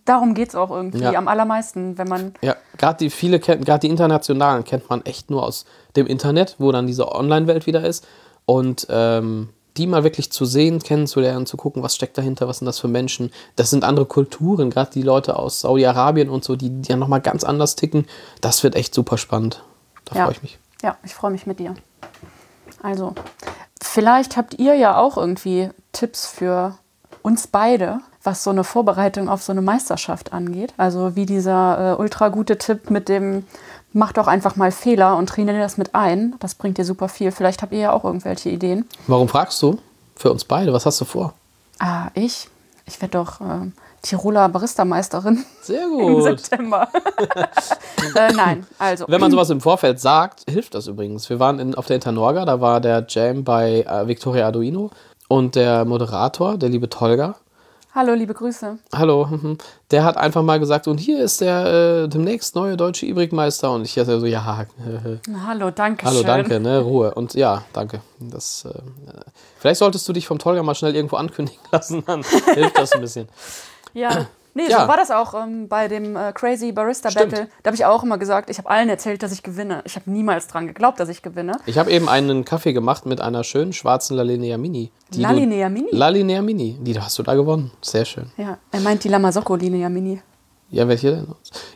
[0.09, 1.13] darum geht es auch irgendwie Ja.
[1.13, 2.33] am allermeisten, wenn man.
[2.41, 6.55] Ja, gerade die viele kennt, gerade die internationalen kennt man echt nur aus dem Internet,
[6.57, 8.05] wo dann diese Online-Welt wieder ist.
[8.45, 12.65] Und ähm, die mal wirklich zu sehen, kennenzulernen, zu gucken, was steckt dahinter, was sind
[12.65, 13.31] das für Menschen.
[13.55, 17.21] Das sind andere Kulturen, gerade die Leute aus Saudi-Arabien und so, die, die ja nochmal
[17.21, 18.05] ganz anders ticken.
[18.41, 19.63] Das wird echt super spannend.
[20.05, 20.23] Da Ja.
[20.25, 20.59] freue ich mich.
[20.81, 21.75] Ja, ich freue mich mit dir.
[22.81, 23.13] Also,
[23.81, 26.77] vielleicht habt ihr ja auch irgendwie Tipps für
[27.21, 27.99] uns beide,
[28.29, 30.73] was so eine Vorbereitung auf so eine Meisterschaft angeht.
[30.77, 33.43] Also wie dieser äh, ultra gute Tipp mit dem
[33.91, 36.35] mach doch einfach mal Fehler und trainiere das mit ein.
[36.39, 37.31] Das bringt dir super viel.
[37.31, 38.87] Vielleicht habt ihr ja auch irgendwelche Ideen.
[39.07, 39.79] Warum fragst du?
[40.15, 41.33] Für uns beide, was hast du vor?
[41.79, 42.47] Ah, ich?
[42.85, 43.73] Ich werde doch ähm,
[44.03, 46.23] Tiroler Barista-Meisterin Sehr im gut.
[46.23, 46.87] September.
[48.15, 49.05] äh, nein, also.
[49.07, 51.27] Wenn man sowas im Vorfeld sagt, hilft das übrigens.
[51.31, 54.91] Wir waren in, auf der Internorga, da war der Jam bei äh, Victoria Arduino
[55.29, 57.35] und der Moderator, der liebe Tolga,
[57.91, 58.77] Hallo, liebe Grüße.
[58.93, 59.57] Hallo, mhm.
[59.89, 63.71] der hat einfach mal gesagt, und hier ist der äh, demnächst neue deutsche Ibrigmeister.
[63.71, 64.45] Und ich dachte so, ja,
[65.47, 66.27] Hallo, danke hallo, schön.
[66.27, 67.15] danke, ne, Ruhe.
[67.15, 68.01] Und ja, danke.
[68.19, 69.21] Das, äh, äh,
[69.57, 72.21] vielleicht solltest du dich vom Tolga mal schnell irgendwo ankündigen lassen, dann
[72.53, 73.27] hilft das ein bisschen.
[73.93, 74.27] Ja.
[74.59, 74.81] Nee, Ja.
[74.81, 77.31] so war das auch ähm, bei dem äh, Crazy Barista Stimmt.
[77.31, 77.47] Battle.
[77.63, 79.81] Da habe ich auch immer gesagt, ich habe allen erzählt, dass ich gewinne.
[79.85, 81.53] Ich habe niemals dran geglaubt, dass ich gewinne.
[81.65, 84.91] Ich habe eben einen Kaffee gemacht mit einer schönen schwarzen Lalinea Mini.
[85.15, 85.87] Lalinea Mini?
[85.91, 87.71] Lalinea Mini, die hast du da gewonnen.
[87.81, 88.31] Sehr schön.
[88.37, 90.21] Ja, er meint die Lamasocco Linea Mini.
[90.71, 91.27] Ja, welche denn?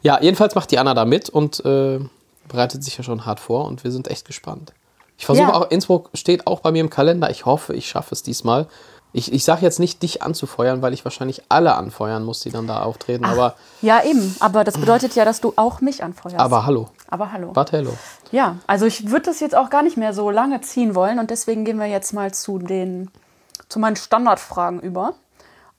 [0.01, 1.99] Ja, jedenfalls macht die Anna da mit und äh,
[2.47, 4.73] bereitet sich ja schon hart vor und wir sind echt gespannt.
[5.17, 5.53] Ich versuche Ja.
[5.53, 7.29] auch, Innsbruck steht auch bei mir im Kalender.
[7.29, 8.67] Ich hoffe, ich schaffe es diesmal.
[9.15, 12.65] Ich, ich sage jetzt nicht, dich anzufeuern, weil ich wahrscheinlich alle anfeuern muss, die dann
[12.65, 13.25] da auftreten.
[13.25, 14.35] Aber, Ja, eben.
[14.39, 16.39] Aber das bedeutet ja, dass du auch mich anfeuerst.
[16.39, 16.89] aber hallo.
[17.09, 17.51] Aber hallo.
[17.53, 17.93] Warte, hello.
[18.31, 21.29] Ja, also ich würde das jetzt auch gar nicht mehr so lange ziehen wollen und
[21.29, 23.11] deswegen gehen wir jetzt mal zu den
[23.69, 25.13] zu meinen Standardfragen über.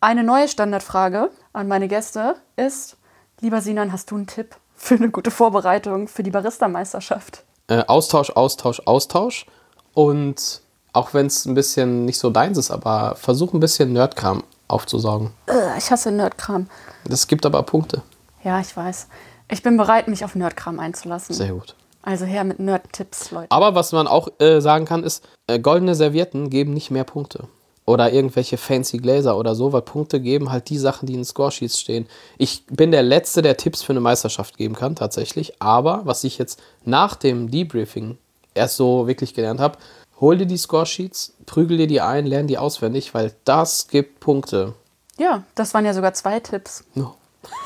[0.00, 2.96] Eine neue Standardfrage an meine Gäste ist:
[3.40, 7.42] Lieber Sinan, hast du einen Tipp für eine gute Vorbereitung für die Barista-Meisterschaft?
[7.66, 9.46] Äh, Austausch, Austausch, Austausch.
[9.92, 10.60] Und
[10.94, 15.32] auch wenn es ein bisschen nicht so deins ist, aber versuch ein bisschen Nerdkram aufzusaugen.
[15.46, 16.68] Äh, ich hasse Nerdkram.
[17.04, 18.02] Das gibt aber Punkte.
[18.42, 19.08] Ja, ich weiß.
[19.50, 21.34] Ich bin bereit, mich auf Nerdkram einzulassen.
[21.34, 21.74] Sehr gut.
[22.02, 23.50] Also her mit Nerd-Tipps, Leute.
[23.50, 27.48] Aber was man auch äh, sagen kann, ist, äh, goldene Servietten geben nicht mehr Punkte.
[27.86, 31.80] Oder irgendwelche fancy Gläser oder so, weil Punkte geben halt die Sachen, die in Scoresheets
[31.80, 32.06] stehen.
[32.38, 35.60] Ich bin der Letzte, der Tipps für eine Meisterschaft geben kann, tatsächlich.
[35.60, 38.16] Aber was ich jetzt nach dem Debriefing
[38.54, 39.78] erst so wirklich gelernt habe,
[40.24, 44.72] hol dir die Scoresheets, prügel dir die ein, lern die auswendig, weil das gibt Punkte.
[45.18, 46.84] Ja, das waren ja sogar zwei Tipps.
[46.94, 47.14] No.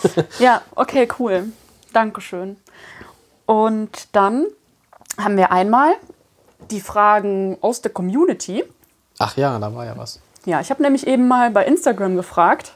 [0.41, 1.53] Ja, okay, cool.
[1.93, 2.57] Dankeschön.
[3.47, 4.47] Und dann
[5.17, 5.93] haben wir einmal
[6.71, 8.65] die Fragen aus der Community.
[9.21, 10.21] Ach ja, da war ja was.
[10.45, 12.73] Ja, ich habe nämlich eben mal bei Instagram gefragt,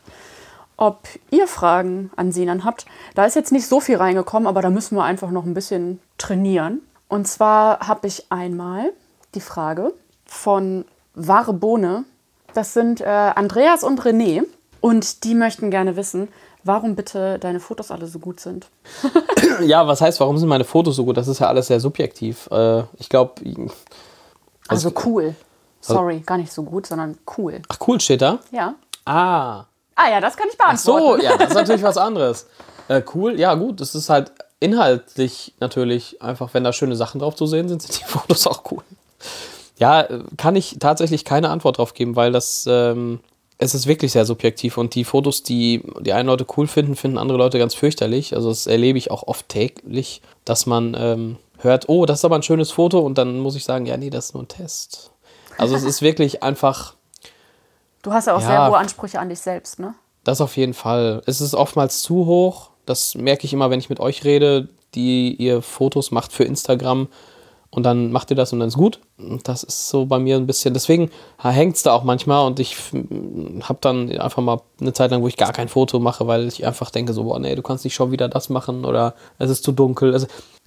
[0.76, 2.86] ob ihr Fragen an Sinan habt.
[3.16, 6.00] Da ist jetzt nicht so viel reingekommen, aber da müssen wir einfach noch ein bisschen
[6.18, 6.82] trainieren.
[7.08, 8.92] Und zwar habe ich einmal
[9.34, 9.92] die Frage
[10.26, 12.04] von Wahre Bohne
[12.54, 14.44] Das sind äh, Andreas und René.
[14.80, 16.28] Und die möchten gerne wissen,
[16.64, 18.66] warum bitte deine Fotos alle so gut sind.
[19.60, 21.16] Ja, was heißt, warum sind meine Fotos so gut?
[21.16, 22.48] Das ist ja alles sehr subjektiv.
[22.50, 23.34] Äh, ich glaube,
[24.68, 25.34] Also cool.
[25.80, 27.60] Sorry, gar nicht so gut, sondern cool.
[27.68, 28.38] ach cool steht da.
[28.50, 28.74] Ja.
[29.04, 29.64] Ah,
[29.94, 31.24] Ah ja, das kann ich Ach so, beantworten.
[31.24, 32.46] ja, das ist natürlich was anderes.
[32.88, 37.34] Äh, cool, ja gut, es ist halt inhaltlich natürlich einfach, wenn da schöne Sachen drauf
[37.36, 38.82] zu sehen sind, sind die Fotos auch cool.
[39.78, 40.06] Ja,
[40.36, 43.20] kann ich tatsächlich keine Antwort drauf geben, weil das, ähm,
[43.58, 47.18] es ist wirklich sehr subjektiv und die Fotos, die die einen Leute cool finden, finden
[47.18, 48.34] andere Leute ganz fürchterlich.
[48.34, 52.36] Also das erlebe ich auch oft täglich, dass man ähm, hört, oh, das ist aber
[52.36, 55.10] ein schönes Foto und dann muss ich sagen, ja, nee, das ist nur ein Test.
[55.58, 56.94] Also es ist wirklich einfach,
[58.02, 58.46] Du hast ja auch Ja.
[58.46, 59.94] sehr hohe Ansprüche an dich selbst, ne?
[60.24, 61.22] Das auf jeden Fall.
[61.26, 62.70] Es ist oftmals zu hoch.
[62.84, 67.08] Das merke ich immer, wenn ich mit euch rede, die ihr Fotos macht für Instagram
[67.74, 69.00] und dann macht ihr das und dann ist gut.
[69.44, 70.74] Das ist so bei mir ein bisschen.
[70.74, 72.76] Deswegen hängt es da auch manchmal und ich
[73.62, 76.66] habe dann einfach mal eine Zeit lang, wo ich gar kein Foto mache, weil ich
[76.66, 79.64] einfach denke so, boah, nee, du kannst nicht schon wieder das machen oder es ist
[79.64, 80.12] zu dunkel.
[80.12, 80.26] Also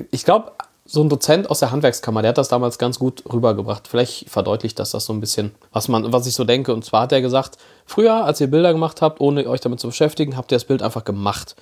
[0.10, 0.52] ich glaube,
[0.88, 3.88] so ein Dozent aus der Handwerkskammer, der hat das damals ganz gut rübergebracht.
[3.88, 6.74] Vielleicht verdeutlicht das das so ein bisschen, was man, was ich so denke.
[6.74, 9.88] Und zwar hat er gesagt, früher, als ihr Bilder gemacht habt, ohne euch damit zu
[9.88, 11.56] beschäftigen, habt ihr das Bild einfach gemacht.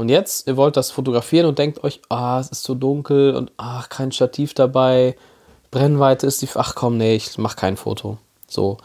[0.00, 3.52] Und jetzt, ihr wollt das fotografieren und denkt euch, ah, es ist zu dunkel und
[3.58, 5.14] ach, kein Stativ dabei,
[5.70, 8.16] Brennweite ist die, ach komm, nee, ich mach kein Foto.
[8.48, 8.78] So.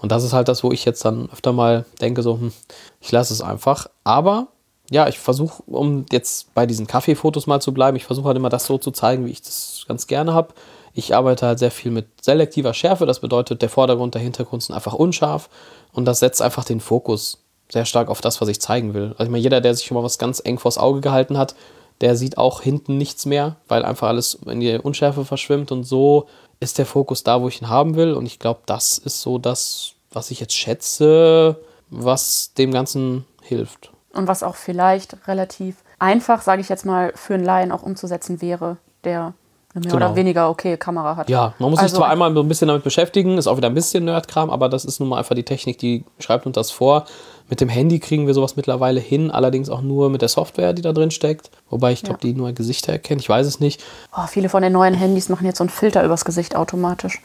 [0.00, 2.54] Und das ist halt das, wo ich jetzt dann öfter mal denke, so, hm,
[3.02, 3.86] ich lasse es einfach.
[4.02, 4.48] Aber
[4.90, 8.48] ja, ich versuche, um jetzt bei diesen Kaffeefotos mal zu bleiben, ich versuche halt immer
[8.48, 10.54] das so zu zeigen, wie ich das ganz gerne habe.
[10.94, 14.74] Ich arbeite halt sehr viel mit selektiver Schärfe, das bedeutet, der Vordergrund, der Hintergrund sind
[14.74, 15.50] einfach unscharf
[15.92, 17.42] und das setzt einfach den Fokus
[17.72, 19.12] sehr stark auf das, was ich zeigen will.
[19.12, 21.54] Also ich meine, jeder, der sich schon mal was ganz eng vors Auge gehalten hat,
[22.02, 26.26] der sieht auch hinten nichts mehr, weil einfach alles in die Unschärfe verschwimmt und so
[26.60, 29.38] ist der Fokus da, wo ich ihn haben will und ich glaube, das ist so
[29.38, 31.56] das, was ich jetzt schätze,
[31.88, 33.90] was dem Ganzen hilft.
[34.12, 38.42] Und was auch vielleicht relativ einfach, sage ich jetzt mal, für einen Laien auch umzusetzen
[38.42, 39.32] wäre, der
[39.74, 39.96] mehr Genau.
[39.96, 41.30] oder weniger okay Kamera hat.
[41.30, 43.68] Ja, man muss sich Also zwar einmal so ein bisschen damit beschäftigen, ist auch wieder
[43.68, 46.70] ein bisschen Nerdkram, aber das ist nun mal einfach die Technik, die schreibt uns das
[46.70, 47.06] vor.
[47.48, 50.80] Mit dem Handy kriegen wir sowas mittlerweile hin, allerdings auch nur mit der Software, die
[50.82, 51.50] da drin steckt.
[51.68, 53.82] Wobei ich glaube, die nur Gesichter erkennt, ich weiß es nicht.
[54.16, 57.20] Oh, viele von den neuen Handys machen jetzt so einen Filter übers Gesicht automatisch.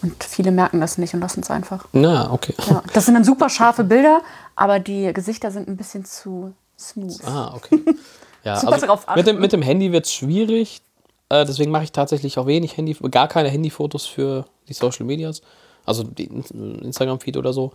[0.00, 1.84] Und viele merken das nicht und lassen es einfach.
[1.92, 2.54] Na, okay.
[2.68, 4.22] Ja, das sind dann super scharfe Bilder,
[4.56, 7.20] aber die Gesichter sind ein bisschen zu smooth.
[7.26, 7.80] Ah, okay.
[8.44, 8.86] Ja, also
[9.16, 10.80] mit, dem, mit dem Handy wird es schwierig.
[11.28, 15.42] Äh, deswegen mache ich tatsächlich auch wenig Handy, gar keine Handyfotos für die Social Medias.
[15.84, 17.72] Also Instagram-Feed oder so.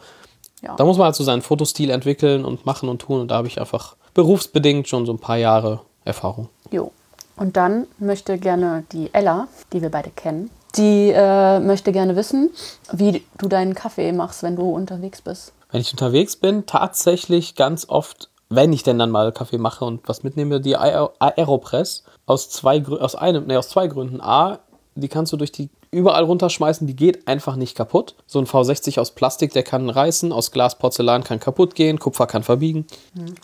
[0.62, 0.76] Ja.
[0.76, 3.22] Da muss man halt so seinen Fotostil entwickeln und machen und tun.
[3.22, 6.50] Und da habe ich einfach berufsbedingt schon so ein paar Jahre Erfahrung.
[6.72, 6.92] Jo.
[7.36, 12.52] Und dann möchte gerne die Ella, die wir beide kennen, die äh, möchte gerne wissen,
[12.92, 15.54] wie du deinen Kaffee machst, wenn du unterwegs bist.
[15.72, 20.08] Wenn ich unterwegs bin, tatsächlich ganz oft, wenn ich denn dann mal Kaffee mache und
[20.08, 24.22] was mitnehme, die Aer- Aeropress aus zwei aus einem, nee, aus zwei Gründen.
[24.22, 24.60] A,
[24.96, 28.16] die kannst du durch die überall runterschmeißen, die geht einfach nicht kaputt.
[28.26, 32.26] So ein V60 aus Plastik, der kann reißen, aus Glas, Porzellan kann kaputt gehen, Kupfer
[32.26, 32.88] kann verbiegen.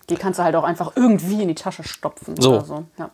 [0.10, 2.56] Die kannst du halt auch einfach irgendwie in die Tasche stopfen So.
[2.56, 2.84] oder so.
[2.98, 3.12] Ja.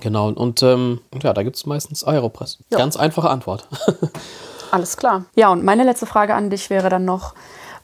[0.00, 2.58] Genau, und ähm, ja, da gibt es meistens Aeropress.
[2.70, 2.78] Ja.
[2.78, 3.68] Ganz einfache Antwort.
[4.72, 5.24] Alles klar.
[5.36, 7.34] Ja, und meine letzte Frage an dich wäre dann noch,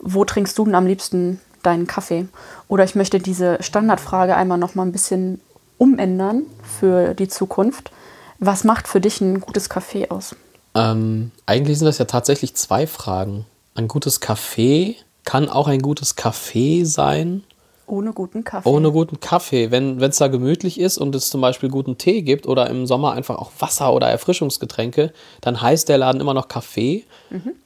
[0.00, 2.26] wo trinkst du denn am liebsten deinen Kaffee?
[2.66, 5.40] Oder ich möchte diese Standardfrage einmal noch mal ein bisschen
[5.80, 7.90] umändern für die Zukunft.
[8.38, 10.36] Was macht für dich ein gutes Kaffee aus?
[10.74, 13.46] ähm, eigentlich sind das ja tatsächlich zwei Fragen.
[13.74, 17.42] Ein gutes Kaffee kann auch ein gutes Kaffee sein.
[17.86, 18.68] Ohne guten Kaffee.
[18.68, 19.72] Ohne guten Kaffee.
[19.72, 23.12] Wenn es da gemütlich ist und es zum Beispiel guten Tee gibt oder im Sommer
[23.12, 27.04] einfach auch Wasser oder Erfrischungsgetränke, dann heißt der Laden immer noch Kaffee.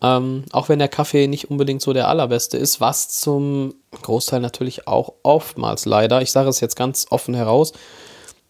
[0.00, 4.88] Ähm, auch wenn der Kaffee nicht unbedingt so der allerbeste ist, was zum Großteil natürlich
[4.88, 7.74] auch oftmals leider, ich sage es jetzt ganz offen heraus,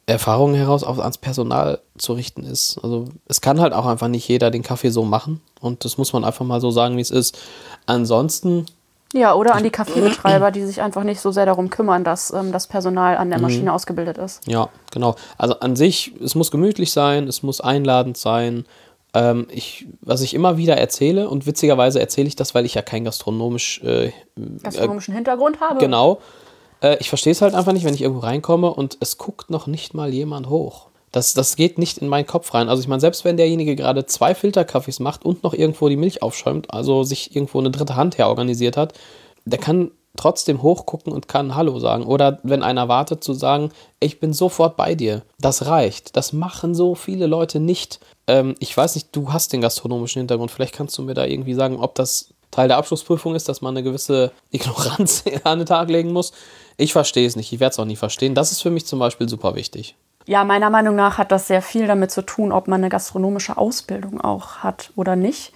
[0.06, 2.78] Erfahrungen heraus auch ans Personal zu richten ist.
[2.82, 6.12] Also es kann halt auch einfach nicht jeder den Kaffee so machen und das muss
[6.12, 7.38] man einfach mal so sagen, wie es ist.
[7.86, 8.66] Ansonsten
[9.14, 12.50] Ja, oder an die Kaffeebetreiber, die sich einfach nicht so sehr darum kümmern, dass ähm,
[12.52, 13.20] das Personal Mhm.
[13.20, 14.46] an der Maschine ausgebildet ist.
[14.46, 15.14] Ja, genau.
[15.38, 18.64] Also an sich, es muss gemütlich sein, es muss einladend sein.
[19.14, 22.82] Ähm, ich, was ich immer wieder erzähle, und witzigerweise erzähle ich das, weil ich ja
[22.82, 24.10] kein gastronomisch, äh,
[24.62, 25.78] Gastronomischen Hintergrund habe.
[25.78, 26.18] genau,
[26.80, 29.66] äh, ich verstehe es halt einfach nicht, wenn ich irgendwo reinkomme und es guckt noch
[29.66, 30.88] nicht mal jemand hoch.
[31.12, 32.68] Das, das geht nicht in meinen Kopf rein.
[32.68, 36.22] Also ich meine, selbst wenn derjenige gerade zwei Filterkaffees macht und noch irgendwo die Milch
[36.22, 38.94] aufschäumt, also sich irgendwo eine dritte Hand herorganisiert hat,
[39.44, 42.04] der kann trotzdem hochgucken und kann Hallo sagen.
[42.04, 43.70] Oder wenn einer wartet, zu sagen,
[44.00, 45.22] ich bin sofort bei dir.
[45.38, 46.16] Das reicht.
[46.16, 48.00] Das machen so viele Leute nicht.
[48.26, 50.50] Ähm, ich weiß nicht, du hast den gastronomischen Hintergrund.
[50.50, 53.76] Vielleicht kannst du mir da irgendwie sagen, ob das Teil der Abschlussprüfung ist, dass man
[53.76, 56.32] eine gewisse Ignoranz an den Tag legen muss.
[56.76, 58.34] Ich verstehe es nicht, ich werde es auch nie verstehen.
[58.34, 59.96] Das ist für mich zum Beispiel super wichtig.
[60.26, 63.58] Ja, meiner Meinung nach hat das sehr viel damit zu tun, ob man eine gastronomische
[63.58, 65.52] Ausbildung auch hat oder nicht.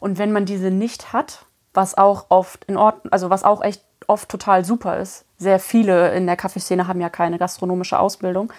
[0.00, 1.44] Und wenn man diese nicht hat,
[1.74, 5.24] was auch oft in Ordnung, also was auch echt oft total super ist.
[5.38, 8.52] Sehr viele in der Kaffeeszene haben ja keine gastronomische Ausbildung.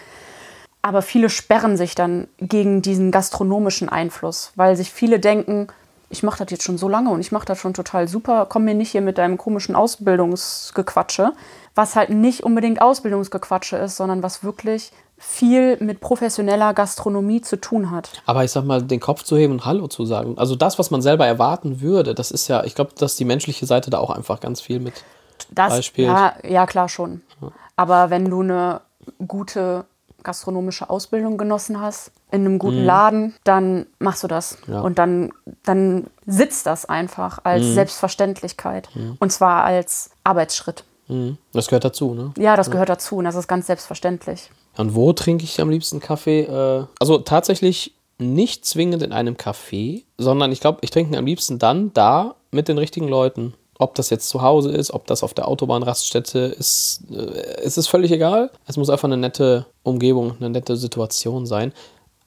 [0.81, 5.67] Aber viele sperren sich dann gegen diesen gastronomischen Einfluss, weil sich viele denken,
[6.13, 8.65] ich mache das jetzt schon so lange und ich mache das schon total super, komm
[8.65, 11.33] mir nicht hier mit deinem komischen Ausbildungsgequatsche,
[11.73, 17.89] was halt nicht unbedingt Ausbildungsgequatsche ist, sondern was wirklich viel mit professioneller Gastronomie zu tun
[17.89, 18.21] hat.
[18.27, 20.37] Aber ich sag mal, den Kopf zu heben und Hallo zu sagen.
[20.37, 23.65] Also das, was man selber erwarten würde, das ist ja, ich glaube, dass die menschliche
[23.65, 25.03] Seite da auch einfach ganz viel mit
[25.49, 26.09] Das, beispielt.
[26.09, 27.21] ja, ja, klar schon.
[27.75, 28.81] Aber wenn du eine
[29.27, 29.85] gute
[30.21, 34.57] gastronomische Ausbildung genossen hast, in einem guten Laden, dann machst du das.
[34.67, 34.73] Mhm.
[34.73, 34.81] Ja.
[34.81, 35.31] Und dann,
[35.63, 37.73] dann sitzt das einfach als Mhm.
[37.75, 38.89] Selbstverständlichkeit.
[39.19, 40.83] Und zwar als Arbeitsschritt.
[41.07, 41.37] Mhm.
[41.53, 42.33] Das gehört dazu, ne?
[42.37, 44.49] Ja, das gehört dazu und das ist ganz selbstverständlich.
[44.77, 46.41] Und wo trinke ich am liebsten Kaffee?
[46.41, 51.25] Äh, also tatsächlich nicht zwingend in einem Café, sondern ich glaube, ich trinke ihn am
[51.25, 53.53] liebsten dann da mit den richtigen Leuten.
[53.79, 57.15] Ob das jetzt zu Hause ist, ob das auf der Autobahnraststätte ist, äh,
[57.63, 58.49] es ist völlig egal.
[58.65, 61.73] Es muss einfach eine nette Umgebung, eine nette Situation sein.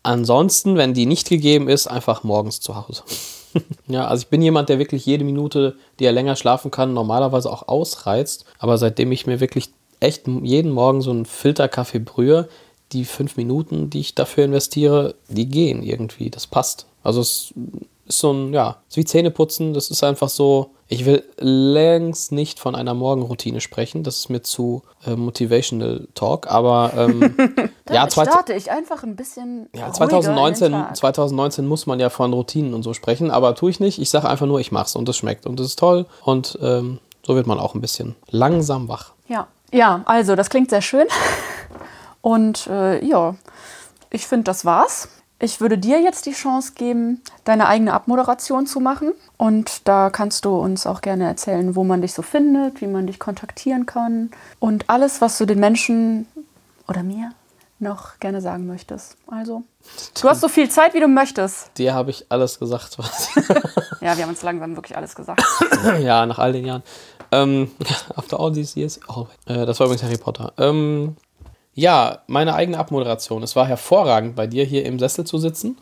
[0.07, 3.03] Ansonsten, wenn die nicht gegeben ist, einfach morgens zu Hause.
[3.89, 7.51] ja, also ich bin jemand, der wirklich jede Minute, die er länger schlafen kann, normalerweise
[7.51, 8.45] auch ausreizt.
[8.61, 12.49] Aber seitdem ich mir wirklich echt jeden Morgen so einen Filterkaffee brühe,
[12.93, 16.31] die fünf Minuten, die ich dafür investiere, die gehen irgendwie.
[16.31, 16.87] Das passt.
[17.03, 17.53] Also es
[18.07, 19.75] ist so ein, ja, ist wie Zähneputzen.
[19.75, 20.71] Das ist einfach so.
[20.89, 24.05] Ich will längst nicht von einer Morgenroutine sprechen.
[24.05, 26.49] Das ist mir zu äh, motivational Talk.
[26.49, 27.35] Aber ähm,
[27.91, 29.69] ja, starte ich einfach ein bisschen.
[29.75, 30.97] ja, ruhiger in den 2019, Tag.
[30.97, 33.99] 2019 muss man ja von Routinen und so sprechen, aber tue ich nicht.
[34.01, 37.01] Ich sage einfach nur, ich mach's und es schmeckt und es ist toll und ähm,
[37.27, 39.13] so wird man auch ein bisschen langsam wach.
[39.27, 39.49] Ja.
[39.73, 41.07] ja, also das klingt sehr schön.
[42.27, 43.37] Und äh, ja,
[44.11, 45.09] ich finde, das war's.
[45.39, 49.13] Ich würde dir jetzt die Chance geben, deine eigene Abmoderation zu machen.
[49.37, 53.07] Und da kannst du uns auch gerne erzählen, wo man dich so findet, wie man
[53.07, 54.31] dich kontaktieren kann
[54.61, 56.27] und alles, was du den Menschen
[56.89, 57.33] oder mir
[57.79, 59.19] noch gerne sagen möchtest.
[59.27, 59.63] Also,
[60.21, 61.77] du hast so viel Zeit, wie du möchtest.
[61.77, 63.29] Dir habe ich alles gesagt, was.
[64.01, 65.43] Ja, wir haben uns langsam wirklich alles gesagt.
[66.01, 66.83] ja, nach all den Jahren.
[67.33, 67.71] Ähm,
[68.15, 69.01] after all these years.
[69.09, 70.53] Oh, äh, das war übrigens Harry Potter.
[70.59, 71.17] Ähm,
[71.77, 73.43] ja, meine eigene Abmoderation.
[73.43, 75.77] Es war hervorragend, bei dir hier im Sessel zu sitzen.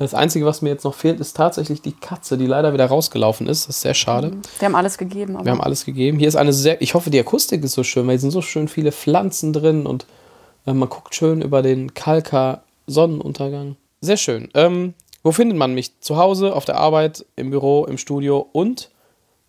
[0.00, 3.46] Das Einzige, was mir jetzt noch fehlt, ist tatsächlich die Katze, die leider wieder rausgelaufen
[3.46, 3.68] ist.
[3.68, 4.32] Das ist sehr schade.
[4.58, 5.38] Wir haben alles gegeben.
[5.42, 6.18] Wir haben alles gegeben.
[6.18, 8.42] Hier ist eine sehr, ich hoffe, die Akustik ist so schön, weil hier sind so
[8.42, 10.04] schön viele Pflanzen drin und
[10.66, 13.76] äh, man guckt schön über den Kalka Sonnenuntergang.
[14.00, 14.48] Sehr schön.
[14.54, 16.00] Ähm, wo findet man mich?
[16.00, 18.90] Zu Hause, auf der Arbeit, im Büro, im Studio und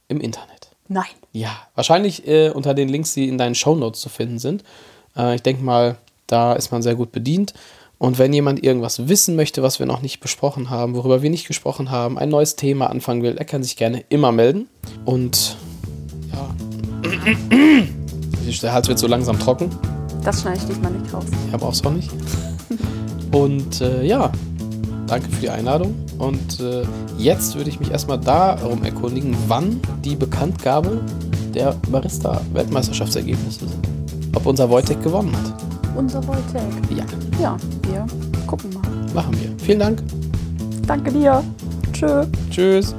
[0.09, 0.69] im Internet.
[0.89, 1.05] Nein.
[1.31, 4.63] Ja, wahrscheinlich äh, unter den Links, die in deinen Shownotes zu finden sind.
[5.15, 5.97] Äh, ich denke mal,
[6.27, 7.53] da ist man sehr gut bedient.
[7.97, 11.47] Und wenn jemand irgendwas wissen möchte, was wir noch nicht besprochen haben, worüber wir nicht
[11.47, 14.67] gesprochen haben, ein neues Thema anfangen will, er kann sich gerne immer melden.
[15.05, 15.55] Und
[16.31, 16.49] ja,
[18.63, 19.69] der Hals wird so langsam trocken.
[20.23, 21.25] Das schneide ich diesmal nicht raus.
[21.51, 22.09] Ja, brauchst du auch nicht.
[23.31, 24.31] Und äh, ja,
[25.05, 25.93] danke für die Einladung.
[26.17, 26.83] Und äh,
[27.17, 31.01] jetzt würde ich mich erstmal darum erkundigen, wann die Bekanntgabe
[31.53, 34.00] der Barista-Weltmeisterschaftsergebnisse sind.
[34.35, 35.53] Ob unser Wojtek gewonnen hat.
[35.95, 36.61] Unser Wojtek.
[36.95, 37.05] Ja,
[37.41, 38.05] Ja, wir
[38.47, 38.81] gucken mal.
[39.13, 39.49] machen wir.
[39.63, 40.01] Vielen Dank.
[40.87, 41.43] Danke dir.
[41.93, 42.25] Tschö.
[42.49, 42.95] Tschüss.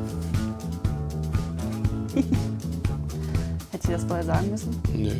[2.14, 4.70] Hätte ich das vorher sagen müssen?
[4.94, 5.10] Nö.